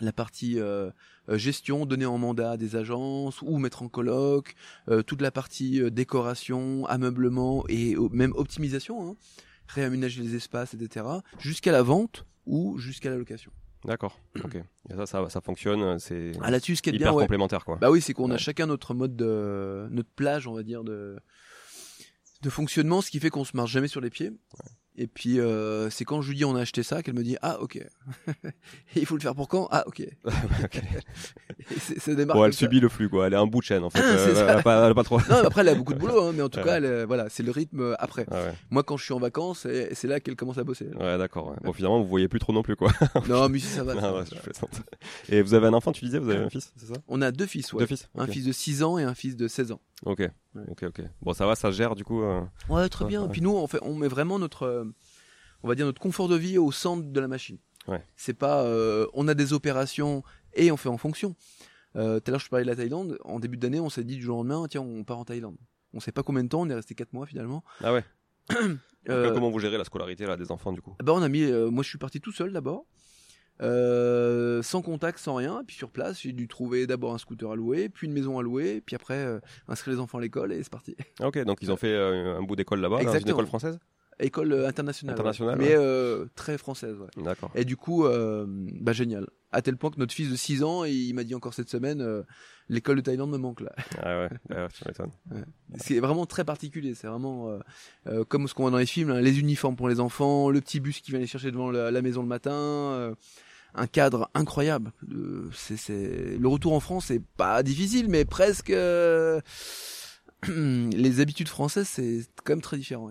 la 0.00 0.12
partie 0.12 0.58
euh, 0.58 0.90
euh, 1.28 1.38
gestion, 1.38 1.86
donner 1.86 2.06
en 2.06 2.18
mandat 2.18 2.52
à 2.52 2.56
des 2.56 2.76
agences 2.76 3.42
ou 3.42 3.58
mettre 3.58 3.82
en 3.82 3.88
coloc, 3.88 4.54
euh, 4.88 5.02
toute 5.02 5.20
la 5.20 5.30
partie 5.30 5.90
décoration, 5.90 6.86
ameublement 6.86 7.64
et 7.68 7.96
même 8.10 8.32
optimisation, 8.34 9.08
hein, 9.08 9.16
réaménager 9.68 10.22
les 10.22 10.34
espaces, 10.34 10.74
etc., 10.74 11.06
jusqu'à 11.38 11.72
la 11.72 11.82
vente 11.82 12.26
ou 12.46 12.78
jusqu'à 12.78 13.10
la 13.10 13.16
location. 13.16 13.52
D'accord, 13.84 14.18
ok. 14.44 14.56
Et 14.90 14.94
ça, 14.94 15.06
ça, 15.06 15.28
ça 15.28 15.40
fonctionne, 15.40 15.98
c'est 15.98 16.32
Ah, 16.42 16.50
là-dessus, 16.50 16.76
ce 16.76 16.82
qui 16.82 16.90
est 16.90 16.94
hyper 16.94 17.10
bien, 17.10 17.16
ouais, 17.16 17.24
complémentaire, 17.24 17.64
quoi. 17.64 17.76
bah 17.76 17.90
oui, 17.90 18.00
c'est 18.00 18.12
qu'on 18.14 18.30
a 18.30 18.38
chacun 18.38 18.66
notre 18.66 18.94
mode 18.94 19.14
de 19.16 19.86
notre 19.90 20.10
plage, 20.10 20.46
on 20.46 20.54
va 20.54 20.62
dire 20.62 20.84
de 20.84 21.18
de 22.42 22.50
fonctionnement, 22.50 23.00
ce 23.00 23.10
qui 23.10 23.20
fait 23.20 23.30
qu'on 23.30 23.44
se 23.44 23.56
marche 23.56 23.70
jamais 23.70 23.88
sur 23.88 24.02
les 24.02 24.10
pieds. 24.10 24.30
Et 24.96 25.08
puis 25.08 25.40
euh, 25.40 25.90
c'est 25.90 26.04
quand 26.04 26.22
je 26.22 26.28
lui 26.30 26.36
dis 26.36 26.44
on 26.44 26.54
a 26.54 26.60
acheté 26.60 26.84
ça 26.84 27.02
qu'elle 27.02 27.14
me 27.14 27.24
dit 27.24 27.36
ah 27.42 27.60
ok. 27.60 27.84
Il 28.96 29.06
faut 29.06 29.16
le 29.16 29.20
faire 29.20 29.34
pour 29.34 29.48
quand? 29.48 29.66
Ah 29.72 29.82
ok. 29.88 30.00
Et 30.00 30.12
Ok. 30.64 30.80
c'est- 31.78 31.98
ça 31.98 32.14
démarre. 32.14 32.36
Bon, 32.36 32.44
elle 32.44 32.52
ça. 32.52 32.60
subit 32.60 32.78
le 32.80 32.88
flux, 32.88 33.08
quoi. 33.08 33.26
Elle 33.26 33.32
est 33.32 33.36
un 33.36 33.46
bout 33.46 33.60
de 33.60 33.64
chaîne, 33.64 33.82
en 33.84 33.90
fait. 33.90 33.98
Ah, 34.02 34.04
Euh, 34.06 34.34
elle, 34.48 34.58
a 34.58 34.62
pas, 34.62 34.84
elle 34.84 34.90
a 34.92 34.94
pas 34.94 35.02
trop. 35.04 35.18
Non, 35.18 35.36
après 35.44 35.62
elle 35.62 35.68
a 35.70 35.74
beaucoup 35.74 35.94
de 35.94 35.98
boulot, 35.98 36.22
hein, 36.28 36.32
mais 36.34 36.42
en 36.42 36.48
tout 36.50 36.58
Ouais. 36.58 36.64
cas, 36.64 36.76
elle, 36.76 36.84
euh, 36.84 37.06
voilà, 37.06 37.28
c'est 37.28 37.42
le 37.42 37.50
rythme 37.50 37.80
euh, 37.80 37.94
après. 37.98 38.26
Ah 38.30 38.34
ouais, 38.42 38.54
Moi, 38.70 38.82
quand 38.84 38.96
je 38.96 39.04
suis 39.04 39.14
en 39.14 39.18
vacances, 39.18 39.66
c'est 39.92 40.06
là 40.06 40.20
qu'elle 40.20 40.36
commence 40.36 40.58
à 40.58 40.64
bosser. 40.64 40.86
ouais 40.98 41.18
d'accord. 41.18 41.48
ouais. 41.50 41.56
Bon, 41.62 41.72
finalement, 41.72 42.00
vous 42.00 42.06
voyez 42.08 42.28
plus 42.28 42.38
trop 42.38 42.52
non 42.52 42.62
plus, 42.62 42.76
quoi. 42.76 42.92
non, 43.28 43.48
mais 43.48 43.58
si 43.58 43.66
ça 43.66 43.82
va. 43.84 43.94
Non, 43.94 44.24
ça 44.24 44.36
je 44.44 44.60
va. 44.60 44.68
Et 45.28 45.42
vous 45.42 45.54
avez 45.54 45.66
un 45.66 45.72
enfant, 45.74 45.92
tu 45.92 46.04
disais, 46.04 46.18
vous 46.18 46.30
avez 46.30 46.44
un 46.44 46.50
fils, 46.50 46.72
c'est 46.76 46.86
ça? 46.86 46.94
On 47.08 47.20
a 47.22 47.30
deux 47.32 47.46
fils, 47.46 47.72
ouais. 47.72 47.80
Deux 47.80 47.86
fils 47.86 48.08
Un 48.16 48.26
fils 48.26 48.44
de 48.44 48.52
6 48.52 48.82
ans 48.84 48.98
et 48.98 49.02
un 49.02 49.14
fils 49.14 49.36
de 49.36 49.48
16 49.48 49.72
ans. 49.72 49.80
Ok, 50.04 50.22
ok, 50.68 50.82
ok. 50.84 51.02
Bon, 51.22 51.32
ça 51.32 51.46
va, 51.46 51.54
ça 51.54 51.70
se 51.72 51.76
gère, 51.76 51.94
du 51.94 52.04
coup. 52.04 52.22
euh, 52.22 52.42
Ouais, 52.68 52.88
très 52.88 53.04
bien. 53.06 53.22
ouais. 53.22 53.28
Puis 53.30 53.40
nous, 53.40 53.50
on 53.54 53.66
fait, 53.66 53.78
on 53.82 53.94
met 53.94 54.08
vraiment 54.08 54.38
notre, 54.38 54.64
euh, 54.64 54.84
on 55.62 55.68
va 55.68 55.74
dire 55.74 55.86
notre 55.86 56.00
confort 56.00 56.28
de 56.28 56.36
vie 56.36 56.58
au 56.58 56.72
centre 56.72 57.04
de 57.10 57.20
la 57.20 57.28
machine. 57.28 57.58
Ouais. 57.88 58.02
C'est 58.16 58.34
pas, 58.34 58.62
euh, 58.64 59.06
on 59.14 59.28
a 59.28 59.34
des 59.34 59.52
opérations 59.52 60.22
et 60.54 60.70
on 60.72 60.76
fait 60.76 60.88
en 60.88 60.98
fonction. 60.98 61.36
Euh, 61.96 62.18
tout 62.20 62.28
à 62.28 62.32
l'heure, 62.32 62.40
je 62.40 62.48
parlais 62.48 62.64
de 62.64 62.70
la 62.70 62.76
Thaïlande. 62.76 63.18
En 63.24 63.38
début 63.38 63.56
d'année, 63.56 63.80
on 63.80 63.88
s'est 63.88 64.04
dit 64.04 64.16
du 64.16 64.22
jour 64.22 64.38
au 64.38 64.42
lendemain, 64.42 64.66
tiens, 64.68 64.80
on 64.82 65.04
part 65.04 65.18
en 65.18 65.24
Thaïlande. 65.24 65.56
On 65.94 66.00
sait 66.00 66.12
pas 66.12 66.22
combien 66.22 66.42
de 66.42 66.48
temps, 66.48 66.62
on 66.62 66.68
est 66.68 66.74
resté 66.74 66.94
quatre 66.94 67.12
mois 67.12 67.24
finalement. 67.26 67.62
Ah 67.82 67.92
ouais 67.92 68.04
Comment 69.06 69.50
vous 69.50 69.58
gérez 69.60 69.78
la 69.78 69.84
scolarité 69.84 70.26
là, 70.26 70.36
des 70.36 70.50
enfants 70.50 70.72
du 70.72 70.80
coup? 70.82 70.94
Bah, 71.02 71.12
on 71.14 71.22
a 71.22 71.28
mis, 71.28 71.50
moi 71.70 71.82
je 71.82 71.88
suis 71.88 71.98
parti 71.98 72.20
tout 72.20 72.32
seul 72.32 72.52
d'abord, 72.52 72.84
euh, 73.62 74.62
sans 74.62 74.82
contact, 74.82 75.18
sans 75.18 75.34
rien. 75.34 75.62
Puis 75.66 75.76
sur 75.76 75.90
place, 75.90 76.20
j'ai 76.20 76.32
dû 76.32 76.48
trouver 76.48 76.86
d'abord 76.86 77.14
un 77.14 77.18
scooter 77.18 77.50
à 77.50 77.56
louer, 77.56 77.88
puis 77.88 78.06
une 78.06 78.12
maison 78.12 78.38
à 78.38 78.42
louer, 78.42 78.82
puis 78.84 78.96
après 78.96 79.18
euh, 79.18 79.40
inscrire 79.68 79.94
les 79.94 80.00
enfants 80.00 80.18
à 80.18 80.20
l'école 80.20 80.52
et 80.52 80.62
c'est 80.62 80.72
parti. 80.72 80.96
Ok, 81.20 81.38
donc 81.44 81.58
ils 81.62 81.70
ont 81.70 81.76
fait 81.76 81.92
euh, 81.92 82.38
un 82.38 82.42
bout 82.42 82.56
d'école 82.56 82.80
là-bas, 82.80 83.02
dans 83.02 83.12
une 83.12 83.28
école 83.28 83.46
française? 83.46 83.78
École 84.20 84.64
internationale, 84.64 85.14
Internationale, 85.14 85.58
ouais. 85.60 85.76
ouais. 85.76 86.18
mais 86.20 86.28
très 86.36 86.56
française. 86.56 86.96
Ouais. 86.98 87.24
D'accord. 87.24 87.50
Et 87.54 87.64
du 87.64 87.76
coup, 87.76 88.04
bah 88.80 88.92
génial. 88.92 89.26
À 89.50 89.62
tel 89.62 89.76
point 89.76 89.90
que 89.90 89.98
notre 89.98 90.12
fils 90.12 90.30
de 90.30 90.36
6 90.36 90.62
ans, 90.62 90.84
il 90.84 91.12
m'a 91.14 91.24
dit 91.24 91.34
encore 91.34 91.54
cette 91.54 91.68
semaine, 91.68 92.24
l'école 92.68 92.96
de 92.96 93.00
Thaïlande 93.00 93.30
me 93.30 93.38
manque 93.38 93.60
là. 93.60 93.72
Ah 94.00 94.20
ouais, 94.20 94.28
ouais, 94.50 94.68
tu 94.72 94.84
m'étonnes. 94.86 95.10
C'est 95.76 95.98
vraiment 95.98 96.26
très 96.26 96.44
particulier. 96.44 96.94
C'est 96.94 97.08
vraiment 97.08 97.58
comme 98.28 98.46
ce 98.46 98.54
qu'on 98.54 98.64
voit 98.64 98.70
dans 98.70 98.78
les 98.78 98.86
films, 98.86 99.10
hein, 99.10 99.20
les 99.20 99.40
uniformes 99.40 99.74
pour 99.74 99.88
les 99.88 99.98
enfants, 99.98 100.48
le 100.48 100.60
petit 100.60 100.78
bus 100.78 101.00
qui 101.00 101.10
vient 101.10 101.20
les 101.20 101.26
chercher 101.26 101.50
devant 101.50 101.72
la, 101.72 101.90
la 101.90 102.02
maison 102.02 102.22
le 102.22 102.28
matin, 102.28 103.16
un 103.74 103.86
cadre 103.86 104.30
incroyable. 104.34 104.92
Euh, 105.12 105.50
c'est, 105.54 105.76
c'est... 105.76 106.36
Le 106.38 106.48
retour 106.48 106.72
en 106.74 106.80
France, 106.80 107.06
c'est 107.06 107.22
pas 107.36 107.62
difficile, 107.62 108.08
mais 108.08 108.24
presque. 108.24 108.70
euh, 108.70 109.40
les 110.48 111.20
habitudes 111.20 111.48
françaises, 111.48 111.88
c'est 111.88 112.20
quand 112.44 112.52
même 112.52 112.60
très 112.60 112.76
différent. 112.76 113.10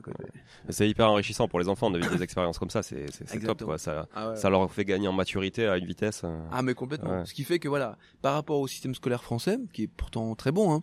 C'est 0.70 0.88
hyper 0.88 1.09
enrichissant 1.09 1.47
pour 1.47 1.59
les 1.59 1.68
enfants 1.68 1.89
de 1.89 1.97
vivre 1.97 2.16
des 2.16 2.22
expériences 2.24 2.59
comme 2.59 2.70
ça, 2.70 2.84
c'est 2.84 3.07
top 3.43 3.64
quoi. 3.64 3.78
Ça, 3.80 4.07
Ah, 4.14 4.30
ouais. 4.30 4.36
ça 4.36 4.49
leur 4.51 4.72
fait 4.72 4.86
gagner 4.86 5.07
en 5.07 5.14
maturité 5.14 5.66
à 5.68 5.78
une 5.78 5.86
vitesse. 5.88 6.22
euh, 6.24 6.39
Ah 6.51 6.61
mais 6.61 6.76
complètement. 6.76 7.20
Ouais. 7.22 7.26
Ce 7.26 7.34
qui 7.34 7.43
fait 7.43 7.57
que 7.57 7.68
voilà, 7.68 7.97
par 8.22 8.36
rapport 8.36 8.59
au 8.59 8.68
système 8.68 8.93
scolaire 8.93 9.24
français, 9.24 9.57
qui 9.74 9.84
est 9.84 9.88
pourtant 9.88 10.36
très 10.36 10.51
bon, 10.51 10.74
hein, 10.76 10.80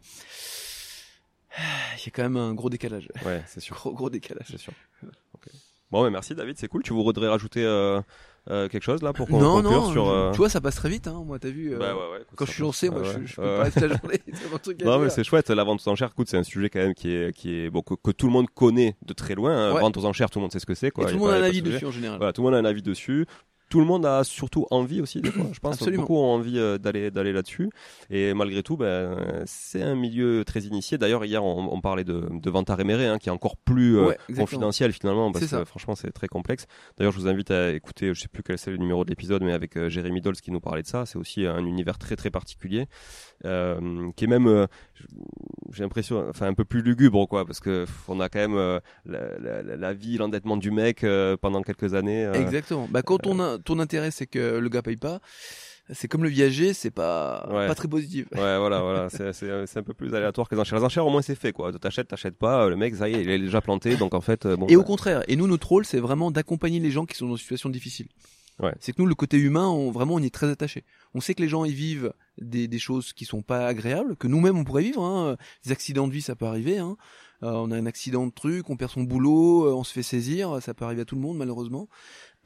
il 1.97 2.05
y 2.07 2.09
a 2.09 2.11
quand 2.13 2.23
même 2.23 2.37
un 2.37 2.55
gros 2.55 2.69
décalage. 2.71 3.09
Ouais, 3.25 3.43
c'est 3.47 3.61
sûr. 3.61 3.77
Gros 3.77 3.93
gros 3.93 4.11
décalage. 4.11 4.47
C'est 4.51 4.59
sûr. 4.59 4.73
Bon, 5.91 6.05
mais 6.05 6.11
merci 6.11 6.35
David, 6.37 6.57
c'est 6.59 6.69
cool. 6.69 6.83
Tu 6.83 6.93
voudrais 6.93 7.29
rajouter 7.29 7.65
euh, 7.65 8.01
euh, 8.49 8.69
quelque 8.69 8.83
chose 8.83 9.03
là 9.03 9.13
pour 9.13 9.27
qu'on 9.29 9.39
Non 9.41 9.63
conclure 9.63 9.81
non, 9.83 9.93
sur. 9.93 10.09
euh, 10.09 10.31
tu 10.33 10.39
vois 10.39 10.49
ça 10.49 10.61
passe 10.61 10.77
très 10.77 10.89
vite. 10.89 11.07
Hein, 11.09 11.23
moi 11.27 11.39
t'as 11.39 11.51
vu. 11.51 11.75
euh, 11.75 11.79
bah, 11.79 11.95
ouais, 11.95 12.01
ouais, 12.13 12.25
Quand 12.37 12.47
je 12.47 12.53
suis 12.53 12.63
lancé, 12.63 12.89
moi 12.89 13.03
je, 13.05 13.27
je 13.27 13.37
peux 13.37 13.43
pas 13.43 13.63
rester 13.65 13.81
la 13.89 13.97
journée. 13.97 14.19
Truc 14.63 14.83
Non 14.83 14.99
mais 14.99 15.11
c'est 15.11 15.25
chouette, 15.25 15.51
la 15.51 15.63
vente 15.65 15.81
aux 15.87 15.91
enchères, 15.91 16.09
écoute, 16.13 16.29
c'est 16.29 16.39
un 16.39 16.43
sujet 16.43 16.71
quand 16.71 16.79
même 16.81 16.95
qui 16.95 17.11
est 17.15 17.33
qui 17.37 17.55
est 17.55 17.71
bon 17.71 17.83
que, 17.83 17.95
que 17.95 18.11
tout 18.11 18.27
le 18.27 18.33
monde 18.33 18.49
connaît 18.51 18.97
de 19.05 19.13
très 19.13 19.35
loin. 19.35 19.53
hein. 19.57 19.75
Ouais. 19.75 19.81
Vente 19.81 19.97
aux 19.97 20.05
enchères, 20.07 20.31
tout 20.31 20.39
le 20.39 20.43
monde 20.43 20.53
sait 20.53 20.59
ce 20.61 20.67
que 20.67 20.75
c'est 20.75 20.89
Et 20.89 20.91
quoi. 20.91 21.05
tout 21.07 21.13
le 21.15 21.19
monde 21.19 21.31
a 21.31 21.35
un 21.37 21.43
avis 21.43 21.63
dessus 21.63 21.87
en 21.87 21.91
général. 21.91 22.17
Voilà, 22.19 22.33
tout 22.33 22.43
le 22.43 22.47
monde 22.47 22.55
a 22.55 22.59
un 22.59 22.65
avis 22.65 22.83
dessus. 22.83 23.27
Tout 23.71 23.79
le 23.81 23.87
monde 23.87 24.05
a 24.05 24.23
surtout 24.25 24.67
envie 24.71 25.01
aussi 25.01 25.21
des 25.23 25.31
fois. 25.31 25.47
Je 25.53 25.61
pense 25.61 25.77
Absolument. 25.77 26.03
beaucoup 26.03 26.17
ont 26.17 26.35
envie 26.35 26.59
euh, 26.59 26.77
d'aller 26.77 27.11
d'aller 27.11 27.33
là-dessus. 27.33 27.71
Et 28.11 28.35
malgré 28.35 28.63
tout, 28.63 28.77
ben 28.77 29.17
c'est 29.47 29.81
un 29.83 29.95
milieu 29.95 30.45
très 30.45 30.63
initié. 30.63 30.99
D'ailleurs 30.99 31.25
hier 31.25 31.43
on, 31.43 31.73
on 31.73 31.81
parlait 31.81 32.05
de, 32.05 32.29
de 32.31 32.51
vente 32.51 32.69
à 32.69 32.75
réméré, 32.75 33.07
hein, 33.07 33.19
qui 33.19 33.29
est 33.29 33.33
encore 33.33 33.57
plus 33.57 33.97
euh, 33.97 34.07
Ouais, 34.09 34.19
confidentiel 34.37 34.93
finalement 34.93 35.31
parce 35.33 35.47
que 35.47 35.65
franchement 35.65 35.95
c'est 35.95 36.11
très 36.11 36.27
complexe. 36.27 36.67
D'ailleurs 36.99 37.13
je 37.13 37.19
vous 37.21 37.29
invite 37.29 37.51
à 37.53 37.71
écouter, 37.73 38.13
je 38.13 38.21
sais 38.21 38.29
plus 38.29 38.43
quel 38.43 38.59
c'est 38.59 38.73
le 38.73 38.77
numéro 38.77 39.05
de 39.05 39.11
l'épisode, 39.11 39.43
mais 39.45 39.53
avec 39.53 39.77
euh, 39.77 39.89
Jérémy 39.89 40.21
Dolz 40.21 40.41
qui 40.41 40.51
nous 40.51 40.61
parlait 40.61 40.83
de 40.83 40.89
ça. 40.89 41.07
C'est 41.07 41.17
aussi 41.19 41.47
un 41.47 41.65
univers 41.65 41.97
très 41.97 42.17
très 42.17 42.31
particulier, 42.31 42.87
euh, 43.45 44.11
qui 44.17 44.25
est 44.25 44.27
même 44.27 44.67
j'ai 45.73 45.83
l'impression, 45.85 46.27
enfin 46.29 46.47
un 46.49 46.55
peu 46.55 46.65
plus 46.65 46.83
lugubre 46.83 47.27
quoi, 47.29 47.47
parce 47.47 47.61
que 47.61 47.87
on 48.09 48.19
a 48.21 48.29
quand 48.29 48.41
même 48.41 48.81
la, 49.07 49.63
la- 49.77 49.93
vie, 49.95 50.17
l'endettement 50.19 50.57
du 50.57 50.71
mec 50.73 51.07
pendant 51.41 51.63
quelques 51.63 51.95
années. 51.95 52.29
Exactement. 52.35 52.89
Bah 52.91 53.03
quand 53.03 53.19
ton 53.19 53.39
in- 53.41 53.59
ton 53.65 53.79
intérêt 53.79 54.11
c'est 54.11 54.27
que 54.27 54.59
le 54.59 54.69
gars 54.69 54.83
paye 54.83 54.97
pas, 54.97 55.21
c'est 55.93 56.09
comme 56.09 56.23
le 56.23 56.29
viager, 56.29 56.73
c'est 56.73 56.91
pas 56.91 57.49
Ouais. 57.51 57.67
pas 57.67 57.75
très 57.75 57.89
positif. 57.89 58.27
Ouais, 58.33 58.59
voilà, 58.59 58.81
voilà, 58.81 59.09
c'est 59.11 59.77
un 59.77 59.83
peu 59.83 59.95
plus 59.95 60.15
aléatoire 60.15 60.49
que 60.49 60.55
les 60.55 60.61
enchères. 60.61 60.79
Les 60.79 60.85
enchères, 60.85 61.07
au 61.07 61.11
moins, 61.11 61.23
c'est 61.23 61.35
fait, 61.35 61.53
quoi. 61.53 61.73
T'achètes, 61.73 62.09
t'achètes 62.09 62.37
pas, 62.37 62.69
le 62.69 62.77
mec, 62.77 62.95
ça 62.95 63.09
y 63.09 63.15
est, 63.15 63.23
il 63.23 63.31
est 63.31 63.39
déjà 63.39 63.61
planté, 63.61 63.97
donc 63.97 64.15
en 64.15 64.21
fait, 64.21 64.47
euh, 64.47 64.57
bon. 64.57 64.67
Et 64.69 64.77
au 64.77 64.81
bah, 64.81 64.87
contraire, 64.87 65.23
et 65.27 65.37
nous 65.37 65.47
notre 65.47 65.69
rôle 65.69 65.85
c'est 65.85 65.99
vraiment 65.99 66.31
d'accompagner 66.31 66.81
les 66.81 66.91
gens 66.91 67.07
qui 67.07 67.17
sont 67.17 67.27
dans 67.27 67.33
une 67.33 67.39
situation 67.39 67.71
difficile. 67.71 68.09
Ouais. 68.61 68.75
C'est 68.79 68.93
que 68.93 69.01
nous 69.01 69.07
le 69.07 69.15
côté 69.15 69.39
humain, 69.39 69.69
on, 69.69 69.91
vraiment 69.91 70.15
on 70.15 70.19
y 70.21 70.27
est 70.27 70.35
très 70.35 70.51
attaché. 70.51 70.85
On 71.15 71.21
sait 71.21 71.35
que 71.35 71.41
les 71.43 71.49
gens 71.49 71.65
ils 71.65 71.75
vivent 71.75 72.13
des, 72.39 72.69
des 72.69 72.79
choses 72.79 73.15
qui 73.15 73.25
sont 73.25 73.41
pas 73.43 73.67
agréables, 73.67 74.17
que 74.17 74.29
nous-mêmes 74.29 74.59
on 74.59 74.65
pourrait 74.65 74.83
vivre. 74.83 75.03
Hein. 75.03 75.37
Des 75.65 75.73
accidents 75.73 76.07
de 76.07 76.13
vie 76.13 76.21
ça 76.21 76.37
peut 76.37 76.45
arriver. 76.45 76.79
Hein. 76.79 76.97
Euh, 77.43 77.53
on 77.53 77.71
a 77.71 77.77
un 77.77 77.87
accident 77.87 78.27
de 78.27 78.33
truc, 78.33 78.69
on 78.69 78.77
perd 78.77 78.91
son 78.91 79.03
boulot, 79.03 79.67
euh, 79.67 79.73
on 79.73 79.83
se 79.83 79.95
fait 79.95 80.03
saisir, 80.03 80.61
ça 80.61 80.75
peut 80.75 80.85
arriver 80.85 81.01
à 81.01 81.05
tout 81.07 81.15
le 81.15 81.23
monde 81.23 81.39
malheureusement. 81.39 81.89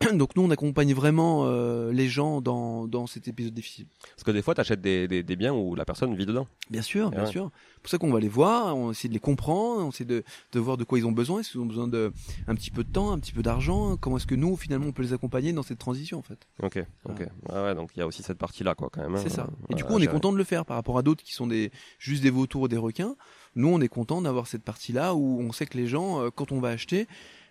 Donc 0.15 0.37
nous 0.37 0.43
on 0.43 0.51
accompagne 0.51 0.93
vraiment 0.93 1.45
euh, 1.47 1.93
les 1.93 2.09
gens 2.09 2.41
dans, 2.41 2.87
dans 2.87 3.07
cet 3.07 3.29
épisode 3.29 3.55
difficile. 3.55 3.87
Parce 4.15 4.25
que 4.25 4.31
des 4.33 4.43
fois, 4.43 4.55
t'achètes 4.55 4.81
des, 4.81 5.07
des, 5.09 5.23
des 5.23 5.37
biens 5.37 5.55
où 5.55 5.75
la 5.75 5.85
personne 5.85 6.15
vit 6.15 6.27
dedans. 6.27 6.47
Bien 6.71 6.83
sûr, 6.83 7.09
Et 7.09 7.11
bien 7.17 7.25
ouais. 7.25 7.31
sûr. 7.31 7.51
C'est 7.77 7.81
pour 7.83 7.91
ça 7.91 7.99
qu'on 7.99 8.11
va 8.13 8.21
les 8.21 8.29
voir, 8.29 8.77
on 8.77 8.91
essaie 8.91 9.09
de 9.09 9.13
les 9.13 9.21
comprendre, 9.21 9.85
on 9.87 9.91
essaie 9.91 10.05
de, 10.05 10.25
de 10.53 10.61
voir 10.61 10.77
de 10.77 10.85
quoi 10.85 10.99
ils 10.99 11.07
ont 11.07 11.13
besoin, 11.13 11.41
est-ce 11.41 11.53
qu'ils 11.53 11.61
ont 11.61 11.67
besoin 11.67 11.87
de 11.89 12.13
un 12.49 12.55
petit 12.55 12.71
peu 12.71 12.83
de 12.85 12.91
temps, 12.91 13.13
un 13.13 13.19
petit 13.19 13.33
peu 13.33 13.43
d'argent, 13.43 13.97
comment 13.97 14.17
est-ce 14.17 14.27
que 14.27 14.35
nous 14.35 14.57
finalement 14.57 14.87
on 14.87 14.93
peut 14.93 15.03
les 15.03 15.13
accompagner 15.13 15.53
dans 15.53 15.63
cette 15.63 15.79
transition 15.79 16.19
en 16.19 16.23
fait. 16.23 16.39
Ok, 16.63 16.83
ok. 17.09 17.21
Ouais, 17.51 17.63
ouais, 17.63 17.75
donc 17.75 17.91
il 17.95 18.01
y 18.01 18.03
a 18.03 18.07
aussi 18.07 18.23
cette 18.23 18.39
partie-là, 18.39 18.75
quoi, 18.75 18.89
quand 18.93 19.03
même. 19.03 19.15
hein. 19.15 19.21
C'est 19.23 19.29
ça. 19.31 19.49
Et 19.71 19.75
du 19.75 19.85
coup 19.85 19.93
on 19.95 20.01
est 20.01 20.07
content 20.07 20.33
de 20.33 20.39
le 20.39 20.45
faire 20.45 20.65
par 20.67 20.77
rapport 20.77 20.99
à 20.99 21.03
d'autres 21.03 21.23
qui 21.23 21.35
sont 21.35 21.47
des 21.47 21.71
juste 21.99 22.23
des 22.23 22.31
vautours 22.31 22.63
ou 22.63 22.69
des 22.69 22.77
requins. 22.79 23.17
Nous 23.55 23.69
on 23.69 23.81
est 23.81 23.89
content 23.89 24.21
d'avoir 24.23 24.47
cette 24.49 24.65
partie-là 24.65 25.15
où 25.15 25.39
on 25.41 25.53
sait 25.53 25.67
que 25.67 25.77
les 25.79 25.87
gens 25.87 26.21
euh, 26.23 26.31
quand 26.35 26.51
on 26.53 26.61
va 26.61 26.71
acheter 26.71 27.07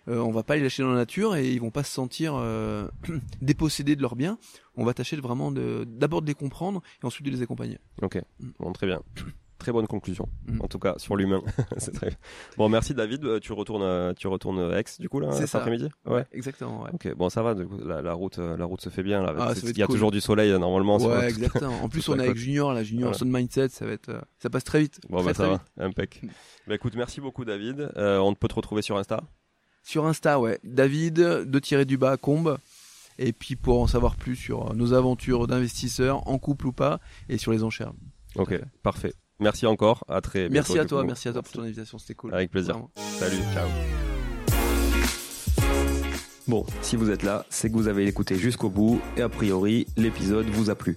euh, 0.08 0.18
on 0.18 0.30
va 0.30 0.42
pas 0.42 0.56
les 0.56 0.62
lâcher 0.62 0.82
dans 0.82 0.90
la 0.90 0.96
nature 0.96 1.34
et 1.36 1.50
ils 1.52 1.60
vont 1.60 1.70
pas 1.70 1.82
se 1.84 1.92
sentir 1.92 2.34
euh, 2.36 2.88
dépossédés 3.42 3.96
de 3.96 4.02
leurs 4.02 4.16
biens. 4.16 4.38
On 4.76 4.84
va 4.84 4.94
tâcher 4.94 5.16
de 5.16 5.20
vraiment 5.22 5.50
d'abord 5.52 6.22
de 6.22 6.26
les 6.26 6.34
comprendre 6.34 6.82
et 7.02 7.06
ensuite 7.06 7.26
de 7.26 7.30
les 7.30 7.42
accompagner. 7.42 7.78
Ok, 8.02 8.16
Mm. 8.40 8.48
bon, 8.58 8.72
très 8.72 8.86
bien. 8.86 9.00
Très 9.56 9.70
bonne 9.72 9.86
conclusion, 9.86 10.28
Mm. 10.46 10.60
en 10.62 10.66
tout 10.68 10.78
cas, 10.80 10.94
sur 10.98 11.16
l'humain. 11.16 11.40
c'est 11.78 11.92
très 11.94 12.08
bien. 12.08 12.16
Bon, 12.58 12.68
merci 12.68 12.92
David. 12.92 13.24
Euh, 13.24 13.38
Tu 13.40 13.52
retournes, 13.52 13.82
euh, 13.84 14.12
tu 14.12 14.26
retournes 14.26 14.58
à 14.60 14.78
Aix, 14.80 14.84
du 14.98 15.08
coup, 15.08 15.20
là, 15.20 15.30
cet 15.32 15.54
après-midi? 15.54 15.88
Ouais. 16.04 16.26
Exactement. 16.32 16.82
Ouais. 16.82 16.90
Ok, 16.92 17.14
bon, 17.14 17.30
ça 17.30 17.42
va, 17.42 17.54
du 17.54 17.64
coup, 17.66 17.78
la, 17.82 18.02
la 18.02 18.12
route, 18.12 18.36
la 18.38 18.64
route 18.64 18.80
se 18.82 18.90
fait 18.90 19.02
bien, 19.04 19.22
là. 19.22 19.32
Ah, 19.38 19.52
il 19.62 19.78
y 19.78 19.82
a 19.82 19.86
toujours 19.86 20.10
du 20.10 20.20
soleil, 20.20 20.50
normalement. 20.58 20.98
Ouais, 20.98 21.28
exactement. 21.28 21.82
En 21.82 21.88
plus, 21.88 22.06
on 22.10 22.18
est 22.18 22.24
avec. 22.24 22.36
Junior, 22.36 22.74
la 22.74 22.82
Junior 22.82 23.10
Voilà. 23.12 23.18
Sun 23.18 23.30
Mindset, 23.30 23.68
ça 23.70 23.86
va 23.86 23.92
être, 23.92 24.08
euh, 24.10 24.20
ça 24.38 24.50
passe 24.50 24.64
très 24.64 24.80
vite. 24.80 25.00
Bon, 25.08 25.18
Très, 25.18 25.26
bah, 25.26 25.32
très 25.34 25.44
ça 25.44 25.50
vite. 25.52 25.60
va, 25.78 25.84
impec. 25.86 26.20
bah, 26.66 26.74
écoute, 26.74 26.94
merci 26.96 27.20
beaucoup, 27.22 27.44
David. 27.46 27.90
Euh, 27.96 28.18
on 28.18 28.34
peut 28.34 28.48
te 28.48 28.54
retrouver 28.56 28.82
sur 28.82 28.98
Insta? 28.98 29.22
Sur 29.84 30.06
Insta, 30.06 30.40
ouais. 30.40 30.58
David, 30.64 31.14
de 31.14 31.58
tirer 31.58 31.84
du 31.84 31.98
bas, 31.98 32.16
combe. 32.16 32.58
Et 33.18 33.32
puis, 33.32 33.54
pour 33.54 33.80
en 33.80 33.86
savoir 33.86 34.16
plus 34.16 34.34
sur 34.34 34.74
nos 34.74 34.94
aventures 34.94 35.46
d'investisseurs, 35.46 36.26
en 36.26 36.38
couple 36.38 36.66
ou 36.66 36.72
pas, 36.72 36.98
et 37.28 37.38
sur 37.38 37.52
les 37.52 37.62
enchères. 37.62 37.92
Ok, 38.34 38.58
parfait. 38.82 39.12
Merci 39.38 39.66
encore. 39.66 40.04
À 40.08 40.20
très 40.20 40.48
bientôt. 40.48 40.54
Merci 40.54 40.78
à 40.78 40.84
toi, 40.86 41.00
coup. 41.02 41.06
merci 41.06 41.28
à 41.28 41.32
toi 41.32 41.42
pour 41.42 41.52
ton 41.52 41.62
invitation, 41.62 41.98
c'était 41.98 42.14
cool. 42.14 42.34
Avec 42.34 42.50
plaisir. 42.50 42.74
Vraiment. 42.74 42.90
Salut, 42.96 43.42
ciao. 43.52 43.68
Bon, 46.48 46.64
si 46.82 46.96
vous 46.96 47.10
êtes 47.10 47.22
là, 47.22 47.44
c'est 47.50 47.68
que 47.70 47.74
vous 47.74 47.88
avez 47.88 48.06
écouté 48.06 48.36
jusqu'au 48.36 48.70
bout 48.70 49.00
et 49.16 49.22
a 49.22 49.28
priori, 49.28 49.86
l'épisode 49.96 50.46
vous 50.46 50.70
a 50.70 50.74
plu. 50.74 50.96